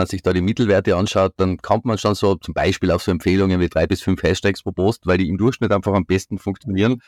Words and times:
man 0.00 0.06
sich 0.06 0.22
da 0.22 0.32
die 0.32 0.40
Mittelwerte 0.40 0.96
anschaut, 0.96 1.34
dann 1.36 1.58
kommt 1.58 1.84
man 1.84 1.98
schon 1.98 2.14
so 2.14 2.34
zum 2.34 2.54
Beispiel 2.54 2.90
auf 2.90 3.02
so 3.02 3.10
Empfehlungen 3.10 3.60
wie 3.60 3.68
drei 3.68 3.86
bis 3.86 4.00
fünf 4.00 4.22
Hashtags 4.22 4.62
pro 4.62 4.72
Post, 4.72 5.06
weil 5.06 5.18
die 5.18 5.28
im 5.28 5.36
Durchschnitt 5.36 5.72
einfach 5.72 5.92
am 5.92 6.06
besten 6.06 6.38
funktionieren. 6.38 7.02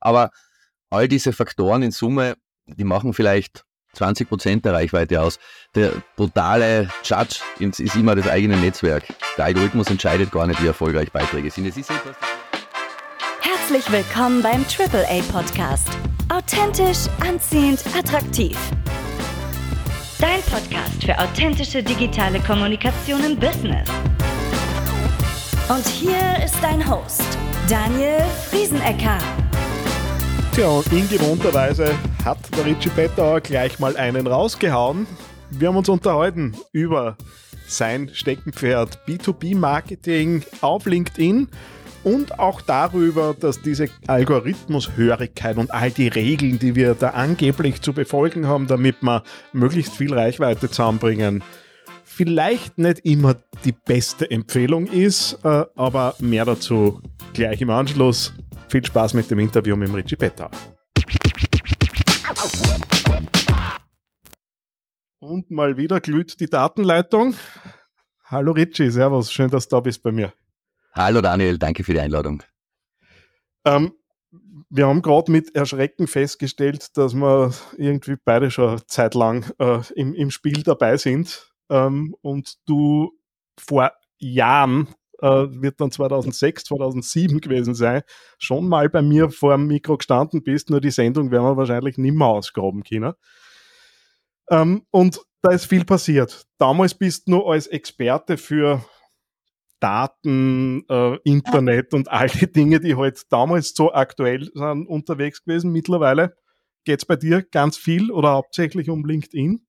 Aber 0.00 0.30
all 0.90 1.08
diese 1.08 1.32
Faktoren 1.32 1.82
in 1.82 1.90
Summe, 1.90 2.36
die 2.66 2.84
machen 2.84 3.12
vielleicht 3.12 3.64
20 3.92 4.28
Prozent 4.28 4.64
der 4.64 4.72
Reichweite 4.72 5.20
aus. 5.20 5.38
Der 5.74 5.92
brutale 6.16 6.88
Judge 7.04 7.40
ist 7.58 7.96
immer 7.96 8.14
das 8.14 8.28
eigene 8.28 8.56
Netzwerk. 8.56 9.04
Der 9.36 9.46
Algorithmus 9.46 9.88
entscheidet 9.90 10.30
gar 10.30 10.46
nicht, 10.46 10.62
wie 10.62 10.66
erfolgreich 10.66 11.12
Beiträge 11.12 11.50
sind. 11.50 11.66
Herzlich 13.40 13.92
willkommen 13.92 14.42
beim 14.42 14.64
AAA 14.64 15.22
Podcast. 15.30 15.88
Authentisch, 16.30 17.08
anziehend, 17.20 17.82
attraktiv. 17.94 18.56
Dein 20.20 20.42
Podcast 20.42 21.04
für 21.04 21.16
authentische 21.16 21.80
digitale 21.80 22.40
Kommunikation 22.40 23.22
im 23.22 23.36
Business. 23.38 23.88
Und 25.68 25.86
hier 25.86 26.44
ist 26.44 26.56
dein 26.60 26.90
Host, 26.90 27.22
Daniel 27.68 28.24
Friesenecker. 28.50 29.18
Tja, 30.56 30.66
und 30.66 30.92
in 30.92 31.08
gewohnter 31.08 31.54
Weise 31.54 31.94
hat 32.24 32.38
der 32.56 32.64
Richie 32.64 32.88
Bettauer 32.88 33.40
gleich 33.40 33.78
mal 33.78 33.96
einen 33.96 34.26
rausgehauen. 34.26 35.06
Wir 35.50 35.68
haben 35.68 35.76
uns 35.76 35.88
unterhalten 35.88 36.56
über 36.72 37.16
sein 37.68 38.10
Steckenpferd 38.12 38.98
B2B-Marketing 39.06 40.42
auf 40.62 40.86
LinkedIn 40.86 41.46
und 42.04 42.38
auch 42.38 42.60
darüber, 42.60 43.34
dass 43.38 43.60
diese 43.60 43.88
Algorithmushörigkeit 44.06 45.56
und 45.56 45.72
all 45.72 45.90
die 45.90 46.08
Regeln, 46.08 46.58
die 46.58 46.74
wir 46.74 46.94
da 46.94 47.10
angeblich 47.10 47.82
zu 47.82 47.92
befolgen 47.92 48.46
haben, 48.46 48.66
damit 48.66 49.02
wir 49.02 49.22
möglichst 49.52 49.94
viel 49.94 50.14
Reichweite 50.14 50.68
zusammenbringen, 50.68 51.42
vielleicht 52.04 52.78
nicht 52.78 53.00
immer 53.00 53.36
die 53.64 53.72
beste 53.72 54.30
Empfehlung 54.30 54.86
ist, 54.86 55.38
äh, 55.44 55.64
aber 55.76 56.14
mehr 56.18 56.44
dazu 56.44 57.00
gleich 57.32 57.60
im 57.60 57.70
Anschluss. 57.70 58.32
Viel 58.68 58.84
Spaß 58.84 59.14
mit 59.14 59.30
dem 59.30 59.38
Interview 59.38 59.76
mit 59.76 59.92
Richie 59.94 60.16
Petter. 60.16 60.50
Und 65.20 65.50
mal 65.50 65.76
wieder 65.76 66.00
glüht 66.00 66.40
die 66.40 66.46
Datenleitung. 66.46 67.34
Hallo 68.24 68.52
Richie, 68.52 68.90
Servus, 68.90 69.32
schön, 69.32 69.50
dass 69.50 69.68
du 69.68 69.76
da 69.76 69.80
bist 69.80 70.02
bei 70.02 70.12
mir. 70.12 70.32
Hallo 70.98 71.20
Daniel, 71.20 71.58
danke 71.58 71.84
für 71.84 71.92
die 71.92 72.00
Einladung. 72.00 72.42
Ähm, 73.64 73.92
wir 74.68 74.88
haben 74.88 75.00
gerade 75.00 75.30
mit 75.30 75.54
Erschrecken 75.54 76.08
festgestellt, 76.08 76.96
dass 76.96 77.14
wir 77.14 77.54
irgendwie 77.76 78.16
beide 78.24 78.50
schon 78.50 78.82
zeitlang 78.88 79.46
äh, 79.60 79.78
im, 79.94 80.12
im 80.12 80.32
Spiel 80.32 80.64
dabei 80.64 80.96
sind 80.96 81.52
ähm, 81.70 82.16
und 82.20 82.56
du 82.66 83.12
vor 83.60 83.92
Jahren, 84.18 84.88
äh, 85.20 85.28
wird 85.28 85.80
dann 85.80 85.92
2006, 85.92 86.64
2007 86.64 87.40
gewesen 87.42 87.76
sein, 87.76 88.02
schon 88.40 88.68
mal 88.68 88.88
bei 88.88 89.00
mir 89.00 89.30
vor 89.30 89.52
dem 89.52 89.68
Mikro 89.68 89.98
gestanden 89.98 90.42
bist, 90.42 90.68
nur 90.68 90.80
die 90.80 90.90
Sendung 90.90 91.30
werden 91.30 91.44
wir 91.44 91.56
wahrscheinlich 91.56 91.96
nicht 91.96 92.16
mehr 92.16 92.26
ausgraben 92.26 92.82
können. 92.82 93.12
Ähm, 94.50 94.84
und 94.90 95.20
da 95.42 95.52
ist 95.52 95.66
viel 95.66 95.84
passiert. 95.84 96.44
Damals 96.58 96.94
bist 96.94 97.28
du 97.28 97.30
nur 97.30 97.52
als 97.52 97.68
Experte 97.68 98.36
für 98.36 98.84
Daten, 99.80 100.84
äh, 100.88 101.18
Internet 101.24 101.94
und 101.94 102.10
all 102.10 102.28
die 102.28 102.50
Dinge, 102.50 102.80
die 102.80 102.96
halt 102.96 103.22
damals 103.30 103.74
so 103.74 103.92
aktuell 103.92 104.50
sind, 104.54 104.86
unterwegs 104.86 105.44
gewesen. 105.44 105.72
Mittlerweile 105.72 106.36
geht 106.84 107.00
es 107.00 107.06
bei 107.06 107.16
dir 107.16 107.42
ganz 107.42 107.76
viel 107.76 108.10
oder 108.10 108.30
hauptsächlich 108.30 108.90
um 108.90 109.04
LinkedIn. 109.04 109.64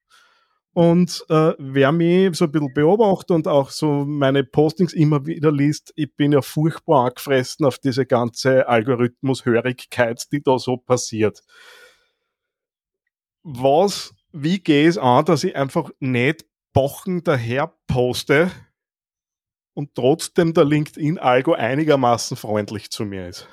Und 0.74 1.26
äh, 1.30 1.54
wer 1.58 1.92
mich 1.92 2.38
so 2.38 2.46
ein 2.46 2.52
bisschen 2.52 2.74
beobachtet 2.74 3.32
und 3.32 3.48
auch 3.48 3.70
so 3.70 4.06
meine 4.06 4.44
Postings 4.44 4.94
immer 4.94 5.26
wieder 5.26 5.52
liest, 5.52 5.92
ich 5.96 6.16
bin 6.16 6.32
ja 6.32 6.42
furchtbar 6.42 7.08
angefressen 7.08 7.66
auf 7.66 7.80
diese 7.80 8.06
ganze 8.06 8.68
Algorithmushörigkeit, 8.68 10.32
die 10.32 10.42
da 10.42 10.60
so 10.60 10.78
passiert. 10.78 11.42
Was, 13.44 14.14
wie 14.32 14.60
gehe 14.60 14.88
es 14.88 14.98
an, 14.98 15.26
dass 15.26 15.44
ich 15.44 15.56
einfach 15.56 15.90
nicht 16.00 16.46
Wochen 16.74 17.24
daher 17.24 17.74
poste, 17.88 18.52
und 19.80 19.96
trotzdem 19.96 20.54
der 20.54 20.66
LinkedIn-Algo 20.66 21.54
einigermaßen 21.54 22.36
freundlich 22.36 22.92
zu 22.92 23.06
mir 23.06 23.30
ist. 23.30 23.48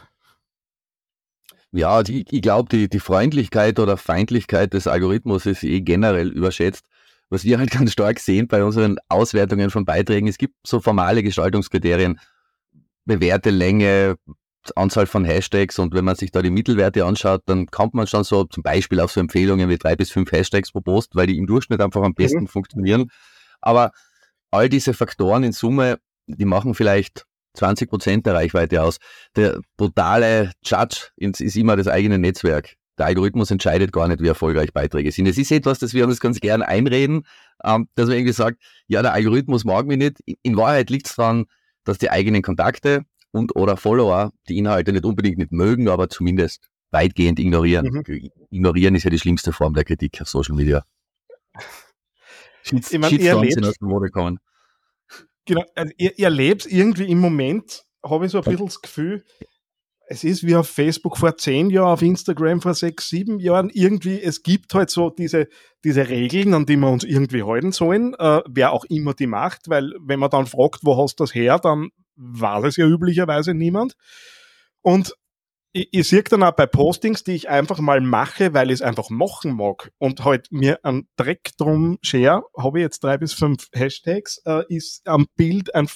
Ja, 1.70 2.02
die, 2.02 2.24
ich 2.28 2.42
glaube, 2.42 2.68
die, 2.68 2.88
die 2.88 2.98
Freundlichkeit 2.98 3.78
oder 3.78 3.96
Feindlichkeit 3.96 4.72
des 4.72 4.88
Algorithmus 4.88 5.46
ist 5.46 5.62
eh 5.62 5.82
generell 5.82 6.30
überschätzt. 6.30 6.84
Was 7.30 7.44
wir 7.44 7.58
halt 7.58 7.70
ganz 7.78 7.92
stark 7.92 8.18
sehen 8.18 8.48
bei 8.48 8.64
unseren 8.64 8.96
Auswertungen 9.08 9.70
von 9.70 9.84
Beiträgen, 9.84 10.26
es 10.26 10.36
gibt 10.36 10.54
so 10.66 10.80
formale 10.80 11.22
Gestaltungskriterien, 11.22 12.18
bewährte 13.04 13.50
Länge, 13.50 14.16
Anzahl 14.74 15.06
von 15.06 15.24
Hashtags 15.24 15.78
und 15.78 15.94
wenn 15.94 16.04
man 16.04 16.16
sich 16.16 16.32
da 16.32 16.42
die 16.42 16.50
Mittelwerte 16.50 17.04
anschaut, 17.04 17.42
dann 17.46 17.66
kommt 17.66 17.94
man 17.94 18.08
schon 18.08 18.24
so 18.24 18.42
zum 18.42 18.64
Beispiel 18.64 18.98
auf 18.98 19.12
so 19.12 19.20
Empfehlungen 19.20 19.68
wie 19.68 19.78
drei 19.78 19.94
bis 19.94 20.10
fünf 20.10 20.32
Hashtags 20.32 20.72
pro 20.72 20.80
Post, 20.80 21.14
weil 21.14 21.28
die 21.28 21.38
im 21.38 21.46
Durchschnitt 21.46 21.80
einfach 21.80 22.02
am 22.02 22.14
besten 22.14 22.40
mhm. 22.40 22.48
funktionieren. 22.48 23.12
Aber 23.60 23.92
all 24.50 24.68
diese 24.68 24.92
Faktoren 24.92 25.44
in 25.44 25.52
Summe 25.52 25.98
die 26.26 26.44
machen 26.44 26.74
vielleicht 26.74 27.24
20 27.54 27.88
Prozent 27.88 28.26
der 28.26 28.34
Reichweite 28.34 28.82
aus. 28.82 28.98
Der 29.34 29.60
brutale 29.76 30.52
Judge 30.64 31.08
ist 31.16 31.56
immer 31.56 31.76
das 31.76 31.88
eigene 31.88 32.18
Netzwerk. 32.18 32.74
Der 32.98 33.06
Algorithmus 33.06 33.50
entscheidet 33.50 33.92
gar 33.92 34.08
nicht, 34.08 34.22
wie 34.22 34.28
erfolgreich 34.28 34.72
Beiträge 34.72 35.12
sind. 35.12 35.26
Es 35.26 35.36
ist 35.36 35.52
etwas, 35.52 35.78
das 35.78 35.92
wir 35.92 36.06
uns 36.06 36.18
ganz 36.18 36.40
gern 36.40 36.62
einreden, 36.62 37.26
ähm, 37.62 37.88
dass 37.94 38.08
man 38.08 38.16
irgendwie 38.16 38.32
sagt, 38.32 38.62
ja, 38.86 39.02
der 39.02 39.12
Algorithmus 39.12 39.64
mag 39.64 39.86
mich 39.86 39.98
nicht. 39.98 40.18
In 40.42 40.56
Wahrheit 40.56 40.88
liegt 40.88 41.08
es 41.08 41.16
daran, 41.16 41.44
dass 41.84 41.98
die 41.98 42.10
eigenen 42.10 42.42
Kontakte 42.42 43.02
und 43.32 43.54
oder 43.54 43.76
Follower 43.76 44.32
die 44.48 44.56
Inhalte 44.56 44.92
nicht 44.92 45.04
unbedingt 45.04 45.38
nicht 45.38 45.52
mögen, 45.52 45.88
aber 45.88 46.08
zumindest 46.08 46.68
weitgehend 46.90 47.38
ignorieren. 47.38 48.02
Mhm. 48.06 48.30
Ignorieren 48.50 48.94
ist 48.94 49.04
ja 49.04 49.10
die 49.10 49.18
schlimmste 49.18 49.52
Form 49.52 49.74
der 49.74 49.84
Kritik 49.84 50.20
auf 50.22 50.28
Social 50.28 50.56
Media. 50.56 50.82
Shit, 52.62 52.84
Shitstorms 52.84 53.54
sind 53.54 53.64
aus 53.64 53.74
dem 53.74 53.88
Mode 53.88 54.10
kommen. 54.10 54.38
Genau, 55.46 55.64
also 55.74 55.92
ihr, 55.96 56.18
ihr 56.18 56.24
erlebt 56.24 56.66
irgendwie 56.66 57.08
im 57.08 57.20
Moment, 57.20 57.84
habe 58.04 58.26
ich 58.26 58.32
so 58.32 58.38
ein 58.38 58.44
bisschen 58.44 58.66
das 58.66 58.82
Gefühl, 58.82 59.24
es 60.08 60.22
ist 60.22 60.46
wie 60.46 60.54
auf 60.54 60.68
Facebook 60.68 61.16
vor 61.16 61.36
zehn 61.36 61.68
Jahren, 61.70 61.88
auf 61.88 62.02
Instagram 62.02 62.60
vor 62.60 62.74
sechs, 62.74 63.08
sieben 63.08 63.40
Jahren. 63.40 63.70
Irgendwie, 63.70 64.20
es 64.20 64.42
gibt 64.42 64.72
halt 64.74 64.88
so 64.90 65.10
diese, 65.10 65.48
diese 65.82 66.08
Regeln, 66.08 66.54
an 66.54 66.64
die 66.64 66.76
wir 66.76 66.88
uns 66.88 67.02
irgendwie 67.02 67.42
halten 67.42 67.72
sollen, 67.72 68.14
äh, 68.14 68.40
wer 68.48 68.72
auch 68.72 68.84
immer 68.84 69.14
die 69.14 69.26
macht, 69.26 69.68
weil 69.68 69.92
wenn 70.00 70.20
man 70.20 70.30
dann 70.30 70.46
fragt, 70.46 70.80
wo 70.82 70.96
hast 70.96 71.18
du 71.18 71.24
das 71.24 71.34
her, 71.34 71.58
dann 71.58 71.88
weiß 72.14 72.64
es 72.64 72.76
ja 72.76 72.86
üblicherweise 72.86 73.52
niemand. 73.52 73.96
Und 74.80 75.12
ich, 75.76 75.88
ich 75.92 76.08
sehe 76.08 76.22
dann 76.22 76.42
auch 76.42 76.52
bei 76.52 76.66
Postings, 76.66 77.22
die 77.22 77.32
ich 77.32 77.48
einfach 77.48 77.78
mal 77.80 78.00
mache, 78.00 78.54
weil 78.54 78.70
ich 78.70 78.76
es 78.76 78.82
einfach 78.82 79.10
machen 79.10 79.56
mag 79.56 79.92
und 79.98 80.24
halt 80.24 80.50
mir 80.50 80.84
einen 80.84 81.06
Dreck 81.16 81.50
drum 81.58 81.98
share, 82.02 82.44
habe 82.56 82.78
ich 82.78 82.82
jetzt 82.82 83.04
drei 83.04 83.18
bis 83.18 83.34
fünf 83.34 83.68
Hashtags, 83.74 84.40
äh, 84.46 84.62
ist 84.68 85.06
am 85.06 85.26
Bild 85.36 85.74
ein 85.74 85.88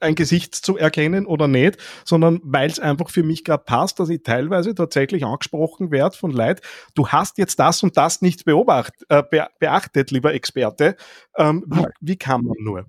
ein 0.00 0.14
Gesicht 0.14 0.54
zu 0.54 0.76
erkennen 0.76 1.26
oder 1.26 1.48
nicht, 1.48 1.78
sondern 2.04 2.40
weil 2.44 2.68
es 2.70 2.78
einfach 2.78 3.08
für 3.08 3.22
mich 3.22 3.42
gerade 3.42 3.64
passt, 3.64 3.98
dass 3.98 4.10
ich 4.10 4.22
teilweise 4.22 4.74
tatsächlich 4.74 5.24
angesprochen 5.24 5.90
werde 5.90 6.16
von 6.16 6.30
Leid, 6.30 6.60
du 6.94 7.08
hast 7.08 7.38
jetzt 7.38 7.58
das 7.58 7.82
und 7.82 7.96
das 7.96 8.20
nicht 8.20 8.44
beobacht, 8.44 8.92
äh, 9.08 9.22
beachtet, 9.58 10.10
lieber 10.10 10.34
Experte. 10.34 10.94
Ähm, 11.36 11.64
wie, 11.66 11.86
wie 12.00 12.16
kann 12.16 12.44
man 12.44 12.56
nur? 12.60 12.86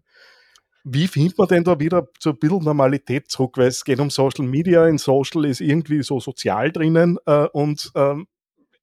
Wie 0.91 1.07
findet 1.07 1.38
man 1.38 1.47
denn 1.47 1.63
da 1.63 1.79
wieder 1.79 2.07
so 2.19 2.31
ein 2.31 2.38
bisschen 2.38 2.63
Normalität 2.63 3.29
zurück? 3.29 3.57
Weil 3.57 3.67
es 3.67 3.83
geht 3.83 4.00
um 4.00 4.09
Social 4.09 4.45
Media, 4.45 4.88
in 4.88 4.97
Social 4.97 5.45
ist 5.45 5.61
irgendwie 5.61 6.03
so 6.03 6.19
sozial 6.19 6.72
drinnen 6.72 7.17
äh, 7.25 7.47
und 7.53 7.91
ähm, 7.95 8.27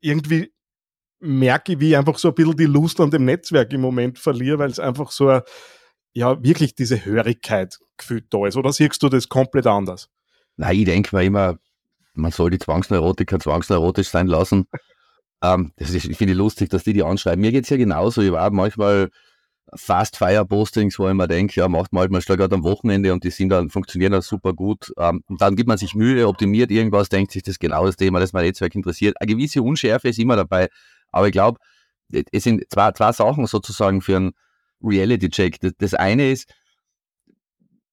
irgendwie 0.00 0.52
merke 1.20 1.72
ich, 1.72 1.80
wie 1.80 1.90
ich 1.90 1.96
einfach 1.96 2.18
so 2.18 2.28
ein 2.28 2.34
bisschen 2.34 2.56
die 2.56 2.66
Lust 2.66 3.00
an 3.00 3.10
dem 3.10 3.24
Netzwerk 3.24 3.72
im 3.72 3.80
Moment 3.80 4.18
verliere, 4.18 4.58
weil 4.58 4.70
es 4.70 4.78
einfach 4.78 5.10
so, 5.10 5.40
ja, 6.12 6.42
wirklich 6.42 6.74
diese 6.74 7.04
Hörigkeit 7.04 7.78
gefühlt 7.96 8.26
da 8.30 8.46
ist. 8.46 8.56
Oder 8.56 8.72
siehst 8.72 9.02
du 9.02 9.08
das 9.08 9.28
komplett 9.28 9.66
anders? 9.66 10.08
Nein, 10.56 10.78
ich 10.78 10.84
denke 10.84 11.14
mir 11.14 11.24
immer, 11.24 11.58
man 12.14 12.32
soll 12.32 12.50
die 12.50 12.58
Zwangsneurotiker 12.58 13.38
zwangsneurotisch 13.38 14.08
sein 14.08 14.26
lassen. 14.26 14.66
ähm, 15.42 15.72
das 15.76 15.90
ist, 15.90 16.06
ich 16.06 16.16
finde 16.16 16.34
lustig, 16.34 16.70
dass 16.70 16.84
die 16.84 16.92
die 16.92 17.02
anschreiben. 17.02 17.40
Mir 17.40 17.52
geht 17.52 17.64
es 17.64 17.70
ja 17.70 17.76
genauso. 17.76 18.22
Ich 18.22 18.32
war 18.32 18.50
manchmal 18.50 19.10
Fast-Fire-Postings, 19.74 20.98
wo 20.98 21.08
ich 21.08 21.14
mir 21.14 21.26
denke, 21.26 21.60
ja, 21.60 21.68
macht 21.68 21.92
man 21.92 22.02
halt 22.02 22.10
mal 22.12 22.20
gerade 22.20 22.54
am 22.54 22.62
Wochenende 22.62 23.12
und 23.12 23.24
die 23.24 23.30
sind 23.30 23.48
dann, 23.48 23.68
funktionieren 23.68 24.12
dann 24.12 24.22
super 24.22 24.52
gut. 24.52 24.92
Ähm, 24.96 25.22
und 25.26 25.40
dann 25.40 25.56
gibt 25.56 25.68
man 25.68 25.78
sich 25.78 25.94
Mühe, 25.94 26.28
optimiert 26.28 26.70
irgendwas, 26.70 27.08
denkt 27.08 27.32
sich 27.32 27.42
das 27.42 27.58
genau 27.58 27.84
das 27.84 27.96
Thema, 27.96 28.20
das 28.20 28.32
mein 28.32 28.44
Netzwerk 28.44 28.74
interessiert. 28.74 29.20
Eine 29.20 29.32
gewisse 29.32 29.62
Unschärfe 29.62 30.08
ist 30.08 30.18
immer 30.18 30.36
dabei. 30.36 30.68
Aber 31.10 31.26
ich 31.26 31.32
glaube, 31.32 31.58
es 32.10 32.44
sind 32.44 32.64
zwei, 32.70 32.92
zwei 32.92 33.12
Sachen 33.12 33.46
sozusagen 33.46 34.00
für 34.00 34.16
einen 34.16 34.32
Reality-Check. 34.82 35.60
Das, 35.60 35.72
das 35.78 35.94
eine 35.94 36.30
ist, 36.30 36.52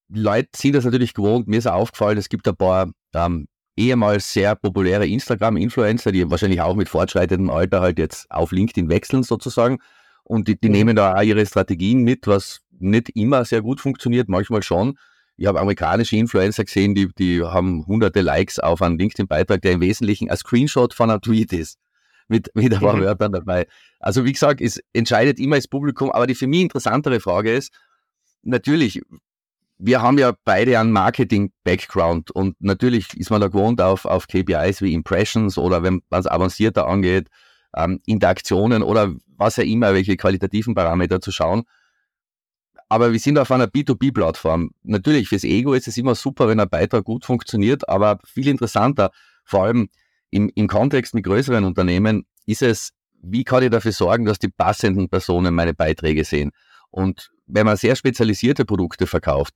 Leute 0.10 0.50
sind 0.56 0.75
das 0.75 0.86
natürlich 0.86 1.14
gewohnt. 1.14 1.48
Mir 1.48 1.58
ist 1.58 1.68
aufgefallen, 1.68 2.20
es 2.20 2.30
gibt 2.30 2.48
ein 2.48 2.56
paar 2.56 2.92
ähm, 3.16 3.48
ehemals 3.75 4.31
sehr 4.31 4.56
populäre 4.56 5.08
Instagram-Influencer, 5.08 6.12
die 6.12 6.30
wahrscheinlich 6.30 6.62
auch 6.62 6.75
mit 6.75 6.90
fortschreitendem 6.90 7.50
Alter 7.50 7.81
halt 7.81 7.98
jetzt 7.98 8.30
auf 8.30 8.52
LinkedIn 8.52 8.90
wechseln 8.90 9.24
sozusagen 9.24 9.80
und 10.24 10.48
die, 10.48 10.60
die 10.60 10.68
mhm. 10.68 10.74
nehmen 10.74 10.96
da 10.96 11.16
auch 11.16 11.22
ihre 11.22 11.46
Strategien 11.46 12.04
mit, 12.04 12.28
was 12.28 12.62
nicht 12.80 13.10
immer 13.16 13.46
sehr 13.46 13.62
gut 13.62 13.81
funktioniert, 13.81 14.30
manchmal 14.30 14.64
schon. 14.64 14.98
Ich 15.36 15.48
habe 15.48 15.60
amerikanische 15.60 16.16
Influencer 16.16 16.64
gesehen, 16.64 16.96
die, 16.96 17.10
die 17.18 17.42
haben 17.42 17.86
hunderte 17.88 18.22
Likes 18.22 18.60
auf 18.60 18.81
einen 18.81 19.00
LinkedIn-Beitrag, 19.00 19.62
der 19.62 19.74
im 19.74 19.81
Wesentlichen 19.81 20.30
ein 20.30 20.38
Screenshot 20.38 20.94
von 20.94 21.10
einem 21.10 21.22
Tweet 21.22 21.54
ist. 21.54 21.80
Mit, 22.30 22.50
mit 22.56 22.74
ein 22.74 22.80
paar 22.80 22.96
mhm. 22.96 23.02
Wörtern 23.02 23.34
dabei. 23.34 23.68
Also 24.00 24.24
wie 24.24 24.31
gesagt, 24.31 24.62
es 24.62 24.80
entscheidet 24.94 25.40
immer 25.40 25.58
das 25.58 25.68
Publikum, 25.68 26.10
aber 26.10 26.25
die 26.25 26.36
für 26.36 26.48
mich 26.48 26.62
interessantere 26.62 27.20
Frage 27.20 27.54
ist, 27.54 27.74
natürlich, 28.44 29.02
wir 29.78 30.02
haben 30.02 30.18
ja 30.18 30.34
beide 30.46 30.80
einen 30.80 30.94
Marketing-Background 30.94 32.31
und 32.31 32.56
natürlich 32.62 33.14
ist 33.18 33.30
man 33.30 33.42
da 33.42 33.48
gewohnt 33.48 33.81
auf, 33.81 34.06
auf 34.06 34.28
KPIs 34.28 34.81
wie 34.81 34.94
Impressions 34.94 35.58
oder 35.58 35.84
wenn 35.84 36.02
man 36.10 36.22
es 36.22 36.28
avancierter 36.28 36.88
angeht, 36.88 37.28
ähm, 37.75 38.00
Interaktionen 38.06 38.84
oder 38.84 39.14
was 39.38 39.58
ja 39.58 39.64
immer, 39.64 39.94
welche 39.94 40.18
qualitativen 40.18 40.75
Parameter 40.75 41.22
zu 41.22 41.31
schauen. 41.31 41.64
Aber 42.90 43.12
wir 43.12 43.20
sind 43.20 43.40
auf 43.40 43.52
einer 43.52 43.66
B2B-Plattform. 43.66 44.72
Natürlich, 44.84 45.30
fürs 45.30 45.44
Ego 45.44 45.74
ist 45.74 45.88
es 45.88 45.98
immer 45.98 46.16
super, 46.16 46.48
wenn 46.48 46.60
ein 46.60 46.70
Beitrag 46.70 47.04
gut 47.06 47.25
funktioniert, 47.25 47.90
aber 47.90 48.20
viel 48.24 48.48
interessanter, 48.48 49.12
vor 49.46 49.64
allem 49.64 49.90
im, 50.30 50.52
im 50.54 50.68
Kontext 50.68 51.14
mit 51.16 51.24
größeren 51.24 51.64
Unternehmen, 51.64 52.25
ist 52.46 52.62
es, 52.62 52.92
wie 53.22 53.44
kann 53.44 53.64
ich 53.64 53.70
dafür 53.70 53.94
sorgen, 53.94 54.25
dass 54.25 54.40
die 54.40 54.50
passenden 54.50 55.10
Personen 55.10 55.56
meine 55.56 55.74
Beiträge 55.74 56.24
sehen? 56.24 56.52
Und 56.92 57.31
wenn 57.48 57.66
man 57.66 57.78
sehr 57.78 57.96
spezialisierte 57.96 58.66
Produkte 58.66 59.08
verkauft, 59.08 59.54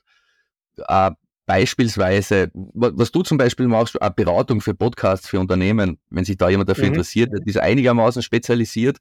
äh, 0.88 1.12
beispielsweise, 1.47 2.51
was 2.53 3.11
du 3.11 3.23
zum 3.23 3.38
Beispiel 3.38 3.67
machst, 3.67 3.99
eine 3.99 4.11
Beratung 4.11 4.61
für 4.61 4.75
Podcasts 4.75 5.27
für 5.27 5.39
Unternehmen, 5.39 5.97
wenn 6.09 6.25
sich 6.25 6.38
da 6.38 6.49
jemand 6.49 6.69
dafür 6.69 6.85
mhm. 6.85 6.94
interessiert, 6.94 7.31
die 7.33 7.49
ist 7.49 7.57
einigermaßen 7.57 8.21
spezialisiert, 8.21 8.97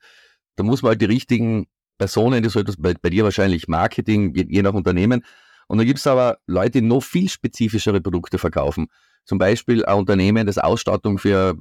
da 0.54 0.62
muss 0.62 0.80
man 0.80 0.90
halt 0.90 1.02
die 1.02 1.06
richtigen 1.06 1.66
Personen, 1.98 2.48
so 2.48 2.60
etwas, 2.60 2.76
bei, 2.78 2.94
bei 2.94 3.10
dir 3.10 3.24
wahrscheinlich 3.24 3.66
Marketing, 3.68 4.32
je, 4.34 4.46
je 4.48 4.62
nach 4.62 4.74
Unternehmen. 4.74 5.24
Und 5.66 5.78
dann 5.78 5.86
gibt 5.86 5.98
es 5.98 6.06
aber 6.06 6.38
Leute, 6.46 6.80
die 6.80 6.86
noch 6.86 7.02
viel 7.02 7.28
spezifischere 7.28 8.00
Produkte 8.00 8.38
verkaufen. 8.38 8.86
Zum 9.24 9.38
Beispiel 9.38 9.84
ein 9.84 9.96
Unternehmen, 9.96 10.46
das 10.46 10.58
Ausstattung 10.58 11.18
für 11.18 11.56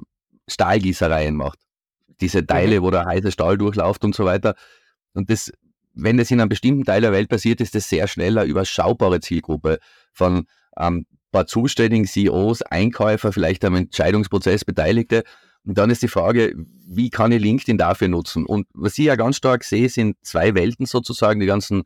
Stahlgießereien 0.48 1.36
macht. 1.36 1.58
Diese 2.22 2.46
Teile, 2.46 2.80
mhm. 2.80 2.84
wo 2.84 2.92
der 2.92 3.06
heiße 3.06 3.32
Stahl 3.32 3.58
durchläuft 3.58 4.04
und 4.04 4.14
so 4.14 4.24
weiter. 4.26 4.56
Und 5.14 5.32
das, 5.32 5.52
wenn 5.96 6.18
das 6.18 6.30
in 6.30 6.40
einem 6.40 6.50
bestimmten 6.50 6.84
Teil 6.84 7.02
der 7.02 7.12
Welt 7.12 7.30
passiert, 7.30 7.60
ist 7.60 7.74
das 7.74 7.90
sehr 7.90 8.08
schneller 8.08 8.44
überschaubare 8.44 9.20
Zielgruppe 9.20 9.80
von 10.14 10.46
ähm, 10.78 11.06
paar 11.36 11.48
zuständigen 11.48 12.06
CEOs, 12.06 12.62
Einkäufer, 12.62 13.34
vielleicht 13.34 13.66
am 13.66 13.76
Entscheidungsprozess 13.76 14.64
Beteiligte. 14.64 15.24
Und 15.66 15.78
dann 15.78 15.90
ist 15.90 16.02
die 16.02 16.08
Frage, 16.08 16.54
wie 16.88 17.10
kann 17.10 17.32
ich 17.32 17.42
LinkedIn 17.42 17.78
dafür 17.78 18.08
nutzen? 18.08 18.46
Und 18.46 18.68
was 18.74 18.98
ich 18.98 19.06
ja 19.06 19.16
ganz 19.16 19.36
stark 19.36 19.64
sehe, 19.64 19.90
sind 19.90 20.16
zwei 20.22 20.56
Welten 20.56 20.86
sozusagen, 20.86 21.40
die 21.40 21.46
ganzen 21.46 21.84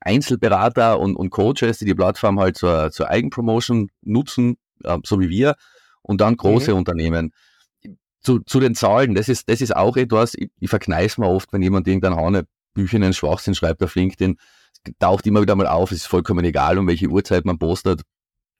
Einzelberater 0.00 0.98
und, 0.98 1.14
und 1.14 1.30
Coaches, 1.30 1.78
die 1.78 1.84
die 1.84 1.94
Plattform 1.94 2.40
halt 2.40 2.56
zur, 2.56 2.90
zur 2.90 3.08
Eigenpromotion 3.08 3.90
nutzen, 4.02 4.56
äh, 4.82 4.98
so 5.04 5.20
wie 5.20 5.28
wir, 5.28 5.54
und 6.02 6.20
dann 6.20 6.36
große 6.36 6.72
mhm. 6.72 6.78
Unternehmen. 6.78 7.32
Zu, 8.20 8.40
zu 8.40 8.58
den 8.58 8.74
Zahlen, 8.74 9.14
das 9.14 9.28
ist, 9.28 9.48
das 9.48 9.60
ist 9.60 9.76
auch 9.76 9.96
etwas, 9.96 10.34
ich, 10.34 10.50
ich 10.58 10.70
verkneife 10.70 11.20
mir 11.20 11.28
oft, 11.28 11.52
wenn 11.52 11.62
jemand 11.62 11.86
irgendein 11.86 12.16
Hanebücher 12.16 12.96
in 12.96 13.12
Schwachsinn 13.12 13.54
schreibt 13.54 13.82
auf 13.82 13.94
LinkedIn, 13.94 14.38
taucht 14.98 15.26
immer 15.26 15.42
wieder 15.42 15.54
mal 15.54 15.68
auf, 15.68 15.92
es 15.92 15.98
ist 15.98 16.06
vollkommen 16.06 16.44
egal, 16.44 16.78
um 16.78 16.86
welche 16.88 17.06
Uhrzeit 17.06 17.44
man 17.44 17.58
postet. 17.58 18.02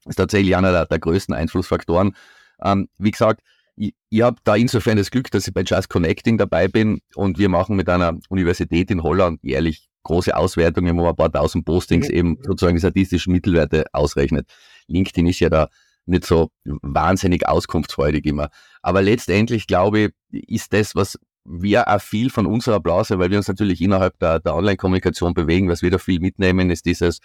Ist 0.05 0.15
tatsächlich 0.15 0.55
einer 0.55 0.71
der, 0.71 0.85
der 0.85 0.99
größten 0.99 1.35
Einflussfaktoren. 1.35 2.15
Ähm, 2.61 2.87
wie 2.97 3.11
gesagt, 3.11 3.41
ich, 3.75 3.93
ich 4.09 4.21
habe 4.21 4.37
da 4.43 4.55
insofern 4.55 4.97
das 4.97 5.11
Glück, 5.11 5.31
dass 5.31 5.47
ich 5.47 5.53
bei 5.53 5.61
Just 5.61 5.89
Connecting 5.89 6.37
dabei 6.37 6.67
bin 6.67 7.01
und 7.15 7.37
wir 7.37 7.49
machen 7.49 7.75
mit 7.75 7.89
einer 7.89 8.17
Universität 8.29 8.91
in 8.91 9.03
Holland 9.03 9.39
jährlich 9.43 9.89
große 10.03 10.35
Auswertungen, 10.35 10.97
wo 10.97 11.01
man 11.01 11.11
ein 11.11 11.15
paar 11.15 11.31
tausend 11.31 11.65
Postings 11.65 12.09
mhm. 12.09 12.15
eben 12.15 12.37
sozusagen 12.43 12.75
die 12.75 12.81
statistischen 12.81 13.33
Mittelwerte 13.33 13.85
ausrechnet. 13.93 14.47
LinkedIn 14.87 15.27
ist 15.27 15.39
ja 15.39 15.49
da 15.49 15.69
nicht 16.05 16.25
so 16.25 16.49
wahnsinnig 16.63 17.47
auskunftsfreudig 17.47 18.25
immer. 18.25 18.49
Aber 18.81 19.01
letztendlich 19.01 19.67
glaube 19.67 20.11
ich, 20.31 20.49
ist 20.49 20.73
das, 20.73 20.95
was 20.95 21.19
wir 21.45 21.87
auch 21.87 22.01
viel 22.01 22.29
von 22.29 22.45
unserer 22.45 22.79
Blase, 22.79 23.19
weil 23.19 23.31
wir 23.31 23.37
uns 23.37 23.47
natürlich 23.47 23.81
innerhalb 23.81 24.17
der, 24.19 24.39
der 24.39 24.55
Online-Kommunikation 24.55 25.33
bewegen, 25.33 25.69
was 25.69 25.81
wir 25.81 25.91
da 25.91 25.97
viel 25.97 26.19
mitnehmen, 26.19 26.69
ist 26.69 26.85
dieses, 26.85 27.19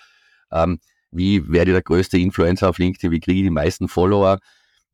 ähm, 0.52 0.78
wie 1.14 1.50
werde 1.50 1.70
ich 1.70 1.74
der 1.74 1.82
größte 1.82 2.18
Influencer 2.18 2.68
auf 2.68 2.78
LinkedIn, 2.78 3.10
wie 3.10 3.20
kriege 3.20 3.40
ich 3.40 3.46
die 3.46 3.50
meisten 3.50 3.88
Follower, 3.88 4.40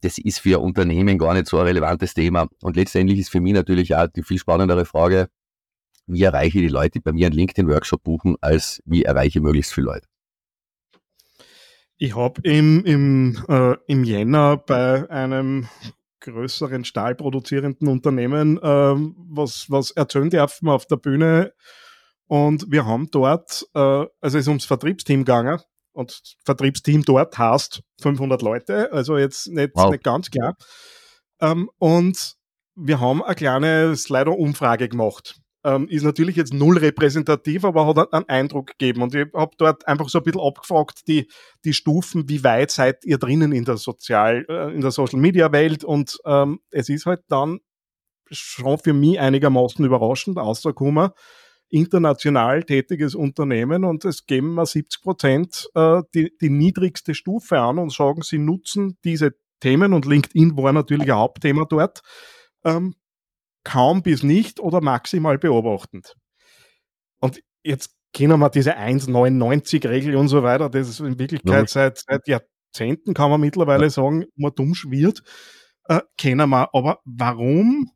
das 0.03 0.19
ist 0.19 0.41
für 0.41 0.61
Unternehmen 0.61 1.19
gar 1.19 1.35
nicht 1.35 1.47
so 1.47 1.59
ein 1.59 1.67
relevantes 1.67 2.15
Thema. 2.15 2.49
Und 2.63 2.77
letztendlich 2.77 3.19
ist 3.19 3.31
für 3.31 3.41
mich 3.41 3.53
natürlich 3.53 3.95
auch 3.95 4.07
die 4.07 4.23
viel 4.23 4.39
spannendere 4.39 4.85
Frage, 4.85 5.29
wie 6.07 6.23
erreiche 6.23 6.59
ich 6.59 6.67
die 6.67 6.73
Leute, 6.73 6.93
die 6.93 7.01
bei 7.01 7.13
mir 7.13 7.27
einen 7.27 7.37
LinkedIn-Workshop 7.37 8.03
buchen, 8.03 8.37
als 8.41 8.83
wie 8.85 9.05
erreiche 9.05 9.39
ich 9.39 9.43
möglichst 9.43 9.73
viele 9.73 9.87
Leute. 9.87 10.07
Ich 11.99 12.17
habe 12.17 12.41
im, 12.43 12.85
im, 12.85 13.45
äh, 13.49 13.77
im 13.87 14.05
Jänner 14.05 14.57
bei 14.57 15.09
einem 15.11 15.69
größeren 16.21 16.85
stahlproduzierenden 16.85 17.89
Unternehmen 17.89 18.59
äh, 18.59 18.63
was, 18.63 19.71
was 19.71 19.91
erzählen 19.91 20.31
dürfen 20.31 20.69
auf 20.69 20.87
der 20.87 20.97
Bühne. 20.97 21.53
Und 22.27 22.71
wir 22.71 22.87
haben 22.87 23.11
dort, 23.11 23.67
äh, 23.75 23.79
also 23.79 24.09
es 24.23 24.35
ist 24.35 24.49
ums 24.49 24.65
Vertriebsteam 24.65 25.21
gegangen 25.21 25.61
und 25.93 26.21
Vertriebsteam 26.45 27.05
dort 27.05 27.37
heißt 27.37 27.83
500 28.01 28.43
Leute, 28.43 28.93
also 28.93 29.19
jetzt 29.19 29.49
nicht, 29.49 29.71
wow. 29.75 29.91
nicht 29.91 30.05
ganz 30.05 30.31
klar. 30.31 30.57
Ähm, 31.41 31.71
und 31.79 32.35
wir 32.75 33.01
haben 33.01 33.23
eine 33.23 33.35
kleine 33.35 33.97
Slido-Umfrage 33.97 34.89
gemacht. 34.89 35.41
Ähm, 35.63 35.89
ist 35.89 36.05
natürlich 36.05 36.37
jetzt 36.37 36.55
null 36.55 36.79
repräsentativ, 36.79 37.65
aber 37.67 37.87
hat 37.87 38.13
einen 38.15 38.29
Eindruck 38.29 38.69
gegeben. 38.69 39.03
Und 39.03 39.15
ich 39.15 39.27
habe 39.35 39.53
dort 39.59 39.87
einfach 39.87 40.09
so 40.09 40.19
ein 40.19 40.25
bisschen 40.25 40.41
abgefragt, 40.41 41.07
die, 41.07 41.29
die 41.65 41.75
Stufen, 41.75 42.29
wie 42.31 42.43
weit 42.43 42.71
seid 42.71 43.05
ihr 43.05 43.19
drinnen 43.19 43.53
in 43.53 43.67
der 43.67 43.77
Sozial, 43.77 44.47
äh, 44.49 44.75
in 44.75 44.81
der 44.81 44.91
Social 44.91 45.21
Media 45.21 45.53
Welt? 45.53 45.85
Und 45.85 46.19
ähm, 46.25 46.61
es 46.71 46.89
ist 46.89 47.05
halt 47.05 47.21
dann 47.29 47.61
schon 48.31 48.79
für 48.79 48.95
mich 48.95 49.21
einigermaßen 49.21 49.85
überraschend 49.85 50.39
rausgekommen, 50.39 51.11
international 51.71 52.65
tätiges 52.65 53.15
Unternehmen 53.15 53.85
und 53.85 54.05
es 54.05 54.27
geben 54.27 54.55
wir 54.55 54.67
70 54.67 55.03
Prozent 55.03 55.71
äh, 55.75 56.03
die, 56.15 56.37
die 56.41 56.51
niedrigste 56.51 57.15
Stufe 57.15 57.59
an 57.59 57.79
und 57.79 57.93
sagen, 57.93 58.23
sie 58.23 58.39
nutzen 58.39 58.99
diese 59.05 59.35
Themen 59.61 59.93
und 59.93 60.07
LinkedIn 60.07 60.57
war 60.57 60.73
natürlich 60.73 61.11
ein 61.11 61.19
Hauptthema 61.19 61.65
dort, 61.65 62.01
ähm, 62.65 62.95
kaum 63.65 64.03
bis 64.03 64.23
nicht 64.23 64.59
oder 64.59 64.81
maximal 64.81 65.39
beobachtend. 65.39 66.17
Und 67.21 67.43
jetzt 67.63 67.95
kennen 68.13 68.41
wir 68.41 68.51
diese 68.51 68.77
1,99-Regel 68.77 70.17
und 70.17 70.29
so 70.29 70.43
weiter, 70.43 70.69
das 70.69 70.89
ist 70.89 71.01
in 71.01 71.19
Wirklichkeit 71.19 71.53
ja. 71.53 71.67
seit, 71.67 71.99
seit 71.99 72.27
Jahrzehnten, 72.27 73.15
kann 73.15 73.31
man 73.31 73.41
mittlerweile 73.41 73.91
sagen, 73.91 74.25
man 74.37 74.53
dumm 74.55 74.75
schwirrt, 74.75 75.23
äh, 75.85 76.01
kennen 76.17 76.49
wir. 76.49 76.75
Aber 76.75 77.01
warum 77.05 77.91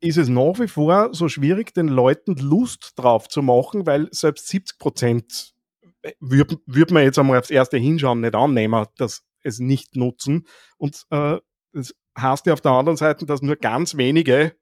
ist 0.00 0.16
es 0.16 0.28
nach 0.28 0.58
wie 0.58 0.68
vor 0.68 1.10
so 1.12 1.28
schwierig, 1.28 1.74
den 1.74 1.88
Leuten 1.88 2.34
Lust 2.36 2.92
drauf 2.96 3.28
zu 3.28 3.42
machen, 3.42 3.86
weil 3.86 4.08
selbst 4.12 4.48
70 4.48 4.78
Prozent 4.78 5.54
äh, 6.02 6.12
würde 6.20 6.58
würd 6.66 6.90
man 6.90 7.02
jetzt 7.02 7.18
einmal 7.18 7.38
aufs 7.38 7.50
erste 7.50 7.76
Hinschauen 7.76 8.20
nicht 8.20 8.34
annehmen, 8.34 8.86
dass 8.96 9.24
es 9.42 9.58
nicht 9.58 9.96
nutzen. 9.96 10.46
Und 10.78 11.04
äh, 11.10 11.38
das 11.72 11.94
heißt 12.18 12.46
ja 12.46 12.54
auf 12.54 12.60
der 12.60 12.72
anderen 12.72 12.96
Seite, 12.96 13.26
dass 13.26 13.42
nur 13.42 13.56
ganz 13.56 13.96
wenige 13.96 14.54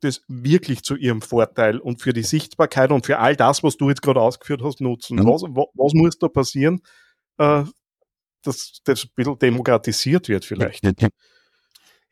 das 0.00 0.22
wirklich 0.26 0.82
zu 0.82 0.96
ihrem 0.96 1.22
Vorteil 1.22 1.78
und 1.78 2.02
für 2.02 2.12
die 2.12 2.24
Sichtbarkeit 2.24 2.90
und 2.90 3.06
für 3.06 3.20
all 3.20 3.36
das, 3.36 3.62
was 3.62 3.76
du 3.76 3.88
jetzt 3.88 4.02
gerade 4.02 4.20
ausgeführt 4.20 4.62
hast, 4.64 4.80
nutzen. 4.80 5.16
Mhm. 5.16 5.26
Was, 5.26 5.42
was, 5.42 5.94
muss 5.94 6.18
da 6.18 6.28
passieren, 6.28 6.80
äh, 7.38 7.62
dass 8.42 8.80
das 8.82 9.04
ein 9.04 9.10
bisschen 9.14 9.38
demokratisiert 9.38 10.28
wird 10.28 10.44
vielleicht? 10.44 10.84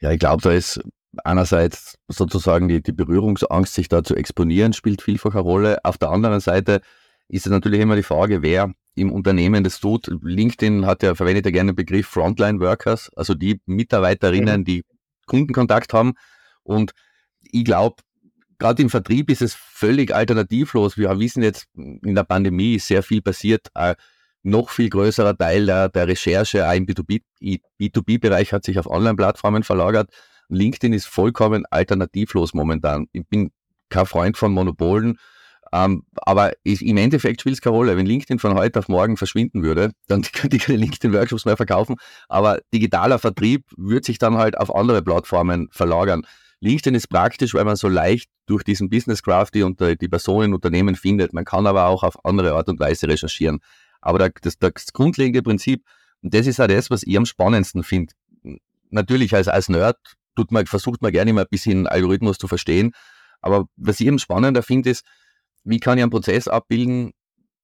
Ja, 0.01 0.13
ich 0.13 0.19
glaube, 0.19 0.41
da 0.43 0.53
ist 0.53 0.81
einerseits 1.25 1.99
sozusagen 2.09 2.69
die, 2.69 2.83
die 2.83 2.93
Berührungsangst, 2.93 3.75
sich 3.75 3.89
da 3.89 4.03
zu 4.03 4.15
exponieren, 4.15 4.73
spielt 4.73 5.03
vielfach 5.03 5.33
eine 5.33 5.41
Rolle. 5.41 5.85
Auf 5.85 5.99
der 5.99 6.11
anderen 6.11 6.41
Seite 6.41 6.81
ist 7.29 7.47
es 7.47 7.53
natürlich 7.53 7.81
immer 7.81 7.97
die 7.97 8.03
Frage, 8.03 8.43
wer 8.43 8.73
im 8.95 9.13
Unternehmen 9.13 9.65
das 9.65 9.81
tut. 9.81 10.11
LinkedIn 10.23 10.87
hat 10.87 11.03
ja, 11.03 11.15
verwendet 11.15 11.47
ja 11.47 11.53
gerne 11.53 11.73
den 11.73 11.77
Begriff 11.77 12.07
Frontline 12.07 12.61
Workers, 12.61 13.11
also 13.17 13.35
die 13.35 13.61
Mitarbeiterinnen, 13.67 14.61
mhm. 14.61 14.65
die 14.65 14.85
Kundenkontakt 15.27 15.93
haben. 15.93 16.15
Und 16.63 16.93
ich 17.41 17.65
glaube, 17.65 17.97
gerade 18.59 18.83
im 18.83 18.91
Vertrieb 18.91 19.31
ist 19.31 19.43
es 19.43 19.55
völlig 19.55 20.15
alternativlos. 20.15 20.97
Wir 20.97 21.19
wissen 21.19 21.43
jetzt, 21.43 21.67
in 21.75 22.15
der 22.15 22.25
Pandemie 22.25 22.75
ist 22.75 22.89
sehr 22.89 23.03
viel 23.03 23.23
passiert. 23.23 23.69
Ein 23.75 23.95
noch 24.43 24.71
viel 24.71 24.89
größerer 24.89 25.37
Teil 25.37 25.67
der, 25.67 25.89
der 25.89 26.09
Recherche 26.09 26.67
auch 26.69 26.73
im 26.73 26.87
B2B-Bereich 26.87 28.53
hat 28.53 28.65
sich 28.65 28.79
auf 28.79 28.89
Online-Plattformen 28.89 29.63
verlagert. 29.63 30.11
LinkedIn 30.51 30.93
ist 30.93 31.07
vollkommen 31.07 31.65
alternativlos 31.71 32.55
momentan. 32.55 33.07
Ich 33.13 33.27
bin 33.27 33.51
kein 33.89 34.07
Freund 34.07 34.37
von 34.37 34.53
Monopolen, 34.53 35.19
ähm, 35.73 36.05
aber 36.17 36.53
ist, 36.65 36.83
im 36.83 36.97
Endeffekt 36.97 37.43
spielt 37.43 37.55
es 37.55 37.61
keine 37.61 37.77
Rolle. 37.77 37.97
Wenn 37.97 38.07
LinkedIn 38.07 38.39
von 38.39 38.55
heute 38.55 38.79
auf 38.79 38.89
morgen 38.89 39.17
verschwinden 39.17 39.63
würde, 39.63 39.93
dann 40.09 40.23
könnte 40.33 40.57
ich 40.57 40.65
keine 40.65 40.79
LinkedIn-Workshops 40.79 41.45
mehr 41.45 41.57
verkaufen. 41.57 41.97
Aber 42.29 42.61
digitaler 42.75 43.19
Vertrieb 43.19 43.65
wird 43.77 44.05
sich 44.05 44.19
dann 44.19 44.37
halt 44.37 44.59
auf 44.59 44.75
andere 44.75 45.03
Plattformen 45.03 45.69
verlagern. 45.71 46.23
LinkedIn 46.61 46.95
ist 46.95 47.09
praktisch, 47.09 47.55
weil 47.55 47.65
man 47.65 47.77
so 47.77 47.89
leicht 47.89 48.29
durch 48.47 48.65
diesen 48.65 48.91
Business 48.91 49.23
Craft 49.23 49.51
die, 49.55 49.63
unter, 49.63 49.97
die 49.97 50.09
Personen, 50.09 50.53
Unternehmen 50.53 50.95
findet. 50.95 51.33
Man 51.33 51.45
kann 51.45 51.67
aber 51.67 51.87
auch 51.87 52.03
auf 52.03 52.23
andere 52.25 52.53
Art 52.53 52.69
und 52.69 52.81
Weise 52.81 53.09
recherchieren. 53.09 53.61
Aber 54.03 54.19
das, 54.19 54.59
das 54.59 54.93
grundlegende 54.93 55.43
Prinzip, 55.43 55.85
und 56.23 56.35
das 56.35 56.47
ist 56.47 56.61
auch 56.61 56.67
das, 56.67 56.91
was 56.91 57.03
ich 57.03 57.17
am 57.17 57.25
spannendsten 57.25 57.83
finde. 57.83 58.13
Natürlich 58.91 59.35
als, 59.35 59.49
als 59.49 59.69
Nerd 59.69 59.97
tut 60.37 60.53
man, 60.53 60.67
versucht 60.67 61.03
man 61.03 61.13
gerne 61.13 61.31
immer 61.31 61.43
ein 61.43 61.49
bisschen 61.51 61.87
Algorithmus 61.87 62.39
zu 62.39 62.49
verstehen. 62.49 62.93
Aber 63.41 63.67
was 63.77 64.01
ich 64.01 64.07
eben 64.07 64.19
spannender 64.19 64.63
finde, 64.63 64.91
ist, 64.91 65.05
wie 65.65 65.81
kann 65.81 65.99
ich 65.99 66.03
einen 66.03 66.11
Prozess 66.11 66.49
abbilden, 66.49 67.13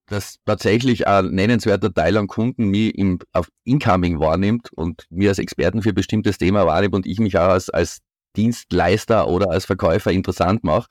dass 0.06 0.36
tatsächlich 0.44 1.08
ein 1.08 1.30
nennenswerter 1.30 1.92
Teil 1.92 2.16
an 2.16 2.28
Kunden 2.28 2.68
mich 2.68 2.96
im, 2.96 3.18
auf 3.32 3.48
Incoming 3.64 4.20
wahrnimmt 4.20 4.72
und 4.72 5.06
mir 5.10 5.30
als 5.30 5.38
Experten 5.38 5.82
für 5.82 5.90
ein 5.90 5.94
bestimmtes 5.94 6.38
Thema 6.38 6.66
wahrnimmt 6.66 6.94
und 6.94 7.06
ich 7.06 7.18
mich 7.18 7.36
auch 7.38 7.48
als, 7.48 7.70
als 7.70 7.98
Dienstleister 8.36 9.28
oder 9.28 9.50
als 9.50 9.64
Verkäufer 9.64 10.12
interessant 10.12 10.62
mache. 10.62 10.88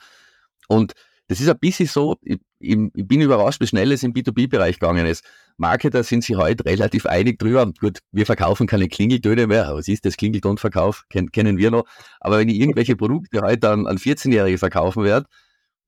Und 0.67 0.93
das 1.27 1.39
ist 1.39 1.49
ein 1.49 1.57
bisschen 1.57 1.87
so, 1.87 2.17
ich, 2.21 2.39
ich 2.59 2.77
bin 2.93 3.21
überrascht, 3.21 3.59
wie 3.61 3.67
schnell 3.67 3.91
es 3.91 4.03
im 4.03 4.13
B2B-Bereich 4.13 4.79
gegangen 4.79 5.05
ist. 5.07 5.23
Marketer 5.57 6.03
sind 6.03 6.23
sich 6.23 6.35
heute 6.35 6.65
relativ 6.65 7.05
einig 7.05 7.39
drüber. 7.39 7.71
Gut, 7.79 7.99
wir 8.11 8.25
verkaufen 8.25 8.67
keine 8.67 8.87
Klingeltöne 8.87 9.47
mehr. 9.47 9.73
Was 9.73 9.87
ist 9.87 10.05
das 10.05 10.17
Klingeltonverkauf? 10.17 11.05
Ken, 11.09 11.31
kennen 11.31 11.57
wir 11.57 11.71
noch. 11.71 11.85
Aber 12.19 12.37
wenn 12.37 12.49
ich 12.49 12.59
irgendwelche 12.59 12.95
Produkte 12.95 13.41
heute 13.41 13.69
an, 13.69 13.87
an 13.87 13.97
14-Jährige 13.97 14.57
verkaufen 14.57 15.03
werde, 15.03 15.27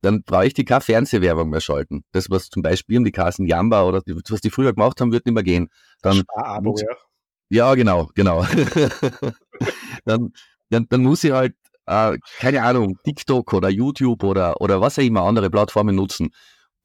dann 0.01 0.23
brauche 0.23 0.47
ich 0.47 0.53
die 0.53 0.65
keine 0.65 0.81
Fernsehwerbung 0.81 1.49
mehr 1.49 1.61
schalten. 1.61 2.03
Das, 2.11 2.29
was 2.29 2.49
zum 2.49 2.61
Beispiel 2.61 2.97
um 2.97 3.03
die 3.03 3.11
Kassen 3.11 3.45
Jamba 3.45 3.83
oder 3.83 4.01
was 4.29 4.41
die 4.41 4.49
früher 4.49 4.73
gemacht 4.73 5.01
haben, 5.01 5.11
wird 5.11 5.25
nicht 5.25 5.33
mehr 5.33 5.43
gehen. 5.43 5.69
Dann, 6.01 6.17
Sparabo, 6.17 6.75
ja. 6.79 6.95
ja, 7.49 7.75
genau, 7.75 8.09
genau. 8.15 8.43
dann, 10.05 10.33
dann, 10.69 10.87
dann 10.89 11.01
muss 11.01 11.23
ich 11.23 11.31
halt, 11.31 11.55
äh, 11.87 12.17
keine 12.39 12.63
Ahnung, 12.63 12.97
TikTok 13.03 13.53
oder 13.53 13.69
YouTube 13.69 14.23
oder, 14.23 14.61
oder 14.61 14.81
was 14.81 14.99
auch 14.99 15.03
immer 15.03 15.21
andere 15.21 15.49
Plattformen 15.49 15.95
nutzen. 15.95 16.29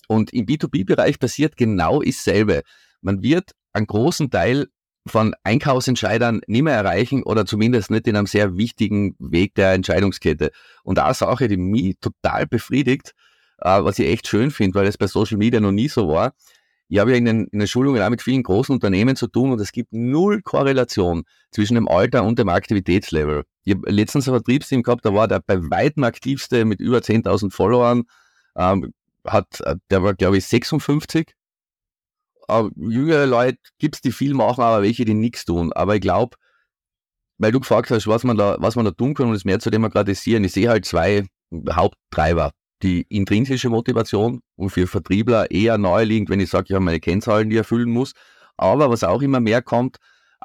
Und 0.09 0.33
im 0.33 0.47
B2B-Bereich 0.47 1.19
passiert 1.19 1.57
genau 1.57 2.03
dasselbe. 2.03 2.63
Man 3.01 3.23
wird 3.23 3.53
einen 3.73 3.87
großen 3.87 4.31
Teil 4.31 4.69
von 5.07 5.35
Einkaufsentscheidern 5.43 6.43
nicht 6.47 6.63
mehr 6.63 6.75
erreichen 6.75 7.25
oder 7.25 7.45
zumindest 7.45 7.91
nicht 7.91 8.07
in 8.07 8.17
einem 8.17 8.27
sehr 8.27 8.57
wichtigen 8.57 9.17
Weg 9.19 9.55
der 9.55 9.73
Entscheidungskette. 9.73 10.51
Und 10.85 10.99
eine 10.99 11.15
Sache, 11.15 11.49
die 11.49 11.57
mich 11.57 11.97
total 12.01 12.47
befriedigt, 12.47 13.13
äh, 13.59 13.83
was 13.83 13.99
ich 13.99 14.07
echt 14.07 14.29
schön 14.29 14.51
finde, 14.51 14.79
weil 14.79 14.87
das 14.87 14.99
bei 14.99 15.09
Social 15.09 15.39
Media 15.39 15.61
noch 15.61 15.73
nie 15.73 15.89
so 15.89 16.09
war. 16.09 16.35
Ich 16.93 16.99
habe 16.99 17.13
ja 17.13 17.17
in 17.17 17.25
den, 17.25 17.47
in 17.47 17.59
den 17.59 17.67
Schulungen 17.69 18.03
auch 18.03 18.11
mit 18.11 18.21
vielen 18.21 18.43
großen 18.43 18.75
Unternehmen 18.75 19.17
zu 19.17 19.27
tun 19.27 19.51
und 19.51 19.59
es 19.63 19.73
gibt 19.73 19.95
null 19.95 20.43
Korrelation 20.43 21.25
zwischen 21.51 21.75
dem 21.75 21.89
Alter 21.89 22.23
und 22.23 22.39
dem 22.39 22.51
Aktivitätslevel. 22.51 23.45
Ich 23.65 23.75
habe 23.75 23.91
letztens 23.91 24.29
ein 24.29 24.35
Vertriebsteam 24.35 24.83
gehabt, 24.83 25.07
da 25.07 25.15
war 25.15 25.27
der 25.27 25.41
bei 25.41 25.59
weitem 25.71 26.05
aktivste 26.05 26.67
mit 26.67 26.81
über 26.81 26.99
10.000 26.99 27.51
Followern, 27.51 28.03
ähm, 28.57 28.93
hat, 29.27 29.63
äh, 29.63 29.77
der 29.91 30.03
war 30.03 30.13
glaube 30.13 30.37
ich 30.37 30.45
56 30.45 31.33
äh, 32.49 32.65
jüngere 32.77 33.25
Leute 33.25 33.57
gibt 33.79 33.95
es, 33.95 34.03
die 34.03 34.13
viel 34.13 34.35
machen, 34.35 34.61
aber 34.63 34.83
welche, 34.83 35.07
die 35.07 35.15
nichts 35.15 35.47
tun. 35.47 35.73
Aber 35.73 35.95
ich 35.95 36.03
glaube, 36.03 36.37
weil 37.39 37.53
du 37.53 37.61
gefragt 37.61 37.91
hast, 37.91 38.07
was 38.07 38.23
man 38.23 38.37
da, 38.37 38.57
was 38.59 38.77
man 38.77 38.85
da 38.85 38.91
tun 38.91 39.15
kann, 39.15 39.29
um 39.29 39.33
es 39.33 39.47
mehr 39.47 39.61
zu 39.61 39.71
demokratisieren. 39.71 40.45
Ich 40.45 40.53
sehe 40.53 40.69
halt 40.69 40.85
zwei 40.85 41.27
Haupttreiber. 41.71 42.53
Die 42.83 43.07
intrinsische 43.09 43.69
Motivation 43.69 44.41
und 44.57 44.71
für 44.71 44.87
Vertriebler 44.87 45.51
eher 45.51 45.79
naheliegend, 45.79 46.31
wenn 46.31 46.41
ich 46.41 46.51
sage, 46.51 46.67
ich 46.69 46.75
habe 46.75 46.85
meine 46.85 47.01
Kennzahlen, 47.01 47.49
die 47.49 47.57
ich 47.57 47.61
erfüllen 47.61 47.91
muss. 47.91 48.13
Aber 48.57 48.91
was 48.91 49.05
auch 49.05 49.23
immer 49.23 49.41
mehr 49.41 49.63
kommt, 49.63 49.99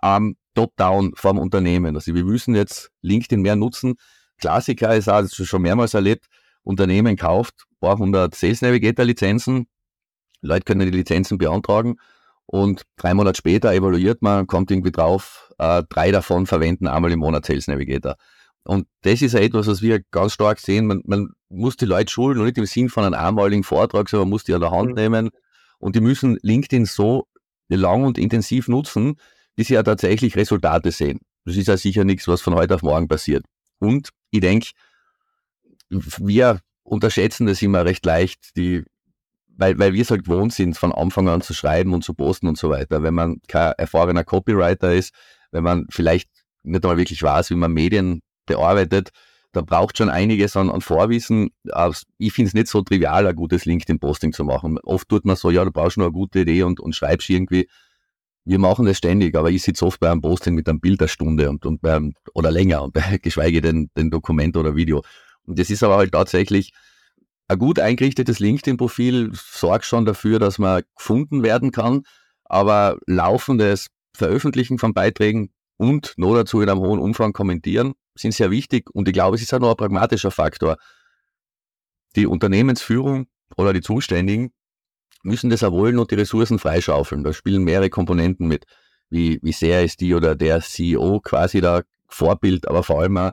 ähm, 0.04 0.38
Top-Down 0.54 1.14
vom 1.16 1.38
Unternehmen. 1.38 1.96
Also 1.96 2.16
wir 2.16 2.24
müssen 2.24 2.56
jetzt 2.56 2.90
LinkedIn 3.02 3.42
mehr 3.42 3.56
nutzen. 3.56 3.96
Klassiker 4.40 4.96
ist 4.96 5.08
auch, 5.08 5.22
das 5.22 5.36
schon 5.36 5.62
mehrmals 5.62 5.94
erlebt, 5.94 6.26
Unternehmen 6.64 7.16
kauft 7.16 7.54
ein 7.72 7.78
paar 7.80 7.98
hundert 7.98 8.36
Sales 8.36 8.62
Navigator 8.62 9.06
Lizenzen, 9.06 9.68
Leute 10.42 10.64
können 10.66 10.92
die 10.92 10.98
Lizenzen 10.98 11.38
beantragen 11.38 11.98
und 12.46 12.84
drei 12.98 13.14
Monate 13.14 13.38
später 13.38 13.74
evaluiert 13.74 14.22
man, 14.22 14.48
kommt 14.48 14.72
irgendwie 14.72 14.92
drauf, 14.92 15.52
äh, 15.58 15.84
drei 15.90 16.12
davon 16.12 16.46
verwenden 16.46 16.88
einmal 16.88 17.12
im 17.12 17.20
Monat 17.20 17.46
Sales 17.46 17.68
Navigator. 17.68 18.16
Und 18.64 18.88
das 19.02 19.22
ist 19.22 19.34
ja 19.34 19.40
etwas, 19.40 19.68
was 19.68 19.82
wir 19.82 20.02
ganz 20.12 20.34
stark 20.34 20.60
sehen. 20.60 20.88
Man, 20.88 21.02
man 21.06 21.30
muss 21.50 21.78
die 21.78 21.86
Leute 21.86 22.12
schulen 22.12 22.40
und 22.40 22.46
nicht 22.46 22.58
im 22.58 22.66
Sinn 22.66 22.90
von 22.90 23.06
einem 23.06 23.14
einmaligen 23.14 23.64
Vortrag, 23.64 24.10
sondern 24.10 24.28
man 24.28 24.32
muss 24.32 24.44
die 24.44 24.54
an 24.54 24.62
der 24.62 24.72
Hand 24.72 24.90
mhm. 24.90 24.96
nehmen 24.96 25.30
und 25.80 25.96
die 25.96 26.02
müssen 26.02 26.38
LinkedIn 26.42 26.86
so 26.86 27.28
lang 27.70 28.04
und 28.04 28.18
intensiv 28.18 28.68
nutzen, 28.68 29.16
bis 29.56 29.68
sie 29.68 29.76
ja 29.76 29.84
tatsächlich 29.84 30.36
Resultate 30.36 30.92
sehen. 30.92 31.20
Das 31.46 31.56
ist 31.56 31.68
ja 31.68 31.78
sicher 31.78 32.04
nichts, 32.04 32.28
was 32.28 32.42
von 32.42 32.56
heute 32.56 32.76
auf 32.76 32.82
morgen 32.82 33.08
passiert. 33.08 33.46
Und 33.80 34.10
ich 34.32 34.42
denke, 34.42 34.72
wir 35.90 36.60
unterschätzen 36.84 37.48
das 37.48 37.62
immer 37.62 37.86
recht 37.86 38.06
leicht, 38.06 38.56
die 38.58 38.84
weil, 39.58 39.78
weil 39.80 39.94
wir 39.94 40.02
es 40.02 40.12
halt 40.12 40.26
gewohnt 40.26 40.54
sind, 40.54 40.78
von 40.78 40.92
Anfang 40.92 41.28
an 41.28 41.42
zu 41.42 41.54
schreiben 41.54 41.94
und 41.94 42.04
zu 42.04 42.14
posten 42.14 42.48
und 42.48 42.58
so 42.58 42.70
weiter. 42.70 43.02
Wenn 43.04 43.16
man 43.16 43.42
kein 43.48 43.74
erfahrener 43.78 44.24
Copywriter 44.24 44.94
ist, 44.94 45.14
wenn 45.52 45.64
man 45.64 45.88
vielleicht 45.90 46.30
nicht 46.64 46.84
einmal 46.84 46.98
wirklich 46.98 47.24
weiß, 47.24 47.50
wie 47.50 47.56
man 47.56 47.74
Medien 47.74 48.22
bearbeitet, 48.48 49.12
da 49.54 49.62
braucht 49.62 49.98
schon 49.98 50.10
einiges 50.10 50.56
an, 50.58 50.70
an 50.70 50.82
Vorwissen. 50.82 51.50
Ich 52.18 52.34
finde 52.34 52.50
es 52.50 52.54
nicht 52.54 52.68
so 52.68 52.82
trivial, 52.82 53.26
ein 53.26 53.36
gutes 53.36 53.66
LinkedIn-Posting 53.66 54.34
zu 54.34 54.44
machen. 54.44 54.78
Oft 54.84 55.10
tut 55.10 55.26
man 55.26 55.36
so, 55.36 55.50
ja, 55.50 55.64
du 55.64 55.72
brauchst 55.72 55.98
nur 55.98 56.08
eine 56.08 56.14
gute 56.14 56.42
Idee 56.42 56.64
und, 56.64 56.80
und 56.80 56.96
schreibst 56.96 57.30
irgendwie. 57.30 57.68
Wir 58.46 58.60
machen 58.60 58.86
das 58.86 58.98
ständig, 58.98 59.36
aber 59.36 59.50
ich 59.50 59.64
sitze 59.64 59.86
oft 59.86 60.00
bei 60.00 60.10
einem 60.10 60.22
Posting 60.22 60.56
mit 60.56 60.70
einem 60.70 60.80
Bild 60.80 61.02
der 61.02 61.08
Stunde 61.08 61.50
und, 61.50 61.66
und 61.66 61.82
beim, 61.82 62.14
oder 62.34 62.52
länger, 62.52 62.84
und 62.84 62.94
bei, 62.94 63.18
geschweige 63.18 63.62
denn, 63.62 63.90
den 63.98 64.10
Dokument 64.12 64.56
oder 64.58 64.76
Video. 64.76 65.02
Und 65.46 65.60
das 65.60 65.70
ist 65.70 65.84
aber 65.84 65.98
halt 65.98 66.12
tatsächlich, 66.12 66.72
ein 67.48 67.58
gut 67.58 67.80
eingerichtetes 67.80 68.40
LinkedIn-Profil 68.40 69.32
sorgt 69.34 69.86
schon 69.86 70.06
dafür, 70.06 70.38
dass 70.38 70.60
man 70.60 70.84
gefunden 70.96 71.44
werden 71.44 71.72
kann, 71.72 72.04
aber 72.44 72.98
laufendes 73.06 73.88
Veröffentlichen 74.14 74.78
von 74.78 74.94
Beiträgen 74.94 75.50
und 75.78 76.14
noch 76.18 76.36
dazu 76.36 76.62
in 76.62 76.70
einem 76.70 76.82
hohen 76.82 77.00
Umfang 77.00 77.34
kommentieren 77.34 77.94
sind 78.16 78.34
sehr 78.34 78.52
wichtig 78.52 78.90
und 78.94 79.08
ich 79.08 79.14
glaube, 79.14 79.36
es 79.36 79.42
ist 79.42 79.54
auch 79.54 79.60
noch 79.60 79.72
ein 79.72 79.78
pragmatischer 79.78 80.32
Faktor. 80.32 80.78
Die 82.16 82.26
Unternehmensführung 82.26 83.28
oder 83.56 83.74
die 83.74 83.82
Zuständigen 83.82 84.52
müssen 85.24 85.50
das 85.50 85.64
auch 85.64 85.72
wollen 85.72 86.00
und 86.00 86.12
die 86.12 86.16
Ressourcen 86.16 86.60
freischaufeln. 86.60 87.24
Da 87.24 87.34
spielen 87.34 87.64
mehrere 87.64 87.90
Komponenten 87.90 88.48
mit, 88.48 88.66
wie, 89.10 89.40
wie 89.42 89.52
sehr 89.52 89.84
ist 89.84 90.02
die 90.02 90.14
oder 90.14 90.36
der 90.36 90.62
CEO 90.62 91.20
quasi 91.22 91.62
da 91.62 91.84
Vorbild, 92.08 92.68
aber 92.68 92.84
vor 92.84 93.02
allem 93.02 93.18
auch, 93.18 93.32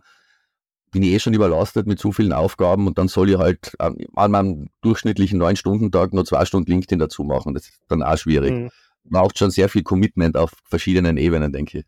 bin 0.90 1.02
ich 1.02 1.10
eh 1.10 1.18
schon 1.18 1.34
überlastet 1.34 1.88
mit 1.88 1.98
zu 1.98 2.12
vielen 2.12 2.32
Aufgaben 2.32 2.86
und 2.86 2.98
dann 2.98 3.08
soll 3.08 3.30
ich 3.30 3.36
halt 3.36 3.72
an 3.78 3.96
meinem 4.30 4.68
durchschnittlichen 4.80 5.38
neun 5.38 5.56
Stunden 5.56 5.90
Tag 5.90 6.12
nur 6.12 6.24
zwei 6.24 6.44
Stunden 6.44 6.70
LinkedIn 6.70 7.00
dazu 7.00 7.24
machen. 7.24 7.52
Das 7.52 7.64
ist 7.64 7.80
dann 7.88 8.02
auch 8.02 8.16
schwierig. 8.16 8.52
Mhm. 8.52 8.70
Braucht 9.02 9.36
schon 9.38 9.50
sehr 9.50 9.68
viel 9.68 9.82
Commitment 9.82 10.36
auf 10.36 10.52
verschiedenen 10.64 11.16
Ebenen, 11.16 11.52
denke 11.52 11.78
ich. 11.78 11.84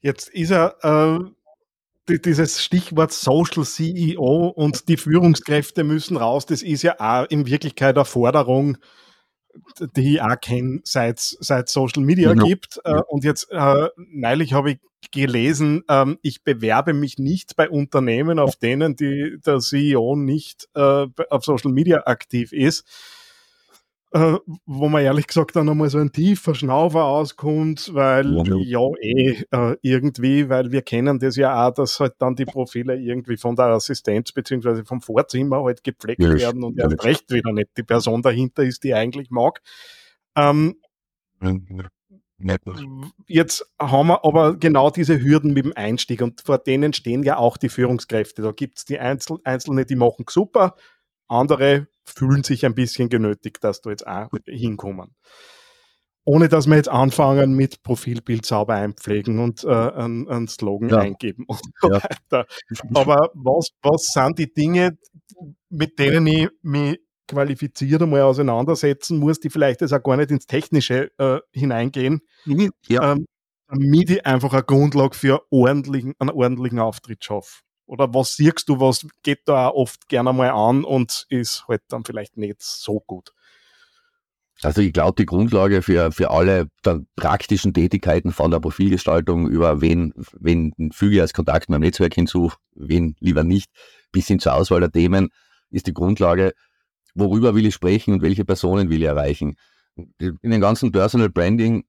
Jetzt 0.00 0.28
ist 0.28 0.50
er 0.50 0.76
äh, 0.82 2.18
dieses 2.18 2.62
Stichwort 2.62 3.12
Social 3.12 3.64
CEO 3.64 4.48
und 4.48 4.88
die 4.88 4.96
Führungskräfte 4.96 5.84
müssen 5.84 6.16
raus. 6.16 6.46
Das 6.46 6.62
ist 6.62 6.82
ja 6.82 6.96
auch 6.98 7.26
in 7.28 7.46
Wirklichkeit 7.46 7.96
eine 7.96 8.04
Forderung 8.04 8.78
die 9.96 10.14
ich 10.14 10.22
auch 10.22 10.40
kenne, 10.40 10.80
seit 10.84 11.18
seit 11.18 11.68
Social 11.68 12.02
Media 12.02 12.32
ja. 12.34 12.42
gibt. 12.42 12.80
Äh, 12.84 13.00
und 13.08 13.24
jetzt 13.24 13.50
äh, 13.50 13.88
neulich 13.96 14.52
habe 14.52 14.72
ich 14.72 14.78
gelesen, 15.10 15.82
ähm, 15.88 16.18
ich 16.22 16.44
bewerbe 16.44 16.92
mich 16.92 17.18
nicht 17.18 17.56
bei 17.56 17.68
Unternehmen, 17.68 18.38
auf 18.38 18.56
denen 18.56 18.96
die, 18.96 19.38
der 19.44 19.58
CEO 19.58 20.14
nicht 20.16 20.68
äh, 20.74 21.06
auf 21.30 21.44
Social 21.44 21.72
Media 21.72 22.02
aktiv 22.06 22.52
ist 22.52 22.84
äh, 24.12 24.36
wo 24.66 24.88
man 24.88 25.02
ehrlich 25.02 25.26
gesagt 25.26 25.54
dann 25.54 25.66
nochmal 25.66 25.88
so 25.88 25.98
ein 25.98 26.10
tiefer 26.10 26.54
Schnaufer 26.54 27.04
auskommt, 27.04 27.94
weil 27.94 28.42
ja, 28.64 28.80
eh 29.00 29.42
äh, 29.50 29.76
irgendwie, 29.82 30.48
weil 30.48 30.72
wir 30.72 30.82
kennen 30.82 31.18
das 31.20 31.36
ja 31.36 31.68
auch, 31.68 31.72
dass 31.72 32.00
halt 32.00 32.14
dann 32.18 32.34
die 32.34 32.44
Profile 32.44 32.96
irgendwie 32.96 33.36
von 33.36 33.54
der 33.54 33.66
Assistenz 33.66 34.32
beziehungsweise 34.32 34.84
vom 34.84 35.00
Vorzimmer 35.00 35.62
halt 35.62 35.84
gepflegt 35.84 36.22
ja, 36.22 36.32
werden 36.32 36.64
und 36.64 36.78
erst 36.78 37.04
recht 37.04 37.30
wieder 37.30 37.52
nicht 37.52 37.70
die 37.76 37.84
Person 37.84 38.22
dahinter 38.22 38.64
ist, 38.64 38.82
die 38.82 38.94
eigentlich 38.94 39.30
mag. 39.30 39.60
Ähm, 40.36 40.76
Jetzt 43.26 43.70
haben 43.78 44.08
wir 44.08 44.24
aber 44.24 44.56
genau 44.56 44.90
diese 44.90 45.20
Hürden 45.20 45.52
mit 45.52 45.66
dem 45.66 45.76
Einstieg 45.76 46.22
und 46.22 46.40
vor 46.40 46.58
denen 46.58 46.92
stehen 46.94 47.22
ja 47.22 47.36
auch 47.36 47.58
die 47.58 47.68
Führungskräfte. 47.68 48.42
Da 48.42 48.52
gibt's 48.52 48.84
die 48.84 48.98
Einzel 48.98 49.38
Einzelne, 49.44 49.84
die 49.84 49.96
machen 49.96 50.24
super, 50.28 50.74
andere 51.30 51.86
fühlen 52.04 52.42
sich 52.42 52.66
ein 52.66 52.74
bisschen 52.74 53.08
genötigt, 53.08 53.62
dass 53.62 53.80
du 53.80 53.90
jetzt 53.90 54.06
auch 54.06 54.30
hinkommen. 54.46 55.14
Ohne 56.24 56.48
dass 56.48 56.66
wir 56.66 56.76
jetzt 56.76 56.88
anfangen 56.88 57.54
mit 57.54 57.82
Profilbild 57.82 58.44
sauber 58.44 58.74
einpflegen 58.74 59.38
und 59.38 59.64
äh, 59.64 59.68
einen, 59.68 60.28
einen 60.28 60.48
Slogan 60.48 60.90
ja. 60.90 60.98
eingeben 60.98 61.44
und 61.46 61.60
so 61.80 61.90
ja. 61.90 62.02
weiter. 62.02 62.46
Aber 62.94 63.30
was, 63.34 63.70
was 63.82 64.06
sind 64.12 64.38
die 64.38 64.52
Dinge, 64.52 64.98
mit 65.70 65.98
denen 65.98 66.26
ich 66.26 66.48
mich 66.62 66.98
qualifiziert 67.26 68.02
einmal 68.02 68.22
auseinandersetzen 68.22 69.18
muss, 69.18 69.40
die 69.40 69.50
vielleicht 69.50 69.80
jetzt 69.80 69.92
auch 69.92 70.02
gar 70.02 70.16
nicht 70.16 70.30
ins 70.30 70.46
Technische 70.46 71.10
äh, 71.18 71.38
hineingehen, 71.52 72.20
ja. 72.88 73.12
ähm, 73.12 73.26
damit 73.68 74.10
ich 74.10 74.26
einfach 74.26 74.52
eine 74.52 74.64
Grundlage 74.64 75.16
für 75.16 75.40
ordentlichen, 75.50 76.14
einen 76.18 76.30
ordentlichen 76.30 76.80
Auftritt 76.80 77.24
schaffe. 77.24 77.60
Oder 77.90 78.14
was 78.14 78.36
siehst 78.36 78.68
du, 78.68 78.78
was 78.78 79.04
geht 79.24 79.40
da 79.46 79.66
oft 79.66 80.08
gerne 80.08 80.32
mal 80.32 80.50
an 80.50 80.84
und 80.84 81.26
ist 81.28 81.64
halt 81.66 81.82
dann 81.88 82.04
vielleicht 82.04 82.36
nicht 82.36 82.62
so 82.62 83.00
gut? 83.00 83.32
Also 84.62 84.80
ich 84.80 84.92
glaube, 84.92 85.16
die 85.18 85.26
Grundlage 85.26 85.82
für, 85.82 86.12
für 86.12 86.30
alle 86.30 86.68
praktischen 87.16 87.74
Tätigkeiten 87.74 88.30
von 88.30 88.52
der 88.52 88.60
Profilgestaltung 88.60 89.48
über 89.48 89.80
wen, 89.80 90.14
wen 90.38 90.72
füge 90.92 91.16
ich 91.16 91.20
als 91.20 91.32
Kontakt 91.32 91.68
meinem 91.68 91.80
Netzwerk 91.80 92.14
hinzu, 92.14 92.52
wen 92.76 93.16
lieber 93.18 93.42
nicht, 93.42 93.72
bis 94.12 94.28
hin 94.28 94.38
zur 94.38 94.54
Auswahl 94.54 94.78
der 94.78 94.92
Themen, 94.92 95.30
ist 95.70 95.88
die 95.88 95.94
Grundlage, 95.94 96.52
worüber 97.16 97.56
will 97.56 97.66
ich 97.66 97.74
sprechen 97.74 98.14
und 98.14 98.22
welche 98.22 98.44
Personen 98.44 98.88
will 98.88 99.02
ich 99.02 99.08
erreichen. 99.08 99.56
In 99.96 100.38
dem 100.44 100.60
ganzen 100.60 100.92
Personal 100.92 101.28
Branding 101.28 101.82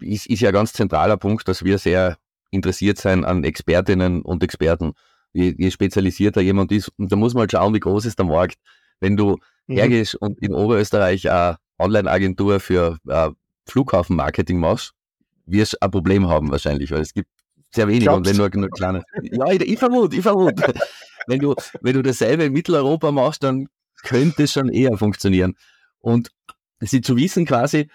ist, 0.00 0.26
ist 0.26 0.40
ja 0.40 0.50
ganz 0.50 0.74
zentraler 0.74 1.16
Punkt, 1.16 1.48
dass 1.48 1.64
wir 1.64 1.78
sehr 1.78 2.18
interessiert 2.50 2.98
sein 2.98 3.24
an 3.24 3.44
Expertinnen 3.44 4.22
und 4.22 4.42
Experten. 4.42 4.92
Je, 5.32 5.54
je 5.56 5.70
spezialisierter 5.70 6.40
jemand 6.40 6.72
ist, 6.72 6.90
und 6.96 7.12
da 7.12 7.16
muss 7.16 7.34
man 7.34 7.42
halt 7.42 7.52
schauen, 7.52 7.74
wie 7.74 7.80
groß 7.80 8.06
ist 8.06 8.18
der 8.18 8.26
Markt. 8.26 8.56
Wenn 9.00 9.16
du 9.16 9.36
mhm. 9.66 9.74
hergehst 9.74 10.14
und 10.14 10.38
in 10.40 10.54
Oberösterreich 10.54 11.30
eine 11.30 11.58
Online-Agentur 11.78 12.60
für 12.60 12.98
äh, 13.06 13.30
Flughafenmarketing 13.66 14.58
machst, 14.58 14.92
wirst 15.46 15.74
du 15.74 15.78
ein 15.82 15.90
Problem 15.90 16.28
haben 16.28 16.50
wahrscheinlich, 16.50 16.90
weil 16.90 17.00
es 17.00 17.12
gibt 17.12 17.28
sehr 17.70 17.86
wenige 17.88 18.04
Glaubst? 18.04 18.18
und 18.18 18.26
wenn 18.26 18.36
nur, 18.36 18.50
nur 18.56 18.70
kleine. 18.70 19.02
Ja, 19.22 19.52
ich, 19.52 19.60
ich 19.60 19.78
vermute, 19.78 20.16
ich 20.16 20.22
vermute. 20.22 20.74
wenn 21.26 21.40
du, 21.40 21.54
wenn 21.82 21.94
du 21.94 22.02
dasselbe 22.02 22.44
in 22.44 22.52
Mitteleuropa 22.52 23.12
machst, 23.12 23.42
dann 23.42 23.68
könnte 24.02 24.44
es 24.44 24.52
schon 24.52 24.70
eher 24.70 24.96
funktionieren. 24.96 25.56
Und 26.00 26.30
sie 26.80 27.00
zu 27.00 27.16
wissen 27.16 27.44
quasi, 27.44 27.88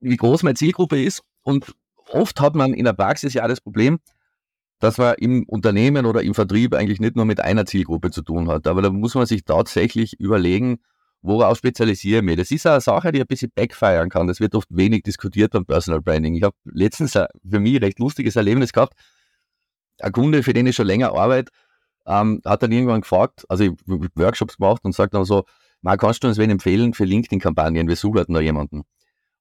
wie 0.00 0.16
groß 0.16 0.42
meine 0.42 0.54
Zielgruppe 0.54 1.02
ist 1.02 1.22
und 1.42 1.74
oft 2.10 2.40
hat 2.40 2.54
man 2.54 2.74
in 2.74 2.84
der 2.84 2.92
Praxis 2.92 3.34
ja 3.34 3.46
das 3.48 3.60
Problem, 3.60 3.98
dass 4.80 4.98
man 4.98 5.14
im 5.18 5.44
Unternehmen 5.44 6.06
oder 6.06 6.22
im 6.22 6.34
Vertrieb 6.34 6.74
eigentlich 6.74 7.00
nicht 7.00 7.16
nur 7.16 7.24
mit 7.24 7.40
einer 7.40 7.66
Zielgruppe 7.66 8.10
zu 8.10 8.22
tun 8.22 8.48
hat. 8.48 8.66
Aber 8.66 8.82
da 8.82 8.90
muss 8.90 9.14
man 9.14 9.26
sich 9.26 9.44
tatsächlich 9.44 10.18
überlegen, 10.20 10.78
worauf 11.22 11.58
spezialisiere 11.58 12.18
ich 12.18 12.24
mich. 12.24 12.36
Das 12.36 12.50
ist 12.50 12.66
eine 12.66 12.80
Sache, 12.80 13.10
die 13.12 13.20
ein 13.20 13.26
bisschen 13.26 13.50
backfeiern 13.54 14.08
kann. 14.08 14.28
Das 14.28 14.40
wird 14.40 14.54
oft 14.54 14.68
wenig 14.70 15.02
diskutiert 15.02 15.52
beim 15.52 15.66
Personal 15.66 16.00
Branding. 16.00 16.34
Ich 16.34 16.42
habe 16.42 16.56
letztens 16.64 17.16
ein 17.16 17.26
für 17.48 17.60
mich 17.60 17.80
recht 17.82 17.98
lustiges 17.98 18.36
Erlebnis 18.36 18.72
gehabt. 18.72 18.94
Ein 20.00 20.12
Kunde, 20.12 20.42
für 20.44 20.52
den 20.52 20.66
ich 20.66 20.76
schon 20.76 20.86
länger 20.86 21.12
arbeite, 21.12 21.50
ähm, 22.06 22.40
hat 22.44 22.62
dann 22.62 22.72
irgendwann 22.72 23.00
gefragt, 23.00 23.44
also 23.48 23.64
ich 23.64 23.72
habe 23.88 24.08
Workshops 24.14 24.56
gemacht 24.56 24.84
und 24.84 24.94
sagt 24.94 25.14
dann 25.14 25.24
so, 25.24 25.44
Marc, 25.82 26.00
kannst 26.00 26.22
du 26.22 26.28
uns 26.28 26.38
wen 26.38 26.50
empfehlen 26.50 26.94
für 26.94 27.04
LinkedIn-Kampagnen? 27.04 27.88
Wir 27.88 27.96
suchen 27.96 28.18
halt 28.18 28.28
noch 28.28 28.40
jemanden. 28.40 28.84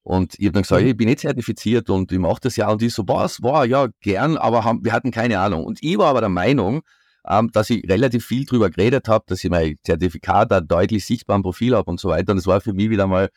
Und 0.07 0.39
ich 0.39 0.45
habe 0.45 0.53
dann 0.53 0.61
gesagt, 0.61 0.83
mhm. 0.83 0.87
ich 0.87 0.95
bin 0.95 1.09
nicht 1.09 1.19
zertifiziert 1.19 1.89
und 1.89 2.13
ich 2.13 2.17
mache 2.17 2.39
das 2.39 2.55
ja. 2.55 2.69
Und 2.69 2.81
die 2.81 2.87
so, 2.87 3.03
was, 3.09 3.43
war 3.43 3.65
ja, 3.65 3.89
gern, 3.99 4.37
aber 4.37 4.63
haben, 4.63 4.85
wir 4.85 4.93
hatten 4.93 5.11
keine 5.11 5.37
Ahnung. 5.37 5.65
Und 5.65 5.79
ich 5.83 5.97
war 5.97 6.07
aber 6.07 6.21
der 6.21 6.29
Meinung, 6.29 6.81
ähm, 7.27 7.51
dass 7.51 7.69
ich 7.69 7.83
relativ 7.89 8.25
viel 8.25 8.45
drüber 8.45 8.69
geredet 8.69 9.09
habe, 9.09 9.25
dass 9.27 9.43
ich 9.43 9.49
mein 9.49 9.75
Zertifikat 9.83 10.49
da 10.49 10.61
deutlich 10.61 11.05
sichtbar 11.05 11.35
im 11.35 11.43
Profil 11.43 11.75
habe 11.75 11.91
und 11.91 11.99
so 11.99 12.07
weiter. 12.07 12.31
Und 12.31 12.37
es 12.37 12.47
war 12.47 12.61
für 12.61 12.71
mich 12.71 12.89
wieder 12.89 13.05
mal, 13.05 13.27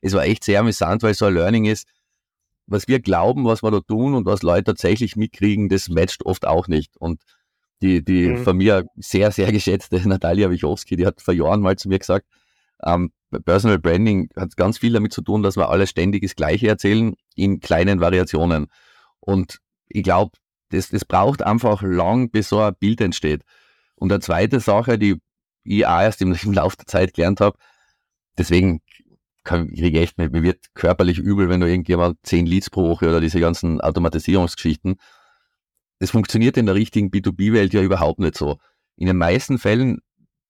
es 0.00 0.14
war 0.14 0.24
echt 0.24 0.44
sehr 0.44 0.60
amüsant, 0.60 1.02
weil 1.02 1.10
es 1.10 1.18
so 1.18 1.26
ein 1.26 1.34
Learning 1.34 1.66
ist, 1.66 1.86
was 2.66 2.88
wir 2.88 3.00
glauben, 3.00 3.44
was 3.44 3.62
wir 3.62 3.70
da 3.70 3.80
tun 3.80 4.14
und 4.14 4.24
was 4.24 4.40
Leute 4.40 4.64
tatsächlich 4.64 5.16
mitkriegen, 5.16 5.68
das 5.68 5.90
matcht 5.90 6.24
oft 6.24 6.46
auch 6.46 6.68
nicht. 6.68 6.96
Und 6.96 7.20
die, 7.82 8.02
die 8.02 8.28
mhm. 8.28 8.44
von 8.44 8.56
mir 8.56 8.86
sehr, 8.96 9.30
sehr 9.30 9.52
geschätzte 9.52 10.08
Natalia 10.08 10.48
Wichowski, 10.48 10.96
die 10.96 11.04
hat 11.04 11.20
vor 11.20 11.34
Jahren 11.34 11.60
mal 11.60 11.76
zu 11.76 11.90
mir 11.90 11.98
gesagt, 11.98 12.26
ähm, 12.84 13.12
Personal 13.44 13.78
Branding 13.78 14.28
hat 14.36 14.56
ganz 14.56 14.78
viel 14.78 14.92
damit 14.92 15.12
zu 15.12 15.22
tun, 15.22 15.42
dass 15.42 15.56
wir 15.56 15.68
alle 15.68 15.86
ständig 15.86 16.22
das 16.22 16.36
Gleiche 16.36 16.68
erzählen 16.68 17.14
in 17.34 17.60
kleinen 17.60 18.00
Variationen. 18.00 18.66
Und 19.20 19.58
ich 19.88 20.02
glaube, 20.02 20.32
das, 20.70 20.90
das 20.90 21.04
braucht 21.04 21.42
einfach 21.42 21.82
lang, 21.82 22.30
bis 22.30 22.48
so 22.48 22.60
ein 22.60 22.74
Bild 22.78 23.00
entsteht. 23.00 23.42
Und 23.96 24.12
eine 24.12 24.20
zweite 24.20 24.60
Sache, 24.60 24.98
die 24.98 25.20
ich 25.64 25.86
auch 25.86 26.00
erst 26.00 26.22
im, 26.22 26.32
im 26.42 26.52
Laufe 26.52 26.76
der 26.76 26.86
Zeit 26.86 27.14
gelernt 27.14 27.40
habe, 27.40 27.58
deswegen 28.38 28.82
kann, 29.44 29.68
ich 29.70 29.80
kriege 29.80 30.00
echt, 30.00 30.16
mir 30.16 30.32
wird 30.42 30.74
körperlich 30.74 31.18
übel, 31.18 31.48
wenn 31.48 31.60
du 31.60 31.68
irgendjemand 31.68 32.18
zehn 32.22 32.46
Leads 32.46 32.70
pro 32.70 32.88
Woche 32.88 33.08
oder 33.08 33.20
diese 33.20 33.40
ganzen 33.40 33.80
Automatisierungsgeschichten. 33.80 34.96
Das 35.98 36.10
funktioniert 36.10 36.56
in 36.56 36.66
der 36.66 36.74
richtigen 36.74 37.10
B2B-Welt 37.10 37.72
ja 37.74 37.82
überhaupt 37.82 38.20
nicht 38.20 38.36
so. 38.36 38.58
In 38.96 39.06
den 39.06 39.18
meisten 39.18 39.58
Fällen, 39.58 40.00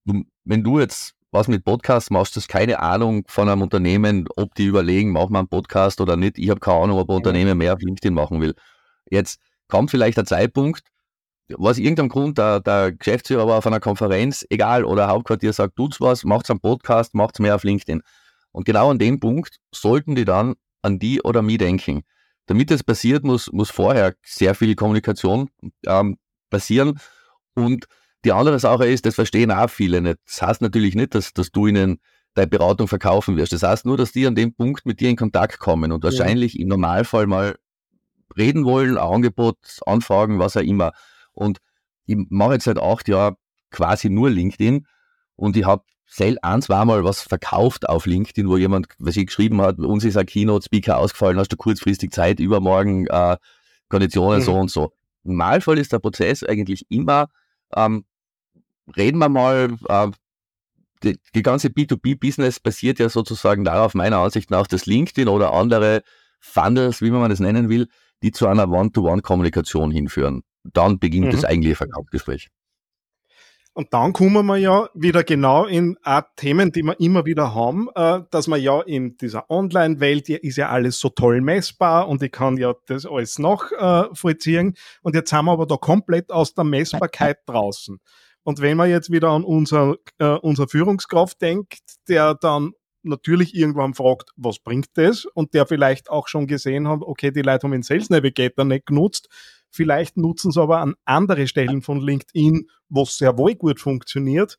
wenn 0.04 0.62
du 0.62 0.78
jetzt 0.78 1.14
was 1.35 1.49
mit 1.49 1.64
Podcasts 1.64 2.11
machst, 2.11 2.37
hast 2.37 2.47
keine 2.47 2.79
Ahnung 2.79 3.25
von 3.27 3.49
einem 3.49 3.62
Unternehmen, 3.62 4.29
ob 4.37 4.55
die 4.55 4.66
überlegen, 4.66 5.11
machen 5.11 5.33
wir 5.33 5.40
einen 5.40 5.49
Podcast 5.49 6.01
oder 6.01 6.16
nicht. 6.16 6.38
Ich 6.38 6.49
habe 6.49 6.61
keine 6.61 6.83
Ahnung, 6.85 6.99
ob 7.01 7.11
ein 7.11 7.16
Unternehmen 7.16 7.59
mehr 7.59 7.75
auf 7.75 7.81
LinkedIn 7.81 8.14
machen 8.14 8.40
will. 8.40 8.55
Jetzt 9.11 9.40
kommt 9.66 9.90
vielleicht 9.90 10.16
der 10.16 10.27
Zeitpunkt, 10.27 10.85
was 11.49 11.79
irgendeinem 11.79 12.09
Grund 12.09 12.38
der, 12.38 12.61
der 12.61 12.92
Geschäftsführer 12.92 13.49
war 13.49 13.59
auf 13.59 13.66
einer 13.66 13.81
Konferenz, 13.81 14.47
egal, 14.49 14.85
oder 14.85 15.09
Hauptquartier 15.09 15.53
sagt, 15.53 15.75
tut's 15.75 16.01
was, 16.01 16.23
macht's 16.23 16.51
einen 16.51 16.61
Podcast, 16.61 17.14
macht's 17.14 17.40
mehr 17.40 17.57
auf 17.57 17.64
LinkedIn. 17.64 18.03
Und 18.53 18.64
genau 18.64 18.92
an 18.92 19.01
dem 19.01 19.18
Punkt 19.18 19.57
sollten 19.75 20.14
die 20.14 20.25
dann 20.25 20.55
an 20.83 21.01
die 21.01 21.20
oder 21.20 21.42
mich 21.42 21.59
denken. 21.59 22.05
Damit 22.47 22.70
das 22.70 22.85
passiert, 22.85 23.25
muss, 23.25 23.51
muss 23.53 23.70
vorher 23.70 24.14
sehr 24.23 24.55
viel 24.55 24.77
Kommunikation 24.77 25.51
ähm, 25.85 26.16
passieren 26.49 27.01
und 27.57 27.87
die 28.24 28.32
andere 28.32 28.58
Sache 28.58 28.87
ist, 28.87 29.06
das 29.06 29.14
verstehen 29.14 29.50
auch 29.50 29.70
viele 29.70 30.00
nicht. 30.00 30.18
Das 30.26 30.42
heißt 30.42 30.62
natürlich 30.62 30.94
nicht, 30.94 31.14
dass, 31.14 31.32
dass 31.32 31.50
du 31.50 31.66
ihnen 31.66 32.00
deine 32.34 32.48
Beratung 32.48 32.88
verkaufen 32.88 33.37
wirst. 33.37 33.52
Das 33.52 33.62
heißt 33.62 33.87
nur, 33.87 33.96
dass 33.96 34.12
die 34.12 34.26
an 34.26 34.34
dem 34.34 34.54
Punkt 34.54 34.87
mit 34.87 35.00
dir 35.00 35.10
in 35.10 35.16
Kontakt 35.16 35.58
kommen 35.58 35.92
und 35.92 36.02
wahrscheinlich 36.02 36.54
ja. 36.54 36.62
im 36.62 36.68
Normalfall 36.68 37.26
mal 37.26 37.56
reden 38.37 38.64
wollen, 38.64 38.98
ein 38.98 39.04
Angebot, 39.04 39.56
anfragen, 39.87 40.38
was 40.38 40.56
auch 40.56 40.62
immer. 40.62 40.92
Und 41.32 41.58
ich 42.06 42.16
mache 42.28 42.54
jetzt 42.54 42.64
seit 42.64 42.78
acht 42.78 43.08
Jahren 43.08 43.37
quasi 43.70 44.10
nur 44.10 44.30
LinkedIn 44.30 44.87
und 45.37 45.56
ich 45.56 45.64
habe 45.64 45.84
ein, 46.42 46.62
zweimal 46.62 47.04
was 47.04 47.22
verkauft 47.22 47.88
auf 47.88 48.06
LinkedIn, 48.06 48.48
wo 48.48 48.56
jemand, 48.56 48.88
was 48.98 49.16
ich 49.16 49.26
geschrieben 49.26 49.60
hat, 49.60 49.78
uns 49.78 50.04
ist 50.04 50.16
ein 50.16 50.26
Keynote-Speaker 50.26 50.98
ausgefallen, 50.98 51.38
hast 51.38 51.52
du 51.52 51.56
kurzfristig 51.56 52.12
Zeit, 52.12 52.40
übermorgen 52.40 53.06
äh, 53.06 53.37
Konditionen 53.88 54.40
mhm. 54.40 54.44
so 54.44 54.54
und 54.54 54.70
so. 54.70 54.92
Im 55.24 55.32
Normalfall 55.32 55.78
ist 55.78 55.92
der 55.92 55.98
Prozess 55.98 56.44
eigentlich 56.44 56.87
immer, 56.88 57.28
ähm, 57.74 58.04
reden 58.97 59.18
wir 59.18 59.29
mal, 59.29 59.77
äh, 59.88 60.09
die, 61.03 61.18
die 61.35 61.42
ganze 61.42 61.68
B2B-Business 61.68 62.61
basiert 62.61 62.99
ja 62.99 63.09
sozusagen 63.09 63.64
darauf, 63.64 63.94
meiner 63.94 64.18
Ansicht 64.18 64.51
nach, 64.51 64.66
dass 64.66 64.87
LinkedIn 64.87 65.29
oder 65.29 65.53
andere 65.53 66.03
Funders, 66.40 67.01
wie 67.01 67.11
man 67.11 67.31
das 67.31 67.40
nennen 67.40 67.68
will, 67.68 67.88
die 68.23 68.33
zu 68.33 68.47
einer 68.47 68.68
One-to-One-Kommunikation 68.70 69.90
hinführen. 69.90 70.42
Dann 70.64 70.99
beginnt 70.99 71.27
mhm. 71.27 71.33
das 71.33 71.44
eigentliche 71.44 71.77
Verkaufsgespräch. 71.77 72.49
Und 73.77 73.92
dann 73.92 74.12
kommen 74.12 74.47
wir 74.47 74.57
ja 74.57 74.88
wieder 74.94 75.25
genau 75.25 75.66
in 75.66 75.97
Themen, 76.37 76.70
die 76.70 76.85
wir 76.85 76.99
immer 77.01 77.27
wieder 77.27 77.57
haben, 77.57 77.88
äh, 77.97 78.20
dass 78.31 78.47
man 78.47 78.61
ja 78.62 78.81
in 78.81 79.16
dieser 79.16 79.51
Online-Welt 79.51 80.29
ist 80.29 80.57
ja 80.57 80.68
alles 80.68 81.01
so 81.01 81.09
toll 81.09 81.40
messbar 81.40 82.09
und 82.09 82.23
ich 82.23 82.31
kann 82.31 82.57
ja 82.57 82.75
das 82.87 83.05
alles 83.05 83.40
noch 83.40 83.73
äh. 83.73 84.05
Und 85.03 85.14
jetzt 85.14 85.33
haben 85.33 85.47
wir 85.47 85.53
aber 85.53 85.66
da 85.66 85.77
komplett 85.77 86.31
aus 86.31 86.55
der 86.55 86.62
Messbarkeit 86.62 87.38
draußen. 87.47 87.99
Und 88.44 88.61
wenn 88.61 88.76
man 88.76 88.90
jetzt 88.90 89.11
wieder 89.11 89.30
an 89.30 89.42
unser, 89.42 89.96
äh, 90.18 90.37
unser 90.37 90.68
Führungskraft 90.68 91.40
denkt, 91.40 91.80
der 92.09 92.35
dann 92.35 92.72
natürlich 93.02 93.54
irgendwann 93.54 93.94
fragt, 93.94 94.30
was 94.37 94.59
bringt 94.59 94.87
das? 94.94 95.24
Und 95.24 95.54
der 95.54 95.66
vielleicht 95.66 96.11
auch 96.11 96.28
schon 96.28 96.46
gesehen 96.46 96.88
hat, 96.88 97.00
okay, 97.02 97.30
die 97.30 97.42
Leute 97.42 97.64
haben 97.64 97.72
den 97.72 97.83
Sales 97.83 98.11
Navigator 98.11 98.64
nicht 98.64 98.87
genutzt. 98.87 99.28
Vielleicht 99.70 100.16
nutzen 100.16 100.52
sie 100.52 100.61
aber 100.61 100.78
an 100.78 100.94
andere 101.04 101.46
Stellen 101.48 101.83
von 101.83 102.00
LinkedIn, 102.00 102.68
wo 102.88 103.02
es 103.02 103.18
sehr 103.18 103.37
wohl 103.37 103.54
gut 103.54 103.80
funktioniert 103.80 104.57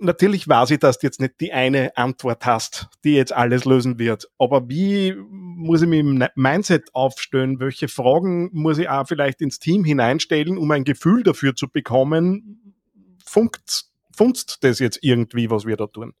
natürlich 0.00 0.48
weiß 0.48 0.70
ich, 0.70 0.78
dass 0.78 0.98
du 0.98 1.06
jetzt 1.06 1.20
nicht 1.20 1.40
die 1.40 1.52
eine 1.52 1.96
Antwort 1.96 2.44
hast, 2.46 2.88
die 3.04 3.12
jetzt 3.12 3.32
alles 3.32 3.64
lösen 3.64 3.98
wird. 3.98 4.28
Aber 4.38 4.68
wie 4.68 5.14
muss 5.28 5.82
ich 5.82 5.88
mich 5.88 6.00
im 6.00 6.24
Mindset 6.34 6.94
aufstellen? 6.94 7.60
Welche 7.60 7.88
Fragen 7.88 8.50
muss 8.52 8.78
ich 8.78 8.88
auch 8.88 9.06
vielleicht 9.06 9.40
ins 9.40 9.58
Team 9.58 9.84
hineinstellen, 9.84 10.58
um 10.58 10.70
ein 10.70 10.84
Gefühl 10.84 11.22
dafür 11.22 11.54
zu 11.54 11.68
bekommen? 11.68 12.74
Funkt, 13.24 13.84
funzt 14.16 14.58
das 14.62 14.78
jetzt 14.78 14.98
irgendwie, 15.02 15.50
was 15.50 15.66
wir 15.66 15.76
da 15.76 15.86
tun? 15.86 16.14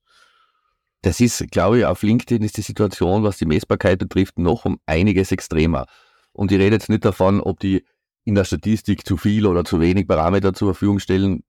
Das 1.02 1.20
ist, 1.20 1.50
glaube 1.50 1.78
ich, 1.78 1.84
auf 1.86 2.02
LinkedIn 2.02 2.42
ist 2.42 2.58
die 2.58 2.62
Situation, 2.62 3.22
was 3.22 3.38
die 3.38 3.46
Messbarkeit 3.46 3.98
betrifft, 3.98 4.38
noch 4.38 4.66
um 4.66 4.78
einiges 4.84 5.32
extremer. 5.32 5.86
Und 6.32 6.52
ich 6.52 6.58
rede 6.58 6.76
jetzt 6.76 6.90
nicht 6.90 7.04
davon, 7.04 7.40
ob 7.40 7.58
die 7.58 7.84
in 8.24 8.34
der 8.34 8.44
Statistik 8.44 9.06
zu 9.06 9.16
viel 9.16 9.46
oder 9.46 9.64
zu 9.64 9.80
wenig 9.80 10.06
Parameter 10.06 10.52
zur 10.52 10.74
Verfügung 10.74 10.98
stellen 10.98 11.42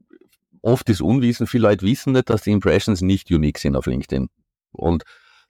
oft 0.61 0.89
ist 0.89 1.01
Unwissen, 1.01 1.47
viele 1.47 1.67
Leute 1.67 1.85
wissen 1.85 2.13
nicht, 2.13 2.29
dass 2.29 2.43
die 2.43 2.51
Impressions 2.51 3.01
nicht 3.01 3.31
unique 3.31 3.57
sind 3.57 3.75
auf 3.75 3.85
LinkedIn. 3.85 4.29
Und 4.71 5.03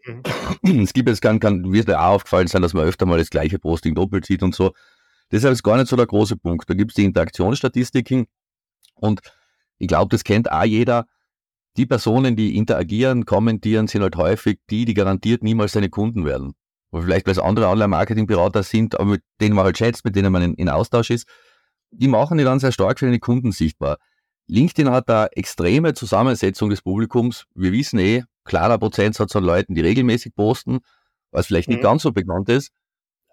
mhm. 0.06 0.24
es 0.84 0.94
gibt 0.94 1.10
jetzt 1.10 1.22
kann, 1.22 1.40
kann, 1.40 1.72
wird 1.72 1.88
ja 1.88 2.00
auch 2.00 2.16
aufgefallen 2.16 2.48
sein, 2.48 2.62
dass 2.62 2.74
man 2.74 2.86
öfter 2.86 3.06
mal 3.06 3.18
das 3.18 3.30
gleiche 3.30 3.60
Posting 3.60 3.96
doppelt 3.96 4.26
sieht 4.26 4.44
und 4.44 4.56
so. 4.56 4.74
Deshalb 5.32 5.54
ist 5.54 5.64
gar 5.64 5.78
nicht 5.78 5.88
so 5.88 5.96
der 5.96 6.08
große 6.08 6.36
Punkt. 6.38 6.70
Da 6.70 6.74
gibt 6.74 6.92
es 6.92 6.96
die 6.96 7.06
Interaktionsstatistiken 7.06 8.28
und 8.96 9.22
ich 9.78 9.88
glaube, 9.88 10.10
das 10.10 10.24
kennt 10.24 10.52
auch 10.52 10.64
jeder. 10.64 11.08
Die 11.78 11.86
Personen, 11.86 12.36
die 12.36 12.58
interagieren, 12.58 13.26
kommentieren, 13.26 13.88
sind 13.88 14.02
halt 14.02 14.18
häufig 14.18 14.60
die, 14.70 14.84
die 14.86 14.94
garantiert 14.94 15.42
niemals 15.42 15.72
seine 15.72 15.90
Kunden 15.90 16.26
werden. 16.26 16.54
Oder 16.92 17.04
vielleicht, 17.04 17.26
weil 17.26 17.32
es 17.32 17.40
andere 17.40 17.68
Online-Marketing-Berater 17.68 18.64
sind, 18.64 19.00
aber 19.00 19.12
mit 19.12 19.24
denen 19.40 19.56
man 19.56 19.64
halt 19.64 19.78
schätzt, 19.78 20.04
mit 20.04 20.16
denen 20.16 20.34
man 20.34 20.42
in, 20.42 20.54
in 20.56 20.70
Austausch 20.70 21.10
ist. 21.10 21.28
die 21.92 22.10
machen 22.10 22.38
die 22.38 22.44
dann 22.44 22.60
sehr 22.60 22.72
stark 22.72 23.00
für 23.00 23.10
den 23.10 23.20
Kunden 23.20 23.52
sichtbar. 23.54 23.98
LinkedIn 24.52 24.92
hat 24.92 25.08
da 25.08 25.28
extreme 25.28 25.94
Zusammensetzung 25.94 26.70
des 26.70 26.82
Publikums. 26.82 27.46
Wir 27.56 27.72
wissen 27.72 28.00
eh, 28.00 28.24
klarer 28.44 28.78
Prozentsatz 28.78 29.34
an 29.38 29.46
Leuten, 29.46 29.76
die 29.76 29.82
regelmäßig 29.82 30.36
posten, 30.36 30.80
was 31.32 31.48
vielleicht 31.48 31.70
nicht 31.70 31.78
mhm. 31.78 31.84
ganz 31.84 32.04
so 32.04 32.12
bekannt 32.12 32.50
ist. 32.50 32.72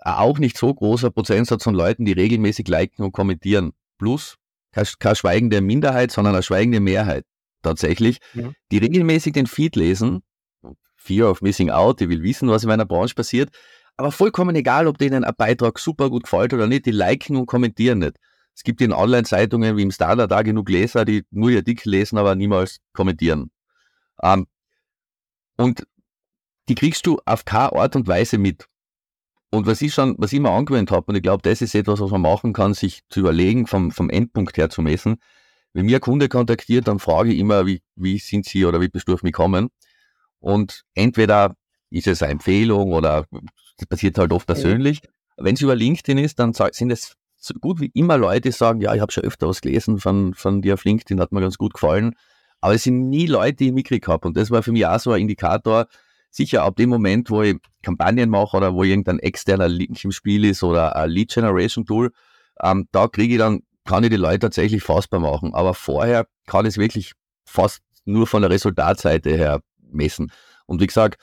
Auch 0.00 0.38
nicht 0.38 0.56
so 0.56 0.72
großer 0.72 1.10
Prozentsatz 1.10 1.66
an 1.66 1.74
Leuten, 1.74 2.04
die 2.04 2.12
regelmäßig 2.12 2.68
liken 2.68 3.04
und 3.04 3.10
kommentieren. 3.10 3.72
Plus 3.98 4.36
kein, 4.70 4.86
kein 5.00 5.16
schweigende 5.16 5.60
Minderheit, 5.60 6.12
sondern 6.12 6.34
eine 6.34 6.44
schweigende 6.44 6.78
Mehrheit 6.78 7.24
tatsächlich, 7.62 8.18
ja. 8.34 8.52
die 8.70 8.78
regelmäßig 8.78 9.32
den 9.32 9.48
Feed 9.48 9.74
lesen. 9.74 10.22
Fear 10.94 11.30
of 11.30 11.42
Missing 11.42 11.70
Out, 11.70 11.98
die 11.98 12.08
will 12.08 12.22
wissen, 12.22 12.48
was 12.48 12.62
in 12.62 12.68
meiner 12.68 12.86
Branche 12.86 13.16
passiert. 13.16 13.50
Aber 13.96 14.12
vollkommen 14.12 14.54
egal, 14.54 14.86
ob 14.86 14.98
denen 14.98 15.24
ein 15.24 15.34
Beitrag 15.36 15.80
super 15.80 16.10
gut 16.10 16.22
gefällt 16.24 16.54
oder 16.54 16.68
nicht, 16.68 16.86
die 16.86 16.92
liken 16.92 17.34
und 17.34 17.46
kommentieren 17.46 17.98
nicht. 17.98 18.18
Es 18.58 18.64
gibt 18.64 18.80
in 18.80 18.92
Online-Zeitungen 18.92 19.76
wie 19.76 19.82
im 19.82 19.92
Standard 19.92 20.32
da 20.32 20.42
genug 20.42 20.68
Leser, 20.68 21.04
die 21.04 21.24
nur 21.30 21.50
ihr 21.50 21.62
Dick 21.62 21.84
lesen, 21.84 22.18
aber 22.18 22.34
niemals 22.34 22.80
kommentieren. 22.92 23.52
Ähm, 24.20 24.48
und 25.56 25.86
die 26.68 26.74
kriegst 26.74 27.06
du 27.06 27.20
auf 27.24 27.44
keine 27.44 27.72
Art 27.74 27.94
und 27.94 28.08
Weise 28.08 28.36
mit. 28.36 28.66
Und 29.52 29.68
was 29.68 29.80
ich 29.80 29.94
schon, 29.94 30.16
was 30.18 30.32
ich 30.32 30.40
mir 30.40 30.50
angewöhnt 30.50 30.90
habe, 30.90 31.06
und 31.06 31.14
ich 31.14 31.22
glaube, 31.22 31.42
das 31.42 31.62
ist 31.62 31.72
etwas, 31.76 32.00
was 32.00 32.10
man 32.10 32.22
machen 32.22 32.52
kann, 32.52 32.74
sich 32.74 33.02
zu 33.10 33.20
überlegen, 33.20 33.68
vom, 33.68 33.92
vom 33.92 34.10
Endpunkt 34.10 34.56
her 34.56 34.68
zu 34.70 34.82
messen. 34.82 35.18
Wenn 35.72 35.86
mir 35.86 35.98
ein 35.98 36.00
Kunde 36.00 36.28
kontaktiert, 36.28 36.88
dann 36.88 36.98
frage 36.98 37.32
ich 37.32 37.38
immer, 37.38 37.64
wie, 37.64 37.80
wie 37.94 38.18
sind 38.18 38.44
Sie 38.44 38.64
oder 38.64 38.80
wie 38.80 38.88
bist 38.88 39.06
du 39.06 39.14
auf 39.14 39.22
mich 39.22 39.34
gekommen? 39.34 39.68
Und 40.40 40.82
entweder 40.94 41.54
ist 41.90 42.08
es 42.08 42.24
eine 42.24 42.32
Empfehlung 42.32 42.92
oder 42.92 43.24
das 43.76 43.86
passiert 43.86 44.18
halt 44.18 44.32
oft 44.32 44.48
persönlich. 44.48 45.00
Ja. 45.04 45.10
Wenn 45.44 45.54
es 45.54 45.60
über 45.60 45.76
LinkedIn 45.76 46.18
ist, 46.18 46.40
dann 46.40 46.52
sind 46.54 46.90
es 46.90 47.14
so 47.38 47.54
gut 47.54 47.80
wie 47.80 47.90
immer 47.94 48.18
Leute, 48.18 48.52
sagen, 48.52 48.80
ja, 48.80 48.94
ich 48.94 49.00
habe 49.00 49.12
schon 49.12 49.24
öfter 49.24 49.48
was 49.48 49.60
gelesen 49.60 49.98
von, 49.98 50.34
von 50.34 50.60
dir 50.60 50.74
auf 50.74 50.84
LinkedIn, 50.84 51.20
hat 51.20 51.32
mir 51.32 51.40
ganz 51.40 51.56
gut 51.56 51.74
gefallen. 51.74 52.14
Aber 52.60 52.74
es 52.74 52.82
sind 52.82 53.08
nie 53.08 53.26
Leute, 53.26 53.56
die 53.56 53.66
ich 53.68 53.72
mitgekriegt 53.72 54.08
habe. 54.08 54.26
Und 54.26 54.36
das 54.36 54.50
war 54.50 54.62
für 54.62 54.72
mich 54.72 54.84
auch 54.86 54.98
so 54.98 55.12
ein 55.12 55.22
Indikator, 55.22 55.86
sicher 56.30 56.64
ab 56.64 56.76
dem 56.76 56.90
Moment, 56.90 57.30
wo 57.30 57.42
ich 57.42 57.56
Kampagnen 57.82 58.28
mache 58.28 58.56
oder 58.56 58.74
wo 58.74 58.82
irgendein 58.82 59.20
externer 59.20 59.68
Link 59.68 60.02
im 60.04 60.10
Spiel 60.10 60.44
ist 60.44 60.62
oder 60.62 60.96
ein 60.96 61.10
Lead 61.10 61.32
Generation 61.32 61.86
Tool, 61.86 62.10
ähm, 62.60 62.88
da 62.90 63.06
kriege 63.06 63.34
ich 63.34 63.38
dann, 63.38 63.62
kann 63.84 64.04
ich 64.04 64.10
die 64.10 64.16
Leute 64.16 64.40
tatsächlich 64.40 64.82
fassbar 64.82 65.20
machen. 65.20 65.54
Aber 65.54 65.74
vorher 65.74 66.26
kann 66.46 66.66
ich 66.66 66.70
es 66.70 66.78
wirklich 66.78 67.12
fast 67.44 67.80
nur 68.04 68.26
von 68.26 68.42
der 68.42 68.50
Resultatseite 68.50 69.30
her 69.30 69.60
messen. 69.80 70.32
Und 70.66 70.80
wie 70.80 70.86
gesagt, 70.86 71.20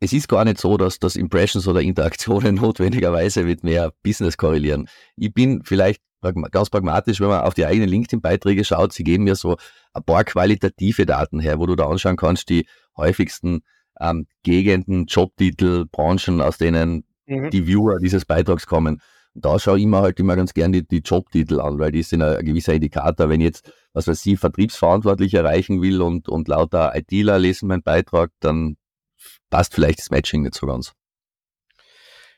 es 0.00 0.14
ist 0.14 0.28
gar 0.28 0.44
nicht 0.44 0.58
so, 0.58 0.78
dass 0.78 0.98
das 0.98 1.14
Impressions 1.14 1.68
oder 1.68 1.82
Interaktionen 1.82 2.54
notwendigerweise 2.56 3.44
mit 3.44 3.62
mehr 3.62 3.92
Business 4.02 4.36
korrelieren. 4.36 4.88
Ich 5.16 5.32
bin 5.32 5.62
vielleicht 5.64 6.02
ganz 6.50 6.70
pragmatisch, 6.70 7.20
wenn 7.20 7.28
man 7.28 7.42
auf 7.42 7.54
die 7.54 7.64
eigenen 7.64 7.88
LinkedIn-Beiträge 7.88 8.64
schaut, 8.64 8.92
sie 8.92 9.04
geben 9.04 9.24
mir 9.24 9.36
so 9.36 9.56
ein 9.94 10.02
paar 10.04 10.24
qualitative 10.24 11.06
Daten 11.06 11.40
her, 11.40 11.58
wo 11.58 11.66
du 11.66 11.76
da 11.76 11.86
anschauen 11.86 12.16
kannst, 12.16 12.48
die 12.48 12.66
häufigsten 12.96 13.60
ähm, 14.00 14.26
Gegenden, 14.42 15.06
Jobtitel, 15.06 15.86
Branchen, 15.90 16.40
aus 16.40 16.58
denen 16.58 17.04
mhm. 17.26 17.50
die 17.50 17.66
Viewer 17.66 17.98
dieses 17.98 18.24
Beitrags 18.24 18.66
kommen. 18.66 19.00
Und 19.34 19.44
da 19.44 19.58
schaue 19.58 19.78
ich 19.78 19.86
mir 19.86 20.00
halt 20.00 20.18
immer 20.18 20.36
ganz 20.36 20.52
gerne 20.54 20.82
die, 20.82 20.88
die 20.88 20.98
Jobtitel 20.98 21.60
an, 21.60 21.78
weil 21.78 21.92
die 21.92 22.02
sind 22.02 22.22
ein, 22.22 22.36
ein, 22.36 22.44
gewisser 22.44 22.74
Indikator. 22.74 23.28
Wenn 23.28 23.40
jetzt, 23.40 23.72
was 23.92 24.08
weiß 24.08 24.26
ich, 24.26 24.38
Vertriebsverantwortlich 24.38 25.34
erreichen 25.34 25.80
will 25.82 26.02
und, 26.02 26.28
und 26.28 26.48
lauter 26.48 26.94
ITler 26.96 27.38
lesen 27.38 27.68
meinen 27.68 27.82
Beitrag, 27.82 28.30
dann 28.40 28.76
passt 29.50 29.74
vielleicht 29.74 29.98
das 29.98 30.10
Matching 30.10 30.42
nicht 30.42 30.54
so 30.54 30.66
ganz. 30.66 30.92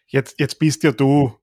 Jetzt, 0.07 0.39
jetzt 0.39 0.59
bist 0.59 0.83
ja 0.83 0.93
du 0.93 1.39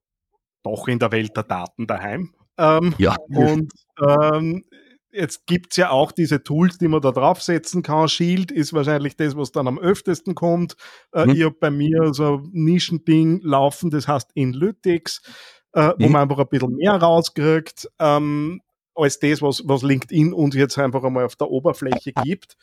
doch 0.63 0.87
in 0.87 0.99
der 0.99 1.11
Welt 1.11 1.35
der 1.35 1.43
Daten 1.43 1.87
daheim. 1.87 2.33
Ähm, 2.57 2.93
ja. 2.97 3.15
Und 3.29 3.71
ähm, 4.05 4.65
Jetzt 5.11 5.47
gibt 5.47 5.71
es 5.71 5.77
ja 5.77 5.89
auch 5.89 6.11
diese 6.11 6.43
Tools, 6.43 6.77
die 6.77 6.87
man 6.87 7.01
da 7.01 7.11
draufsetzen 7.11 7.81
kann. 7.81 8.07
Shield 8.07 8.51
ist 8.51 8.73
wahrscheinlich 8.73 9.15
das, 9.15 9.35
was 9.35 9.51
dann 9.51 9.67
am 9.67 9.79
öftesten 9.79 10.35
kommt. 10.35 10.75
Äh, 11.13 11.25
mhm. 11.25 11.31
Ich 11.31 11.43
habe 11.43 11.55
bei 11.59 11.71
mir 11.71 12.13
so 12.13 12.35
ein 12.35 12.49
Nischending 12.51 13.41
laufen, 13.41 13.89
das 13.89 14.07
heißt 14.07 14.29
Inlytics, 14.35 15.21
äh, 15.73 15.93
wo 15.97 16.05
mhm. 16.05 16.11
man 16.11 16.21
einfach 16.23 16.37
ein 16.37 16.47
bisschen 16.47 16.75
mehr 16.75 16.93
rauskriegt, 16.93 17.89
ähm, 17.97 18.61
als 18.93 19.19
das, 19.19 19.41
was, 19.41 19.63
was 19.65 19.81
LinkedIn 19.81 20.31
uns 20.31 20.53
jetzt 20.55 20.77
einfach 20.77 21.03
einmal 21.03 21.25
auf 21.25 21.35
der 21.35 21.49
Oberfläche 21.49 22.13
gibt. 22.23 22.55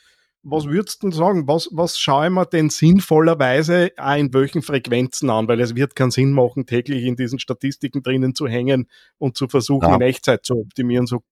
Was 0.42 0.66
würdest 0.66 1.02
du 1.02 1.08
denn 1.08 1.16
sagen? 1.16 1.48
Was, 1.48 1.68
was 1.72 1.98
schaue 1.98 2.26
ich 2.26 2.32
mir 2.32 2.46
denn 2.46 2.70
sinnvollerweise 2.70 3.90
auch 3.96 4.16
in 4.16 4.32
welchen 4.32 4.62
Frequenzen 4.62 5.28
an? 5.28 5.48
Weil 5.48 5.60
es 5.60 5.74
wird 5.74 5.96
keinen 5.96 6.12
Sinn 6.12 6.32
machen, 6.32 6.66
täglich 6.66 7.04
in 7.04 7.16
diesen 7.16 7.38
Statistiken 7.38 8.02
drinnen 8.02 8.34
zu 8.34 8.46
hängen 8.46 8.88
und 9.18 9.36
zu 9.36 9.48
versuchen, 9.48 9.88
ja. 9.88 9.96
in 9.96 10.02
Echtzeit 10.02 10.44
zu 10.44 10.54
optimieren. 10.54 11.06
So 11.06 11.24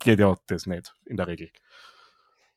geht 0.00 0.20
ja 0.20 0.36
das 0.46 0.66
nicht 0.66 0.92
in 1.06 1.16
der 1.16 1.28
Regel. 1.28 1.50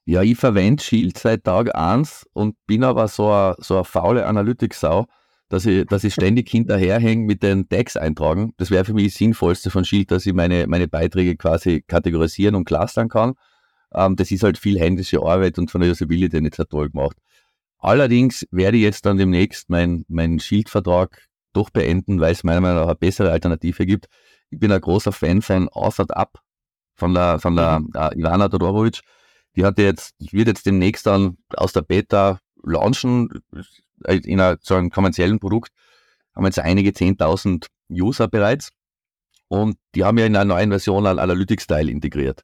Ja, 0.06 0.24
ich 0.24 0.38
verwende 0.38 0.84
Shield 0.84 1.18
seit 1.18 1.44
Tag 1.44 1.76
1 1.76 2.28
und 2.34 2.56
bin 2.66 2.84
aber 2.84 3.08
so 3.08 3.32
eine, 3.32 3.56
so 3.60 3.76
eine 3.76 3.84
faule 3.86 4.26
Analytics-Sau, 4.26 5.06
dass 5.48 5.66
ich, 5.66 5.86
dass 5.86 6.04
ich 6.04 6.14
ständig 6.14 6.50
hinterherhänge 6.52 7.26
mit 7.26 7.44
den 7.44 7.70
Tags 7.70 7.98
eintragen. 7.98 8.54
Das 8.58 8.72
wäre 8.72 8.84
für 8.84 8.94
mich 8.94 9.14
das 9.14 9.16
Sinnvollste 9.16 9.70
von 9.70 9.86
Shield, 9.86 10.12
dass 10.12 10.26
ich 10.26 10.34
meine, 10.34 10.66
meine 10.68 10.88
Beiträge 10.88 11.36
quasi 11.36 11.84
kategorisieren 11.88 12.56
und 12.56 12.66
clustern 12.66 13.10
kann. 13.10 13.36
Ähm, 13.94 14.16
das 14.16 14.32
ist 14.32 14.44
halt 14.44 14.58
viel 14.58 14.80
händische 14.80 15.22
Arbeit 15.22 15.58
und 15.58 15.72
von 15.72 15.82
der 15.82 15.92
Usability 15.92 16.42
nicht 16.42 16.56
so 16.56 16.64
toll 16.64 16.90
gemacht. 16.90 17.18
Allerdings 17.80 18.48
werde 18.52 18.78
ich 18.78 18.84
jetzt 18.84 19.06
dann 19.06 19.18
demnächst 19.18 19.70
meinen 19.70 20.06
mein 20.08 20.40
Shield-Vertrag 20.40 21.28
doch 21.54 21.70
beenden, 21.70 22.20
weil 22.20 22.32
es 22.32 22.44
meiner 22.44 22.62
Meinung 22.62 22.78
nach 22.78 22.88
eine 22.88 22.96
bessere 22.96 23.32
Alternative 23.32 23.86
gibt. 23.86 24.08
Ich 24.50 24.60
bin 24.60 24.72
ein 24.72 24.82
großer 24.82 25.12
Fan 25.12 25.42
von 25.42 25.68
Authored 25.70 26.12
Up 26.16 26.40
von 26.96 27.14
der, 27.14 27.40
von 27.40 27.56
der 27.56 27.80
mhm. 27.80 27.90
äh, 27.96 28.20
Ivana 28.20 28.50
Todorovic. 28.50 29.02
Die 29.56 29.66
hat 29.66 29.80
jetzt, 29.80 30.14
wird 30.32 30.48
jetzt 30.48 30.66
demnächst 30.66 31.06
dann 31.06 31.38
aus 31.56 31.74
der 31.74 31.82
Beta 31.82 32.40
launchen, 32.64 33.42
äh, 34.06 34.18
in 34.18 34.40
einer, 34.40 34.58
so 34.62 34.76
einem 34.76 34.92
kommerziellen 34.92 35.40
Produkt. 35.40 35.72
Haben 36.36 36.46
jetzt 36.46 36.60
einige 36.60 36.92
10.000 36.92 37.66
User 37.90 38.28
bereits. 38.28 38.72
Und 39.48 39.78
die 39.96 40.06
haben 40.06 40.18
ja 40.18 40.26
in 40.26 40.36
einer 40.36 40.46
neuen 40.46 40.70
Version 40.70 41.06
einen 41.06 41.20
Analytics-Style 41.20 41.92
integriert. 41.92 42.44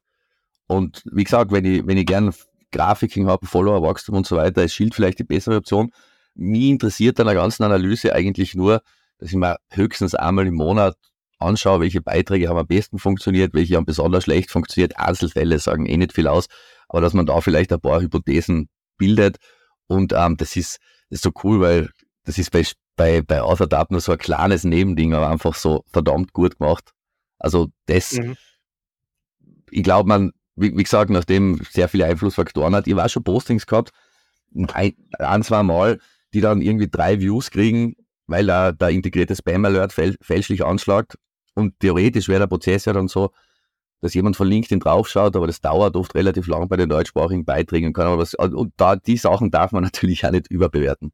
Und 0.68 1.02
wie 1.10 1.24
gesagt, 1.24 1.50
wenn 1.50 1.64
ich, 1.64 1.86
wenn 1.86 1.96
ich 1.96 2.06
gern 2.06 2.32
Grafiken 2.70 3.26
habe, 3.26 3.46
Follower-Wachstum 3.46 4.14
und 4.14 4.26
so 4.26 4.36
weiter, 4.36 4.62
ist 4.62 4.74
Schild 4.74 4.94
vielleicht 4.94 5.18
die 5.18 5.24
bessere 5.24 5.56
Option. 5.56 5.90
Mich 6.34 6.66
interessiert 6.66 7.18
an 7.18 7.26
der 7.26 7.34
ganzen 7.34 7.64
Analyse 7.64 8.14
eigentlich 8.14 8.54
nur, 8.54 8.82
dass 9.18 9.30
ich 9.30 9.34
mir 9.34 9.56
höchstens 9.70 10.14
einmal 10.14 10.46
im 10.46 10.54
Monat 10.54 10.96
anschaue, 11.38 11.80
welche 11.80 12.02
Beiträge 12.02 12.48
haben 12.48 12.58
am 12.58 12.66
besten 12.66 12.98
funktioniert, 12.98 13.54
welche 13.54 13.76
haben 13.76 13.86
besonders 13.86 14.24
schlecht 14.24 14.50
funktioniert. 14.50 14.98
Einzelfälle 14.98 15.58
sagen 15.58 15.86
eh 15.86 15.96
nicht 15.96 16.12
viel 16.12 16.28
aus, 16.28 16.46
aber 16.88 17.00
dass 17.00 17.14
man 17.14 17.26
da 17.26 17.40
vielleicht 17.40 17.72
ein 17.72 17.80
paar 17.80 18.00
Hypothesen 18.00 18.68
bildet. 18.98 19.38
Und 19.86 20.12
ähm, 20.12 20.36
das, 20.36 20.56
ist, 20.56 20.78
das 21.08 21.18
ist 21.18 21.22
so 21.22 21.32
cool, 21.42 21.60
weil 21.60 21.90
das 22.24 22.38
ist 22.38 22.50
bei, 22.50 22.64
bei, 22.96 23.22
bei 23.22 23.40
AuthorDAP 23.40 23.90
nur 23.90 24.00
so 24.00 24.12
ein 24.12 24.18
kleines 24.18 24.64
Nebending, 24.64 25.14
aber 25.14 25.30
einfach 25.30 25.54
so 25.54 25.84
verdammt 25.86 26.34
gut 26.34 26.58
gemacht. 26.58 26.92
Also 27.38 27.68
das, 27.86 28.12
mhm. 28.12 28.36
ich 29.70 29.82
glaube, 29.82 30.08
man, 30.08 30.32
wie, 30.60 30.76
wie, 30.76 30.82
gesagt, 30.82 31.10
nachdem 31.10 31.60
sehr 31.70 31.88
viele 31.88 32.06
Einflussfaktoren 32.06 32.74
hat, 32.74 32.86
ich 32.86 32.96
war 32.96 33.08
schon 33.08 33.24
Postings 33.24 33.66
gehabt, 33.66 33.90
ein, 34.72 34.94
ein 35.18 35.42
zwei 35.42 35.62
Mal, 35.62 35.98
die 36.34 36.40
dann 36.40 36.62
irgendwie 36.62 36.88
drei 36.88 37.20
Views 37.20 37.50
kriegen, 37.50 37.94
weil 38.26 38.46
da 38.46 38.72
der 38.72 38.90
integrierte 38.90 39.34
Spam-Alert 39.34 39.92
fälschlich 39.92 40.64
anschlagt 40.64 41.16
und 41.54 41.78
theoretisch 41.80 42.28
wäre 42.28 42.40
der 42.40 42.46
Prozess 42.46 42.84
ja 42.84 42.92
dann 42.92 43.08
so, 43.08 43.32
dass 44.00 44.14
jemand 44.14 44.36
von 44.36 44.46
LinkedIn 44.46 44.80
draufschaut, 44.80 45.34
aber 45.34 45.46
das 45.46 45.60
dauert 45.60 45.96
oft 45.96 46.14
relativ 46.14 46.46
lang 46.46 46.68
bei 46.68 46.76
den 46.76 46.88
deutschsprachigen 46.88 47.44
Beiträgen. 47.44 47.92
Kann 47.92 48.06
aber 48.06 48.18
was, 48.18 48.34
und 48.34 48.72
da, 48.76 48.96
die 48.96 49.16
Sachen 49.16 49.50
darf 49.50 49.72
man 49.72 49.82
natürlich 49.84 50.24
auch 50.24 50.30
nicht 50.30 50.48
überbewerten. 50.48 51.12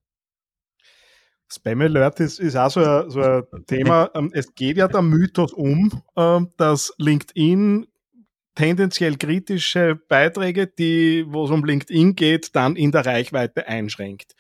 Spam 1.51 1.81
Alert 1.83 2.21
ist, 2.21 2.41
ist 2.41 2.57
auch 2.57 2.71
so 2.71 2.81
ein, 2.81 3.11
so 3.11 3.21
ein 3.21 3.45
Thema. 3.67 4.11
Ähm, 4.15 4.31
es 4.35 4.55
geht 4.55 4.77
ja 4.77 4.89
der 4.89 5.03
Mythos 5.03 5.53
um, 5.53 6.03
ähm, 6.17 6.51
dass 6.57 6.93
LinkedIn 6.99 7.87
tendenziell 8.55 9.17
kritische 9.17 9.97
Beiträge, 10.09 10.67
die, 10.67 11.25
wo 11.29 11.45
es 11.45 11.51
um 11.51 11.65
LinkedIn 11.65 12.15
geht, 12.15 12.55
dann 12.55 12.77
in 12.77 12.93
der 12.93 13.05
Reichweite 13.07 13.67
einschränkt. 13.67 14.35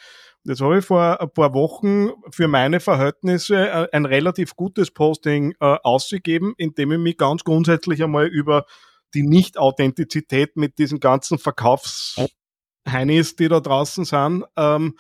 Jetzt 0.44 0.60
habe 0.60 0.78
ich 0.78 0.84
vor 0.84 1.20
ein 1.20 1.30
paar 1.30 1.54
Wochen 1.54 2.10
für 2.30 2.48
meine 2.48 2.78
Verhältnisse 2.80 3.66
äh, 3.68 3.88
ein 3.92 4.04
relativ 4.04 4.54
gutes 4.56 4.90
Posting 4.90 5.52
äh, 5.52 5.76
ausgegeben, 5.82 6.52
indem 6.58 6.92
ich 6.92 6.98
mich 6.98 7.16
ganz 7.16 7.44
grundsätzlich 7.44 8.02
einmal 8.02 8.26
über 8.26 8.66
die 9.14 9.22
Nicht-Authentizität 9.22 10.56
mit 10.56 10.78
diesen 10.78 11.00
ganzen 11.00 11.38
Verkaufsheinis, 11.38 13.36
die 13.36 13.48
da 13.48 13.60
draußen 13.60 14.04
sind, 14.04 14.44
ähm, 14.56 14.98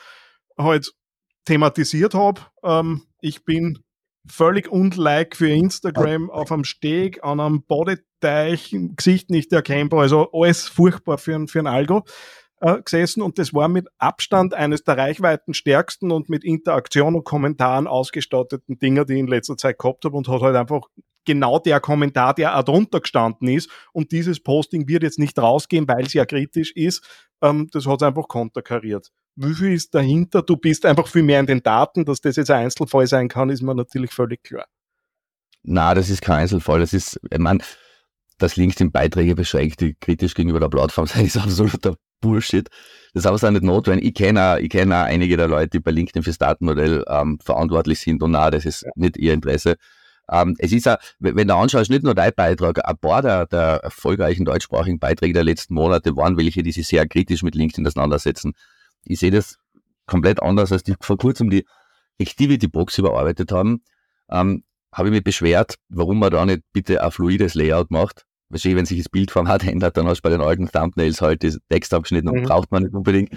halt 0.56 0.94
thematisiert 1.44 2.14
habe. 2.14 2.40
Ähm, 2.62 3.02
ich 3.20 3.44
bin 3.44 3.80
völlig 4.26 4.68
unlike 4.68 5.36
für 5.36 5.50
Instagram 5.50 6.30
auf 6.30 6.50
einem 6.50 6.64
Steg, 6.64 7.22
an 7.22 7.40
einem 7.40 7.64
Bodeteich, 8.24 8.74
Gesicht 8.96 9.30
nicht 9.30 9.52
erkennbar, 9.52 10.00
also 10.00 10.30
alles 10.32 10.66
furchtbar 10.66 11.18
für, 11.18 11.46
für 11.46 11.58
ein 11.58 11.66
Algo 11.66 12.04
äh, 12.60 12.80
gesessen 12.82 13.22
und 13.22 13.38
das 13.38 13.52
war 13.52 13.68
mit 13.68 13.88
Abstand 13.98 14.54
eines 14.54 14.82
der 14.84 14.96
reichweitenstärksten 14.96 16.10
und 16.10 16.28
mit 16.30 16.44
Interaktion 16.44 17.14
und 17.14 17.24
Kommentaren 17.24 17.86
ausgestatteten 17.86 18.78
Dinger, 18.78 19.04
die 19.04 19.14
ich 19.14 19.20
in 19.20 19.26
letzter 19.26 19.56
Zeit 19.56 19.78
gehabt 19.78 20.04
habe 20.04 20.16
und 20.16 20.28
hat 20.28 20.40
halt 20.40 20.56
einfach 20.56 20.88
genau 21.26 21.58
der 21.58 21.80
Kommentar, 21.80 22.34
der 22.34 22.58
auch 22.58 22.62
drunter 22.62 23.00
gestanden 23.00 23.48
ist. 23.48 23.70
Und 23.92 24.12
dieses 24.12 24.42
Posting 24.42 24.88
wird 24.88 25.02
jetzt 25.02 25.18
nicht 25.18 25.38
rausgehen, 25.38 25.88
weil 25.88 26.04
es 26.04 26.12
ja 26.12 26.26
kritisch 26.26 26.72
ist. 26.72 27.06
Ähm, 27.42 27.68
das 27.72 27.86
hat 27.86 28.02
es 28.02 28.06
einfach 28.06 28.28
konterkariert. 28.28 29.10
Wie 29.36 29.54
viel 29.54 29.72
ist 29.72 29.94
dahinter? 29.94 30.42
Du 30.42 30.56
bist 30.56 30.86
einfach 30.86 31.08
viel 31.08 31.22
mehr 31.22 31.40
in 31.40 31.46
den 31.46 31.62
Daten. 31.62 32.04
Dass 32.04 32.20
das 32.20 32.36
jetzt 32.36 32.50
ein 32.50 32.64
Einzelfall 32.64 33.06
sein 33.06 33.28
kann, 33.28 33.48
ist 33.48 33.62
mir 33.62 33.74
natürlich 33.74 34.12
völlig 34.12 34.42
klar. 34.42 34.66
Na, 35.62 35.94
das 35.94 36.10
ist 36.10 36.20
kein 36.20 36.40
Einzelfall. 36.40 36.80
Das 36.80 36.92
ist, 36.92 37.18
ich 37.30 37.38
meine, 37.38 37.60
dass 38.38 38.56
LinkedIn-Beiträge 38.56 39.34
beschränkt, 39.34 39.80
die 39.80 39.94
kritisch 39.94 40.34
gegenüber 40.34 40.60
der 40.60 40.68
Plattform 40.68 41.06
sind, 41.06 41.26
ist 41.26 41.36
absoluter 41.36 41.96
Bullshit. 42.20 42.68
Das 43.12 43.22
ist 43.22 43.26
aber 43.26 43.36
auch 43.36 43.50
nicht 43.50 43.62
notwendig. 43.62 44.06
Ich 44.08 44.14
kenne 44.14 44.54
auch, 44.54 44.58
ich 44.58 44.74
auch 44.74 44.90
einige 44.90 45.36
der 45.36 45.48
Leute, 45.48 45.70
die 45.70 45.80
bei 45.80 45.90
LinkedIn 45.90 46.22
fürs 46.22 46.38
Datenmodell 46.38 47.04
ähm, 47.06 47.38
verantwortlich 47.42 48.00
sind 48.00 48.22
und 48.22 48.32
na, 48.32 48.50
das 48.50 48.64
ist 48.64 48.82
ja. 48.82 48.90
nicht 48.96 49.16
ihr 49.16 49.34
Interesse. 49.34 49.76
Ähm, 50.30 50.56
es 50.58 50.72
ist 50.72 50.88
auch, 50.88 50.96
wenn 51.18 51.48
du 51.48 51.54
anschaust, 51.54 51.90
nicht 51.90 52.02
nur 52.02 52.14
dein 52.14 52.32
Beitrag, 52.34 52.86
ein 52.88 52.96
paar 52.96 53.20
der, 53.20 53.46
der 53.46 53.80
erfolgreichen 53.82 54.44
deutschsprachigen 54.44 54.98
Beiträge 54.98 55.34
der 55.34 55.44
letzten 55.44 55.74
Monate 55.74 56.16
waren 56.16 56.38
welche, 56.38 56.62
die 56.62 56.72
sich 56.72 56.88
sehr 56.88 57.06
kritisch 57.06 57.42
mit 57.42 57.54
LinkedIn 57.54 57.86
auseinandersetzen. 57.86 58.54
Ich 59.04 59.20
sehe 59.20 59.30
das 59.30 59.58
komplett 60.06 60.42
anders, 60.42 60.72
als 60.72 60.82
die 60.82 60.94
vor 61.00 61.18
kurzem 61.18 61.50
die 61.50 61.66
Activity 62.18 62.68
Box 62.68 62.96
überarbeitet 62.98 63.52
haben. 63.52 63.82
Ähm, 64.30 64.64
habe 64.94 65.08
ich 65.08 65.12
mich 65.12 65.24
beschwert, 65.24 65.74
warum 65.88 66.18
man 66.20 66.30
da 66.30 66.46
nicht 66.46 66.62
bitte 66.72 67.02
ein 67.02 67.10
fluides 67.10 67.54
Layout 67.54 67.90
macht. 67.90 68.24
Wahrscheinlich, 68.48 68.78
wenn 68.78 68.86
sich 68.86 68.98
das 68.98 69.08
Bildformat 69.08 69.64
ändert, 69.64 69.96
dann 69.96 70.06
hast 70.06 70.18
du 70.18 70.22
bei 70.22 70.30
den 70.30 70.40
alten 70.40 70.70
Thumbnails 70.70 71.20
halt 71.20 71.42
das 71.42 71.58
Text 71.68 71.92
abgeschnitten 71.92 72.28
und 72.28 72.40
mhm. 72.40 72.44
braucht 72.44 72.70
man 72.70 72.84
nicht 72.84 72.94
unbedingt. 72.94 73.36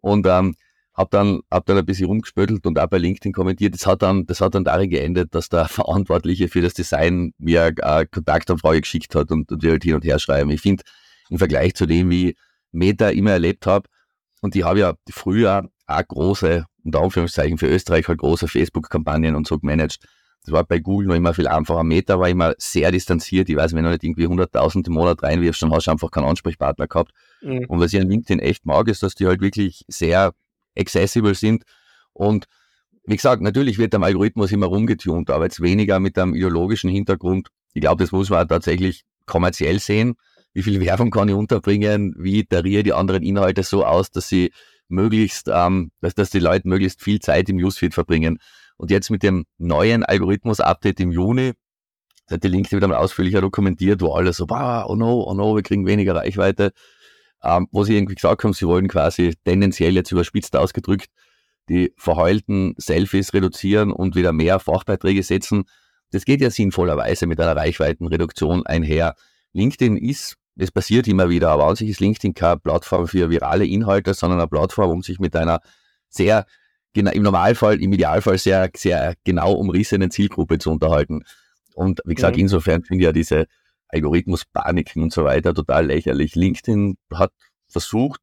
Und 0.00 0.26
ähm, 0.26 0.56
habe 0.94 1.10
dann, 1.10 1.40
hab 1.50 1.66
dann 1.66 1.78
ein 1.78 1.86
bisschen 1.86 2.06
rumgespöttelt 2.06 2.66
und 2.66 2.78
auch 2.78 2.86
bei 2.86 2.98
LinkedIn 2.98 3.32
kommentiert. 3.32 3.74
Das 3.74 3.86
hat 3.86 4.02
dann, 4.02 4.26
das 4.26 4.40
hat 4.40 4.54
dann 4.54 4.64
darin 4.64 4.90
geendet, 4.90 5.34
dass 5.34 5.48
der 5.48 5.64
Verantwortliche 5.68 6.48
für 6.48 6.62
das 6.62 6.74
Design 6.74 7.32
mir 7.38 7.72
eine 7.82 8.06
Kontaktanfrage 8.06 8.80
geschickt 8.80 9.14
hat 9.14 9.30
und, 9.30 9.52
und 9.52 9.62
wir 9.62 9.72
halt 9.72 9.84
hin 9.84 9.94
und 9.94 10.04
her 10.04 10.18
schreiben. 10.18 10.50
Ich 10.50 10.62
finde, 10.62 10.82
im 11.30 11.38
Vergleich 11.38 11.74
zu 11.74 11.86
dem, 11.86 12.10
wie 12.10 12.36
Meta 12.72 13.10
immer 13.10 13.32
erlebt 13.32 13.66
habe, 13.66 13.88
und 14.42 14.54
die 14.54 14.64
habe 14.64 14.80
ja 14.80 14.94
früher 15.10 15.68
auch 15.86 16.08
große, 16.08 16.64
unter 16.84 17.00
Anführungszeichen 17.00 17.58
für 17.58 17.68
Österreich 17.68 18.06
halt 18.08 18.18
große 18.18 18.48
Facebook-Kampagnen 18.48 19.34
und 19.34 19.46
so 19.46 19.58
gemanagt. 19.58 19.98
Das 20.46 20.52
war 20.52 20.62
bei 20.62 20.78
Google 20.78 21.08
noch 21.08 21.16
immer 21.16 21.34
viel 21.34 21.48
einfacher. 21.48 21.82
Meta 21.82 22.20
war 22.20 22.28
immer 22.28 22.54
sehr 22.56 22.92
distanziert. 22.92 23.48
Ich 23.48 23.56
weiß, 23.56 23.74
wenn 23.74 23.82
du 23.82 23.90
nicht 23.90 24.04
irgendwie 24.04 24.28
100.000 24.28 24.86
im 24.86 24.92
Monat 24.92 25.22
reinwirfst, 25.24 25.60
dann 25.60 25.72
hast 25.72 25.88
du 25.88 25.90
einfach 25.90 26.12
keinen 26.12 26.26
Ansprechpartner 26.26 26.86
gehabt. 26.86 27.10
Mhm. 27.42 27.64
Und 27.66 27.80
was 27.80 27.92
ich 27.92 28.00
an 28.00 28.08
LinkedIn 28.08 28.38
echt 28.38 28.64
mag, 28.64 28.86
ist, 28.86 29.02
dass 29.02 29.16
die 29.16 29.26
halt 29.26 29.40
wirklich 29.40 29.84
sehr 29.88 30.34
accessible 30.78 31.34
sind. 31.34 31.64
Und 32.12 32.46
wie 33.04 33.16
gesagt, 33.16 33.42
natürlich 33.42 33.78
wird 33.78 33.92
am 33.96 34.04
Algorithmus 34.04 34.52
immer 34.52 34.66
rumgetunt, 34.66 35.30
aber 35.30 35.44
jetzt 35.44 35.60
weniger 35.60 35.98
mit 35.98 36.16
einem 36.16 36.34
ideologischen 36.34 36.90
Hintergrund. 36.90 37.48
Ich 37.74 37.80
glaube, 37.80 38.04
das 38.04 38.12
muss 38.12 38.30
man 38.30 38.46
tatsächlich 38.46 39.04
kommerziell 39.26 39.80
sehen. 39.80 40.14
Wie 40.54 40.62
viel 40.62 40.80
Werbung 40.80 41.10
kann 41.10 41.28
ich 41.28 41.34
unterbringen? 41.34 42.14
Wie 42.18 42.38
iteriere 42.38 42.84
die 42.84 42.92
anderen 42.92 43.24
Inhalte 43.24 43.64
so 43.64 43.84
aus, 43.84 44.12
dass 44.12 44.28
sie 44.28 44.52
möglichst, 44.88 45.50
ähm, 45.52 45.90
dass, 46.00 46.14
dass 46.14 46.30
die 46.30 46.38
Leute 46.38 46.68
möglichst 46.68 47.02
viel 47.02 47.18
Zeit 47.18 47.48
im 47.48 47.56
Newsfeed 47.56 47.94
verbringen? 47.94 48.38
Und 48.76 48.90
jetzt 48.90 49.10
mit 49.10 49.22
dem 49.22 49.46
neuen 49.58 50.04
Algorithmus-Update 50.04 51.00
im 51.00 51.12
Juni, 51.12 51.52
das 52.26 52.36
hat 52.36 52.44
die 52.44 52.48
LinkedIn 52.48 52.78
wieder 52.78 52.88
mal 52.88 52.96
ausführlicher 52.96 53.40
dokumentiert, 53.40 54.00
wo 54.00 54.12
alle 54.12 54.32
so, 54.32 54.46
oh 54.48 54.94
no, 54.96 55.22
oh 55.22 55.34
no, 55.34 55.54
wir 55.54 55.62
kriegen 55.62 55.86
weniger 55.86 56.14
Reichweite, 56.14 56.72
ähm, 57.42 57.68
wo 57.70 57.84
sie 57.84 57.96
irgendwie 57.96 58.16
gesagt 58.16 58.44
haben, 58.44 58.52
sie 58.52 58.66
wollen 58.66 58.88
quasi 58.88 59.34
tendenziell 59.44 59.94
jetzt 59.94 60.12
überspitzt 60.12 60.56
ausgedrückt 60.56 61.08
die 61.68 61.92
verheulten 61.96 62.74
Selfies 62.76 63.32
reduzieren 63.34 63.92
und 63.92 64.14
wieder 64.14 64.32
mehr 64.32 64.58
Fachbeiträge 64.58 65.22
setzen. 65.22 65.64
Das 66.10 66.24
geht 66.24 66.40
ja 66.40 66.50
sinnvollerweise 66.50 67.26
mit 67.26 67.40
einer 67.40 67.56
Reichweitenreduktion 67.56 68.64
einher. 68.66 69.14
LinkedIn 69.52 69.96
ist, 69.96 70.36
es 70.56 70.70
passiert 70.70 71.08
immer 71.08 71.28
wieder, 71.28 71.50
aber 71.50 71.66
an 71.66 71.76
sich 71.76 71.90
ist 71.90 72.00
LinkedIn 72.00 72.34
keine 72.34 72.58
Plattform 72.58 73.08
für 73.08 73.30
virale 73.30 73.66
Inhalte, 73.66 74.14
sondern 74.14 74.38
eine 74.38 74.48
Plattform, 74.48 74.90
um 74.90 75.02
sich 75.02 75.18
mit 75.18 75.34
einer 75.34 75.60
sehr 76.08 76.46
im 76.96 77.22
Normalfall, 77.22 77.80
im 77.82 77.92
Idealfall 77.92 78.38
sehr, 78.38 78.70
sehr 78.76 79.14
genau 79.24 79.52
umrissenen 79.52 80.10
Zielgruppe 80.10 80.58
zu 80.58 80.70
unterhalten. 80.70 81.22
Und 81.74 82.00
wie 82.04 82.14
gesagt, 82.14 82.36
mhm. 82.36 82.42
insofern 82.42 82.82
finde 82.82 83.02
ich 83.02 83.06
ja 83.06 83.12
diese 83.12 83.46
Algorithmuspaniken 83.88 85.02
und 85.02 85.12
so 85.12 85.24
weiter 85.24 85.54
total 85.54 85.86
lächerlich. 85.86 86.34
LinkedIn 86.34 86.96
hat 87.12 87.32
versucht, 87.68 88.20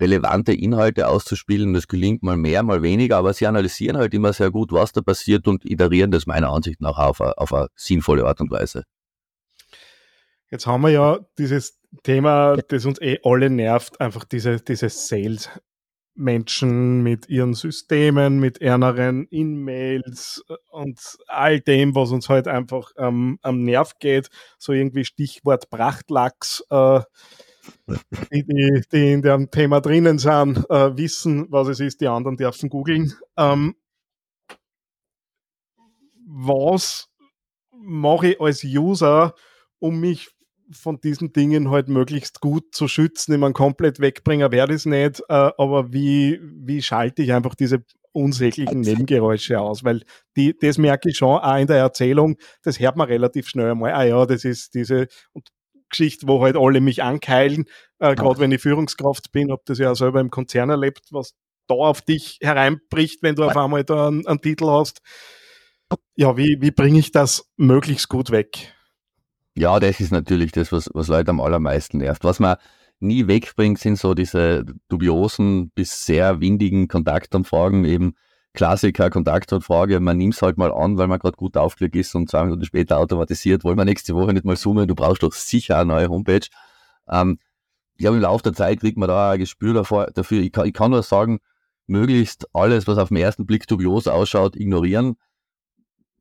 relevante 0.00 0.52
Inhalte 0.52 1.08
auszuspielen. 1.08 1.74
Das 1.74 1.88
gelingt 1.88 2.22
mal 2.22 2.36
mehr, 2.36 2.62
mal 2.62 2.82
weniger, 2.82 3.16
aber 3.16 3.32
sie 3.32 3.46
analysieren 3.46 3.96
halt 3.96 4.14
immer 4.14 4.32
sehr 4.32 4.50
gut, 4.50 4.72
was 4.72 4.92
da 4.92 5.00
passiert 5.00 5.48
und 5.48 5.64
iterieren 5.64 6.10
das 6.10 6.26
meiner 6.26 6.50
Ansicht 6.50 6.80
nach 6.80 6.98
auf 6.98 7.20
eine, 7.20 7.38
auf 7.38 7.52
eine 7.52 7.68
sinnvolle 7.74 8.26
Art 8.26 8.40
und 8.40 8.50
Weise. 8.50 8.84
Jetzt 10.50 10.66
haben 10.66 10.82
wir 10.82 10.90
ja 10.90 11.18
dieses 11.38 11.80
Thema, 12.02 12.56
das 12.68 12.84
uns 12.84 13.00
eh 13.00 13.18
alle 13.24 13.48
nervt, 13.48 14.00
einfach 14.00 14.24
diese, 14.24 14.60
diese 14.60 14.88
Sales. 14.90 15.48
Menschen 16.14 17.02
mit 17.02 17.28
ihren 17.28 17.54
Systemen, 17.54 18.38
mit 18.38 18.60
erneren 18.60 19.26
E-Mails 19.30 20.44
äh, 20.48 20.54
und 20.70 21.00
all 21.26 21.60
dem, 21.60 21.94
was 21.94 22.10
uns 22.10 22.28
halt 22.28 22.48
einfach 22.48 22.92
ähm, 22.98 23.38
am 23.42 23.62
Nerv 23.62 23.98
geht. 23.98 24.28
So 24.58 24.72
irgendwie 24.72 25.04
Stichwort 25.04 25.70
Prachtlachs. 25.70 26.64
Äh, 26.70 27.00
die, 28.32 28.44
die, 28.44 28.82
die, 28.92 29.12
in 29.12 29.22
dem 29.22 29.50
Thema 29.50 29.80
drinnen 29.80 30.18
sind, 30.18 30.58
äh, 30.68 30.96
wissen, 30.96 31.46
was 31.50 31.68
es 31.68 31.80
ist, 31.80 32.00
die 32.00 32.08
anderen 32.08 32.36
dürfen 32.36 32.68
googeln. 32.68 33.14
Ähm, 33.36 33.76
was 36.26 37.08
mache 37.70 38.28
ich 38.28 38.40
als 38.40 38.64
User, 38.64 39.34
um 39.78 40.00
mich 40.00 40.31
von 40.72 41.00
diesen 41.00 41.32
Dingen 41.32 41.70
halt 41.70 41.88
möglichst 41.88 42.40
gut 42.40 42.74
zu 42.74 42.88
schützen. 42.88 43.32
Ich 43.32 43.38
meine, 43.38 43.52
komplett 43.52 44.00
wegbringen 44.00 44.52
ich 44.52 44.58
es 44.58 44.86
nicht, 44.86 45.20
äh, 45.28 45.50
aber 45.56 45.92
wie, 45.92 46.40
wie 46.42 46.82
schalte 46.82 47.22
ich 47.22 47.32
einfach 47.32 47.54
diese 47.54 47.84
unsäglichen 48.12 48.80
Nebengeräusche 48.80 49.60
aus? 49.60 49.84
Weil 49.84 50.02
die, 50.36 50.56
das 50.58 50.78
merke 50.78 51.10
ich 51.10 51.16
schon 51.16 51.38
auch 51.38 51.56
in 51.56 51.66
der 51.66 51.78
Erzählung, 51.78 52.36
das 52.62 52.78
hört 52.80 52.96
man 52.96 53.08
relativ 53.08 53.48
schnell 53.48 53.70
einmal. 53.70 53.92
Ah 53.92 54.04
ja, 54.04 54.26
das 54.26 54.44
ist 54.44 54.74
diese 54.74 55.08
Geschichte, 55.88 56.26
wo 56.26 56.42
halt 56.42 56.56
alle 56.56 56.80
mich 56.80 57.02
ankeilen, 57.02 57.66
äh, 57.98 58.14
gerade 58.14 58.40
wenn 58.40 58.52
ich 58.52 58.62
Führungskraft 58.62 59.30
bin, 59.32 59.52
ob 59.52 59.64
das 59.66 59.78
ja 59.78 59.94
selber 59.94 60.20
im 60.20 60.30
Konzern 60.30 60.70
erlebt, 60.70 61.08
was 61.10 61.34
da 61.68 61.74
auf 61.74 62.02
dich 62.02 62.38
hereinbricht, 62.40 63.22
wenn 63.22 63.36
du 63.36 63.44
auf 63.44 63.56
einmal 63.56 63.84
da 63.84 64.08
einen, 64.08 64.26
einen 64.26 64.40
Titel 64.40 64.66
hast. 64.66 65.00
Ja, 66.16 66.36
wie, 66.36 66.56
wie 66.60 66.70
bringe 66.70 66.98
ich 66.98 67.12
das 67.12 67.50
möglichst 67.56 68.08
gut 68.08 68.30
weg? 68.30 68.74
Ja, 69.54 69.78
das 69.80 70.00
ist 70.00 70.12
natürlich 70.12 70.52
das, 70.52 70.72
was, 70.72 70.90
was 70.94 71.08
Leute 71.08 71.30
am 71.30 71.40
allermeisten 71.40 71.98
nervt. 71.98 72.24
Was 72.24 72.40
man 72.40 72.56
nie 73.00 73.26
wegbringt, 73.26 73.78
sind 73.78 73.98
so 73.98 74.14
diese 74.14 74.64
dubiosen 74.88 75.70
bis 75.70 76.06
sehr 76.06 76.40
windigen 76.40 76.88
Kontaktanfragen, 76.88 77.84
eben 77.84 78.14
Klassiker, 78.54 79.10
Kontaktanfrage, 79.10 79.98
man 80.00 80.18
nimmt 80.18 80.34
es 80.34 80.42
halt 80.42 80.58
mal 80.58 80.72
an, 80.72 80.98
weil 80.98 81.06
man 81.08 81.18
gerade 81.18 81.36
gut 81.36 81.56
aufgelegt 81.56 81.96
ist 81.96 82.14
und 82.14 82.30
zwei 82.30 82.44
Minuten 82.44 82.64
später 82.64 82.98
automatisiert, 82.98 83.64
wollen 83.64 83.78
wir 83.78 83.84
nächste 83.86 84.14
Woche 84.14 84.32
nicht 84.32 84.44
mal 84.44 84.56
zoomen, 84.56 84.86
du 84.86 84.94
brauchst 84.94 85.22
doch 85.22 85.32
sicher 85.32 85.78
eine 85.78 85.86
neue 85.86 86.08
Homepage. 86.08 86.46
Ähm, 87.08 87.38
ich 87.94 88.00
glaube, 88.00 88.16
im 88.16 88.22
Laufe 88.22 88.42
der 88.42 88.52
Zeit 88.52 88.80
kriegt 88.80 88.98
man 88.98 89.08
da 89.08 89.32
ein 89.32 89.38
Gespür 89.38 89.74
dafür. 89.74 90.40
Ich 90.40 90.52
kann, 90.52 90.66
ich 90.66 90.74
kann 90.74 90.90
nur 90.90 91.02
sagen, 91.02 91.40
möglichst 91.86 92.46
alles, 92.54 92.86
was 92.86 92.98
auf 92.98 93.08
den 93.08 93.18
ersten 93.18 93.46
Blick 93.46 93.66
dubios 93.66 94.06
ausschaut, 94.06 94.56
ignorieren 94.56 95.16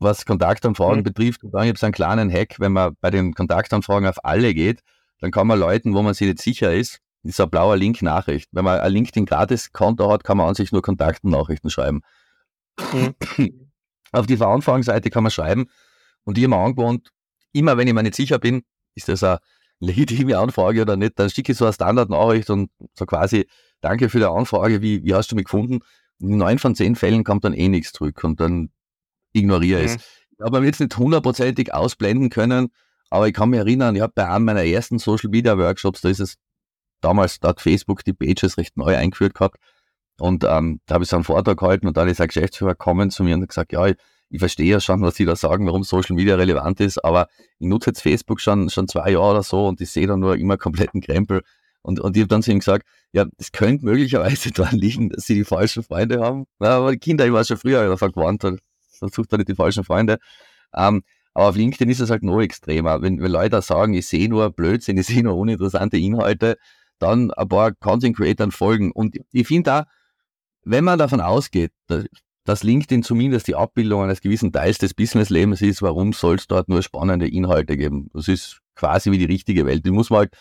was 0.01 0.25
Kontaktanfragen 0.25 0.99
mhm. 0.99 1.03
betrifft. 1.03 1.43
Und 1.43 1.51
dann 1.51 1.65
gibt 1.65 1.77
es 1.77 1.83
einen 1.83 1.93
kleinen 1.93 2.31
Hack, 2.31 2.59
wenn 2.59 2.73
man 2.73 2.95
bei 2.99 3.11
den 3.11 3.33
Kontaktanfragen 3.33 4.07
auf 4.07 4.23
alle 4.25 4.53
geht, 4.53 4.81
dann 5.19 5.31
kann 5.31 5.47
man 5.47 5.59
Leuten, 5.59 5.93
wo 5.93 6.01
man 6.01 6.13
sich 6.13 6.27
nicht 6.27 6.41
sicher 6.41 6.73
ist, 6.73 6.99
ist 7.23 7.39
ein 7.39 7.49
blauer 7.49 7.77
Link 7.77 8.01
Nachricht. 8.01 8.49
Wenn 8.51 8.65
man 8.65 8.79
ein 8.79 8.91
LinkedIn 8.91 9.25
gratis 9.25 9.71
Konto 9.71 10.11
hat, 10.11 10.23
kann 10.23 10.37
man 10.37 10.49
an 10.49 10.55
sich 10.55 10.71
nur 10.71 10.81
Kontaktennachrichten 10.81 11.69
schreiben. 11.69 12.01
Mhm. 12.91 13.15
Auf 14.11 14.25
die 14.25 14.37
Veranfragenseite 14.37 15.09
kann 15.09 15.23
man 15.23 15.31
schreiben 15.31 15.67
und 16.23 16.37
ich 16.37 16.43
habe 16.43 16.55
mir 16.55 16.61
angewohnt, 16.61 17.11
immer 17.53 17.77
wenn 17.77 17.87
ich 17.87 17.93
mir 17.93 18.03
nicht 18.03 18.15
sicher 18.15 18.39
bin, 18.39 18.63
ist 18.95 19.07
das 19.07 19.23
eine 19.23 19.39
legitime 19.79 20.37
Anfrage 20.37 20.81
oder 20.81 20.97
nicht, 20.97 21.17
dann 21.17 21.29
schicke 21.29 21.53
ich 21.53 21.57
so 21.57 21.65
eine 21.65 21.73
Standardnachricht 21.73 22.49
und 22.49 22.71
so 22.93 23.05
quasi, 23.05 23.47
danke 23.79 24.09
für 24.09 24.19
die 24.19 24.25
Anfrage, 24.25 24.81
wie, 24.81 25.03
wie 25.03 25.13
hast 25.13 25.31
du 25.31 25.35
mich 25.35 25.45
gefunden? 25.45 25.79
In 26.19 26.37
neun 26.37 26.59
von 26.59 26.75
zehn 26.75 26.95
Fällen 26.95 27.23
kommt 27.23 27.45
dann 27.45 27.53
eh 27.53 27.67
nichts 27.67 27.93
zurück 27.93 28.23
und 28.23 28.39
dann 28.39 28.69
ignoriere 29.33 29.81
mhm. 29.81 29.85
es. 29.85 29.95
Ich 29.95 30.45
habe 30.45 30.59
mir 30.59 30.67
jetzt 30.67 30.79
nicht 30.79 30.97
hundertprozentig 30.97 31.73
ausblenden 31.73 32.29
können, 32.29 32.69
aber 33.09 33.27
ich 33.27 33.33
kann 33.33 33.49
mich 33.49 33.59
erinnern, 33.59 33.95
ich 33.95 34.01
habe 34.01 34.13
bei 34.15 34.27
einem 34.27 34.45
meiner 34.45 34.63
ersten 34.63 34.97
Social 34.97 35.29
Media 35.29 35.57
Workshops, 35.57 36.01
da 36.01 36.09
ist 36.09 36.19
es 36.19 36.35
damals, 37.01 37.39
da 37.39 37.49
hat 37.49 37.61
Facebook 37.61 38.03
die 38.03 38.13
Pages 38.13 38.57
recht 38.57 38.77
neu 38.77 38.95
eingeführt 38.95 39.35
gehabt 39.35 39.57
und 40.19 40.43
ähm, 40.43 40.79
da 40.85 40.95
habe 40.95 41.03
ich 41.03 41.09
so 41.09 41.15
einen 41.15 41.25
Vortrag 41.25 41.57
gehalten 41.57 41.87
und 41.87 41.97
dann 41.97 42.07
ist 42.07 42.21
ein 42.21 42.27
Geschäftsführer 42.27 42.71
gekommen 42.71 43.09
zu 43.09 43.23
mir 43.23 43.35
und 43.35 43.41
hat 43.41 43.49
gesagt, 43.49 43.73
ja, 43.73 43.87
ich, 43.87 43.95
ich 44.29 44.39
verstehe 44.39 44.71
ja 44.71 44.79
schon, 44.79 45.01
was 45.01 45.15
Sie 45.15 45.25
da 45.25 45.35
sagen, 45.35 45.65
warum 45.65 45.83
Social 45.83 46.15
Media 46.15 46.35
relevant 46.35 46.79
ist, 46.79 47.03
aber 47.03 47.27
ich 47.59 47.67
nutze 47.67 47.89
jetzt 47.89 48.01
Facebook 48.01 48.39
schon, 48.39 48.69
schon 48.69 48.87
zwei 48.87 49.11
Jahre 49.11 49.31
oder 49.31 49.43
so 49.43 49.67
und 49.67 49.81
ich 49.81 49.89
sehe 49.91 50.07
da 50.07 50.15
nur 50.15 50.37
immer 50.37 50.57
kompletten 50.57 51.01
Krempel. 51.01 51.41
Und, 51.83 51.99
und 51.99 52.15
ich 52.15 52.21
habe 52.21 52.27
dann 52.27 52.43
zu 52.43 52.51
ihm 52.51 52.59
gesagt, 52.59 52.87
ja, 53.11 53.25
das 53.37 53.51
könnte 53.51 53.83
möglicherweise 53.83 54.51
daran 54.53 54.77
liegen, 54.77 55.09
dass 55.09 55.25
sie 55.25 55.35
die 55.35 55.43
falschen 55.43 55.83
Freunde 55.83 56.21
haben. 56.21 56.45
Ja, 56.59 56.77
aber 56.77 56.91
die 56.91 56.99
Kinder, 56.99 57.25
ich 57.25 57.33
war 57.33 57.43
schon 57.43 57.57
früher 57.57 57.87
davon 57.87 58.11
gewarnt, 58.11 58.43
dann 59.01 59.09
sucht 59.09 59.31
er 59.33 59.37
nicht 59.39 59.49
die 59.49 59.55
falschen 59.55 59.83
Freunde. 59.83 60.17
Ähm, 60.73 61.03
Aber 61.33 61.49
auf 61.49 61.55
LinkedIn 61.55 61.89
ist 61.89 61.99
es 61.99 62.09
halt 62.09 62.23
noch 62.23 62.39
extremer. 62.41 63.01
Wenn, 63.01 63.21
wenn 63.21 63.31
Leute 63.31 63.61
sagen, 63.61 63.93
ich 63.93 64.07
sehe 64.07 64.29
nur 64.29 64.51
Blödsinn, 64.51 64.97
ich 64.99 65.07
sehe 65.07 65.23
nur 65.23 65.35
uninteressante 65.35 65.97
Inhalte, 65.97 66.57
dann 66.99 67.31
ein 67.31 67.47
paar 67.47 67.73
Content 67.73 68.15
Creators 68.15 68.55
folgen. 68.55 68.91
Und 68.91 69.17
ich 69.31 69.47
finde 69.47 69.63
da, 69.63 69.85
wenn 70.63 70.83
man 70.83 70.99
davon 70.99 71.21
ausgeht, 71.21 71.71
dass 72.43 72.63
LinkedIn 72.63 73.03
zumindest 73.03 73.47
die 73.47 73.55
Abbildung 73.55 74.03
eines 74.03 74.21
gewissen 74.21 74.51
Teils 74.51 74.77
des 74.77 74.93
Businesslebens 74.93 75.61
ist, 75.61 75.81
warum 75.81 76.13
soll 76.13 76.35
es 76.35 76.47
dort 76.47 76.69
nur 76.69 76.83
spannende 76.83 77.27
Inhalte 77.27 77.77
geben? 77.77 78.09
Das 78.13 78.27
ist 78.27 78.59
quasi 78.75 79.11
wie 79.11 79.17
die 79.17 79.25
richtige 79.25 79.65
Welt. 79.65 79.85
Die 79.85 79.91
muss 79.91 80.09
man 80.09 80.19
halt, 80.19 80.33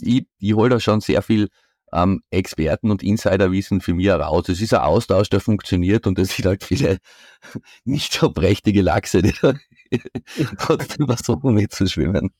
ich, 0.00 0.26
ich 0.38 0.54
hole 0.54 0.70
da 0.70 0.80
schon 0.80 1.00
sehr 1.00 1.22
viel 1.22 1.48
ähm, 1.92 2.22
Experten 2.30 2.90
und 2.90 3.02
Insiderwissen 3.02 3.80
für 3.80 3.94
mich 3.94 4.06
heraus. 4.06 4.48
Es 4.48 4.60
ist 4.60 4.74
ein 4.74 4.80
Austausch, 4.80 5.30
der 5.30 5.40
funktioniert 5.40 6.06
und 6.06 6.18
es 6.18 6.36
sind 6.36 6.46
halt 6.46 6.64
viele 6.64 6.98
nicht 7.84 8.12
so 8.12 8.30
prächtige 8.30 8.82
Lachse, 8.82 9.22
die 9.22 9.34
da 9.40 9.54
trotzdem 10.58 11.06
versuchen 11.06 11.54
mitzuschwimmen 11.54 12.30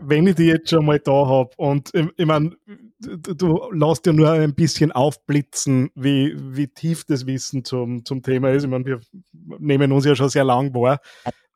wenn 0.00 0.26
ich 0.26 0.34
die 0.34 0.46
jetzt 0.46 0.70
schon 0.70 0.84
mal 0.84 0.98
da 0.98 1.26
habe 1.26 1.50
und 1.56 1.90
ich, 1.94 2.06
ich 2.16 2.26
meine, 2.26 2.56
du, 2.98 3.34
du 3.34 3.70
lässt 3.72 4.06
ja 4.06 4.12
nur 4.12 4.30
ein 4.30 4.54
bisschen 4.54 4.92
aufblitzen, 4.92 5.90
wie, 5.94 6.34
wie 6.36 6.68
tief 6.68 7.04
das 7.04 7.26
Wissen 7.26 7.64
zum, 7.64 8.04
zum 8.04 8.22
Thema 8.22 8.50
ist. 8.50 8.64
Ich 8.64 8.70
meine, 8.70 8.84
wir 8.84 9.00
nehmen 9.32 9.92
uns 9.92 10.04
ja 10.04 10.14
schon 10.14 10.28
sehr 10.28 10.44
lang 10.44 10.74
wahr. 10.74 11.00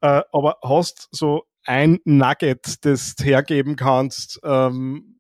Äh, 0.01 0.23
aber 0.33 0.59
hast 0.63 1.09
so 1.11 1.45
ein 1.65 1.99
Nugget, 2.05 2.85
das 2.85 3.15
hergeben 3.21 3.77
kannst, 3.77 4.41
ähm, 4.45 5.16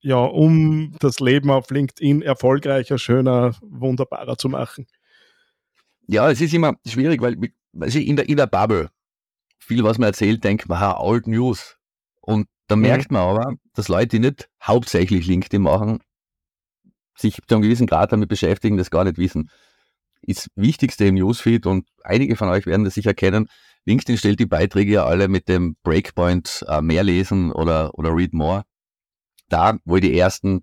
ja, 0.00 0.18
um 0.18 0.94
das 1.00 1.20
Leben 1.20 1.50
auf 1.50 1.70
LinkedIn 1.70 2.22
erfolgreicher, 2.22 2.98
schöner, 2.98 3.54
wunderbarer 3.60 4.36
zu 4.36 4.48
machen? 4.48 4.86
Ja, 6.06 6.30
es 6.30 6.40
ist 6.40 6.54
immer 6.54 6.74
schwierig, 6.86 7.20
weil 7.20 7.36
also 7.78 7.98
in, 7.98 8.16
der, 8.16 8.28
in 8.28 8.36
der 8.36 8.46
Bubble, 8.46 8.90
viel, 9.58 9.84
was 9.84 9.98
man 9.98 10.08
erzählt, 10.08 10.42
denkt 10.42 10.68
man, 10.68 10.80
ha, 10.80 10.98
Old 10.98 11.26
News. 11.26 11.76
Und 12.20 12.48
da 12.66 12.76
mhm. 12.76 12.82
merkt 12.82 13.10
man 13.10 13.22
aber, 13.22 13.54
dass 13.74 13.88
Leute, 13.88 14.08
die 14.08 14.18
nicht 14.20 14.48
hauptsächlich 14.62 15.26
LinkedIn 15.26 15.62
machen, 15.62 16.00
sich 17.16 17.38
zu 17.46 17.54
einem 17.54 17.62
gewissen 17.62 17.86
Grad 17.86 18.12
damit 18.12 18.28
beschäftigen, 18.28 18.76
das 18.76 18.90
gar 18.90 19.04
nicht 19.04 19.18
wissen. 19.18 19.50
Das 20.22 20.48
Wichtigste 20.54 21.06
im 21.06 21.14
Newsfeed 21.14 21.66
und 21.66 21.86
einige 22.02 22.36
von 22.36 22.48
euch 22.48 22.66
werden 22.66 22.84
das 22.84 22.94
sicher 22.94 23.14
kennen, 23.14 23.48
LinkedIn 23.86 24.18
stellt 24.18 24.40
die 24.40 24.46
Beiträge 24.46 24.92
ja 24.92 25.06
alle 25.06 25.28
mit 25.28 25.48
dem 25.48 25.76
Breakpoint 25.82 26.64
äh, 26.68 26.82
mehr 26.82 27.02
lesen 27.02 27.50
oder, 27.50 27.96
oder 27.98 28.14
read 28.14 28.34
more. 28.34 28.64
Da, 29.50 29.78
wo 29.84 29.96
ich 29.96 30.02
die 30.02 30.16
ersten 30.18 30.62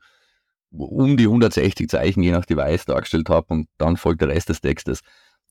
um 0.71 1.17
die 1.17 1.25
160 1.25 1.89
Zeichen 1.89 2.23
je 2.23 2.31
nach 2.31 2.45
Device 2.45 2.85
dargestellt 2.85 3.29
habe 3.29 3.47
und 3.53 3.67
dann 3.77 3.97
folgt 3.97 4.21
der 4.21 4.29
Rest 4.29 4.49
des 4.49 4.61
Textes. 4.61 5.01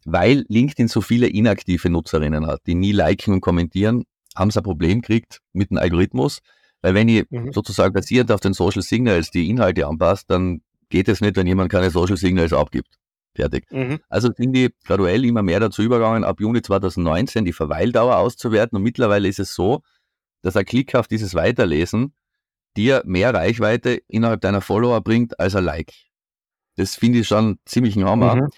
Weil 0.05 0.45
LinkedIn 0.49 0.89
so 0.89 1.01
viele 1.01 1.27
inaktive 1.27 1.91
Nutzerinnen 1.91 2.47
hat, 2.47 2.61
die 2.67 2.75
nie 2.75 2.93
liken 2.93 3.35
und 3.35 3.41
kommentieren, 3.41 4.05
haben 4.37 4.51
sie 4.51 4.61
ein 4.61 4.65
Problem 4.65 5.01
gekriegt 5.01 5.41
mit 5.53 5.71
dem 5.71 5.79
Algorithmus, 5.79 6.41
weil 6.83 6.95
wenn 6.95 7.09
ich 7.09 7.25
mhm. 7.31 7.53
sozusagen 7.53 7.93
basierend 7.93 8.31
auf 8.31 8.41
den 8.41 8.53
Social 8.53 8.83
Signals 8.83 9.31
die 9.31 9.49
Inhalte 9.49 9.87
anpasst, 9.87 10.31
dann 10.31 10.61
geht 10.91 11.09
es 11.09 11.21
nicht, 11.21 11.37
wenn 11.37 11.47
jemand 11.47 11.71
keine 11.73 11.91
Social 11.91 12.17
Signals 12.17 12.53
abgibt. 12.53 12.99
Fertig. 13.35 13.71
Mhm. 13.71 13.99
Also 14.09 14.31
sind 14.35 14.53
die 14.53 14.71
graduell 14.85 15.25
immer 15.25 15.43
mehr 15.43 15.61
dazu 15.61 15.83
übergegangen, 15.83 16.25
ab 16.25 16.41
Juni 16.41 16.63
2019 16.63 17.45
die 17.45 17.53
Verweildauer 17.53 18.17
auszuwerten 18.17 18.77
und 18.77 18.83
mittlerweile 18.83 19.29
ist 19.29 19.41
es 19.41 19.55
so, 19.55 19.83
dass 20.43 20.57
ein 20.57 20.65
Klick 20.65 20.95
auf 20.95 21.09
dieses 21.09 21.35
Weiterlesen 21.35 22.15
dir 22.77 23.03
mehr 23.05 23.35
Reichweite 23.35 24.01
innerhalb 24.09 24.41
deiner 24.41 24.61
Follower 24.61 25.01
bringt 25.01 25.39
als 25.41 25.55
ein 25.55 25.65
Like. 25.65 25.93
Das 26.77 26.95
finde 26.95 27.21
ich 27.21 27.29
schon 27.29 27.59
ziemlich 27.65 27.97
ein 27.97 28.05
Hammer. 28.05 28.37
Mhm. 28.37 28.49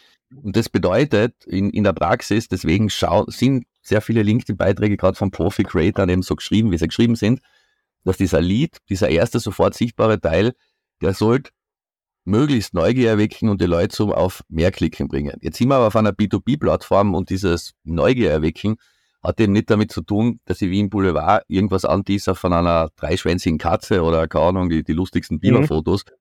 Und 0.43 0.57
das 0.57 0.69
bedeutet 0.69 1.45
in, 1.47 1.71
in 1.71 1.85
der 1.85 1.93
Praxis, 1.93 2.49
deswegen 2.49 2.91
schau, 2.91 3.25
sind 3.29 3.65
sehr 3.81 4.03
viele 4.03 4.23
LinkedIn-Beiträge 4.23 4.97
gerade 4.97 5.17
von 5.17 5.31
Profi-Creatern 5.31 6.09
eben 6.09 6.23
so 6.23 6.37
geschrieben, 6.37 6.71
wie 6.71 6.79
sie 6.79 6.89
geschrieben 6.89 7.17
sind, 7.17 7.41
dass 8.05 8.19
dieser 8.19 8.41
Lead, 8.41 8.77
dieser 8.91 9.09
erste 9.09 9.41
sofort 9.41 9.75
sichtbare 9.75 10.21
Teil, 10.21 10.55
der 11.01 11.15
sollte 11.15 11.51
möglichst 12.25 12.75
Neugier 12.75 13.11
erwecken 13.11 13.49
und 13.49 13.61
die 13.63 13.67
Leute 13.67 13.97
zum 13.97 14.13
auf 14.13 14.45
mehr 14.49 14.71
Klicken 14.71 15.09
bringen. 15.09 15.39
Jetzt 15.41 15.57
sind 15.57 15.69
wir 15.69 15.77
aber 15.77 15.87
auf 15.87 15.97
einer 15.97 16.13
B2B-Plattform 16.13 17.15
und 17.15 17.31
dieses 17.31 17.75
Neugier 17.85 18.31
erwecken 18.31 18.77
hat 19.23 19.41
eben 19.41 19.53
nicht 19.53 19.71
damit 19.71 19.91
zu 19.91 20.03
tun, 20.03 20.41
dass 20.45 20.63
ich 20.63 20.71
wie 20.71 20.81
im 20.81 20.91
Boulevard 20.91 21.45
irgendwas 21.49 21.85
anteaser 21.85 22.35
von 22.35 22.53
einer 22.53 22.91
dreischwänzigen 22.97 23.59
Katze 23.59 24.03
oder 24.03 24.29
keine 24.29 24.47
Ahnung, 24.47 24.69
die, 24.69 24.85
die 24.85 24.93
lustigsten 24.93 25.41
Biberfotos, 25.41 26.05
mhm. 26.05 26.13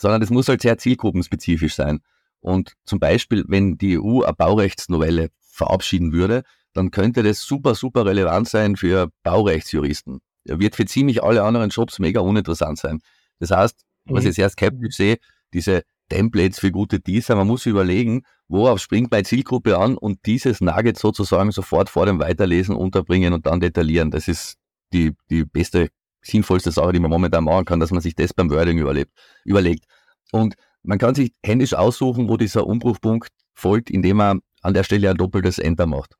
sondern 0.00 0.22
es 0.22 0.30
muss 0.30 0.48
halt 0.48 0.62
sehr 0.62 0.78
zielgruppenspezifisch 0.78 1.74
sein. 1.74 2.00
Und 2.40 2.74
zum 2.84 2.98
Beispiel, 2.98 3.44
wenn 3.48 3.76
die 3.76 3.98
EU 3.98 4.22
eine 4.22 4.34
Baurechtsnovelle 4.34 5.28
verabschieden 5.40 6.12
würde, 6.12 6.42
dann 6.72 6.90
könnte 6.90 7.22
das 7.22 7.42
super, 7.42 7.74
super 7.74 8.06
relevant 8.06 8.48
sein 8.48 8.76
für 8.76 9.10
Baurechtsjuristen. 9.22 10.20
Er 10.44 10.58
wird 10.58 10.76
für 10.76 10.86
ziemlich 10.86 11.22
alle 11.22 11.42
anderen 11.42 11.70
Jobs 11.70 11.98
mega 11.98 12.20
uninteressant 12.20 12.78
sein. 12.78 13.00
Das 13.38 13.50
heißt, 13.50 13.84
was 14.06 14.24
ich 14.24 14.30
mhm. 14.30 14.34
sehr 14.34 14.50
skeptisch 14.50 14.96
sehe, 14.96 15.18
diese 15.52 15.82
Templates 16.08 16.58
für 16.58 16.70
gute 16.70 17.00
Teaser, 17.00 17.36
man 17.36 17.46
muss 17.46 17.66
überlegen, 17.66 18.22
worauf 18.50 18.80
springt 18.80 19.10
meine 19.10 19.24
Zielgruppe 19.24 19.78
an 19.78 19.96
und 19.96 20.26
dieses 20.26 20.60
Nugget 20.60 20.98
sozusagen 20.98 21.52
sofort 21.52 21.88
vor 21.88 22.06
dem 22.06 22.18
Weiterlesen 22.18 22.74
unterbringen 22.74 23.32
und 23.32 23.46
dann 23.46 23.60
detaillieren. 23.60 24.10
Das 24.10 24.28
ist 24.28 24.56
die, 24.92 25.14
die 25.30 25.44
beste, 25.44 25.88
sinnvollste 26.22 26.70
Sache, 26.70 26.92
die 26.92 27.00
man 27.00 27.10
momentan 27.10 27.44
machen 27.44 27.64
kann, 27.64 27.80
dass 27.80 27.90
man 27.90 28.00
sich 28.00 28.14
das 28.14 28.34
beim 28.34 28.50
Wording 28.50 28.78
überlebt, 28.78 29.12
überlegt. 29.44 29.84
Und 30.32 30.54
man 30.82 30.98
kann 30.98 31.14
sich 31.14 31.32
händisch 31.44 31.74
aussuchen, 31.74 32.28
wo 32.28 32.36
dieser 32.36 32.66
Umbruchpunkt 32.66 33.30
folgt, 33.54 33.90
indem 33.90 34.18
man 34.18 34.40
an 34.62 34.74
der 34.74 34.84
Stelle 34.84 35.10
ein 35.10 35.16
doppeltes 35.16 35.58
Enter 35.58 35.86
macht 35.86 36.16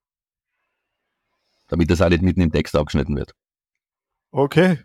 damit 1.70 1.90
das 1.90 2.02
auch 2.02 2.08
nicht 2.08 2.22
mitten 2.22 2.40
im 2.40 2.52
Text 2.52 2.76
abgeschnitten 2.76 3.16
wird. 3.16 3.32
Okay, 4.32 4.78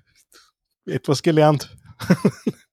etwas 0.85 1.21
gelernt. 1.21 1.75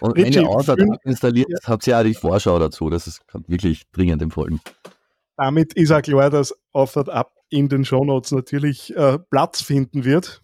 Und 0.00 0.16
wenn 0.16 0.32
ihr 0.32 0.48
Auto 0.48 0.74
installiert, 1.04 1.48
ja. 1.50 1.58
habt 1.64 1.86
ihr 1.86 1.92
ja 1.92 2.00
auch 2.00 2.04
die 2.04 2.14
Vorschau 2.14 2.58
dazu. 2.58 2.90
Das 2.90 3.06
ist 3.06 3.22
wirklich 3.46 3.82
dringend 3.92 4.22
empfohlen. 4.22 4.60
Damit 5.36 5.74
ist 5.74 5.92
auch 5.92 6.02
klar, 6.02 6.30
dass 6.30 6.54
Authored 6.72 7.08
Up 7.08 7.32
in 7.48 7.68
den 7.68 7.84
Shownotes 7.84 8.32
natürlich 8.32 8.94
äh, 8.96 9.18
Platz 9.18 9.62
finden 9.62 10.04
wird. 10.04 10.42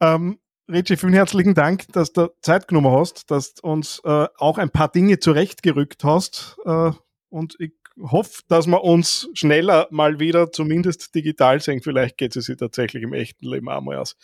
Ähm, 0.00 0.38
Richie, 0.70 0.96
vielen 0.96 1.12
herzlichen 1.12 1.54
Dank, 1.54 1.88
dass 1.92 2.12
du 2.12 2.32
Zeit 2.42 2.68
genommen 2.68 2.92
hast, 2.92 3.30
dass 3.30 3.54
du 3.54 3.66
uns 3.66 4.00
äh, 4.04 4.26
auch 4.38 4.58
ein 4.58 4.70
paar 4.70 4.90
Dinge 4.90 5.18
zurechtgerückt 5.18 6.04
hast. 6.04 6.56
Äh, 6.64 6.92
und 7.28 7.56
ich 7.58 7.72
hoffe, 8.00 8.42
dass 8.48 8.66
wir 8.66 8.82
uns 8.82 9.28
schneller 9.34 9.88
mal 9.90 10.20
wieder 10.20 10.52
zumindest 10.52 11.14
digital 11.14 11.60
sehen. 11.60 11.82
Vielleicht 11.82 12.16
geht 12.16 12.36
es 12.36 12.46
sich 12.46 12.56
tatsächlich 12.56 13.02
im 13.02 13.12
echten 13.12 13.46
Leben 13.46 13.68
auch 13.68 13.80
mal 13.80 13.96
aus. 13.96 14.16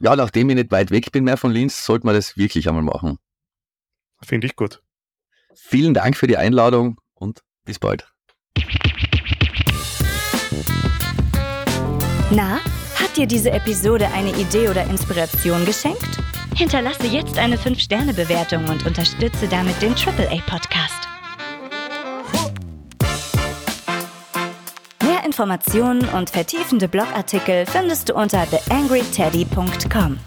Ja, 0.00 0.14
nachdem 0.16 0.50
ich 0.50 0.56
nicht 0.56 0.72
weit 0.72 0.90
weg 0.90 1.12
bin 1.12 1.24
mehr 1.24 1.36
von 1.36 1.52
Linz, 1.52 1.84
sollte 1.84 2.04
man 2.04 2.14
das 2.14 2.36
wirklich 2.36 2.68
einmal 2.68 2.82
machen. 2.82 3.18
Finde 4.26 4.48
ich 4.48 4.56
gut. 4.56 4.82
Vielen 5.54 5.94
Dank 5.94 6.16
für 6.16 6.26
die 6.26 6.36
Einladung 6.36 6.98
und 7.14 7.42
bis 7.64 7.78
bald. 7.78 8.08
Na, 12.30 12.58
hat 12.96 13.16
dir 13.16 13.26
diese 13.26 13.52
Episode 13.52 14.08
eine 14.08 14.36
Idee 14.36 14.68
oder 14.68 14.84
Inspiration 14.84 15.64
geschenkt? 15.64 16.18
Hinterlasse 16.56 17.06
jetzt 17.06 17.38
eine 17.38 17.56
5-Sterne-Bewertung 17.56 18.68
und 18.68 18.84
unterstütze 18.84 19.46
damit 19.48 19.80
den 19.80 19.94
AAA-Podcast. 19.94 21.06
Informationen 25.26 26.08
und 26.08 26.30
vertiefende 26.30 26.88
Blogartikel 26.88 27.66
findest 27.66 28.08
du 28.08 28.14
unter 28.14 28.46
theangryteddy.com. 28.48 30.18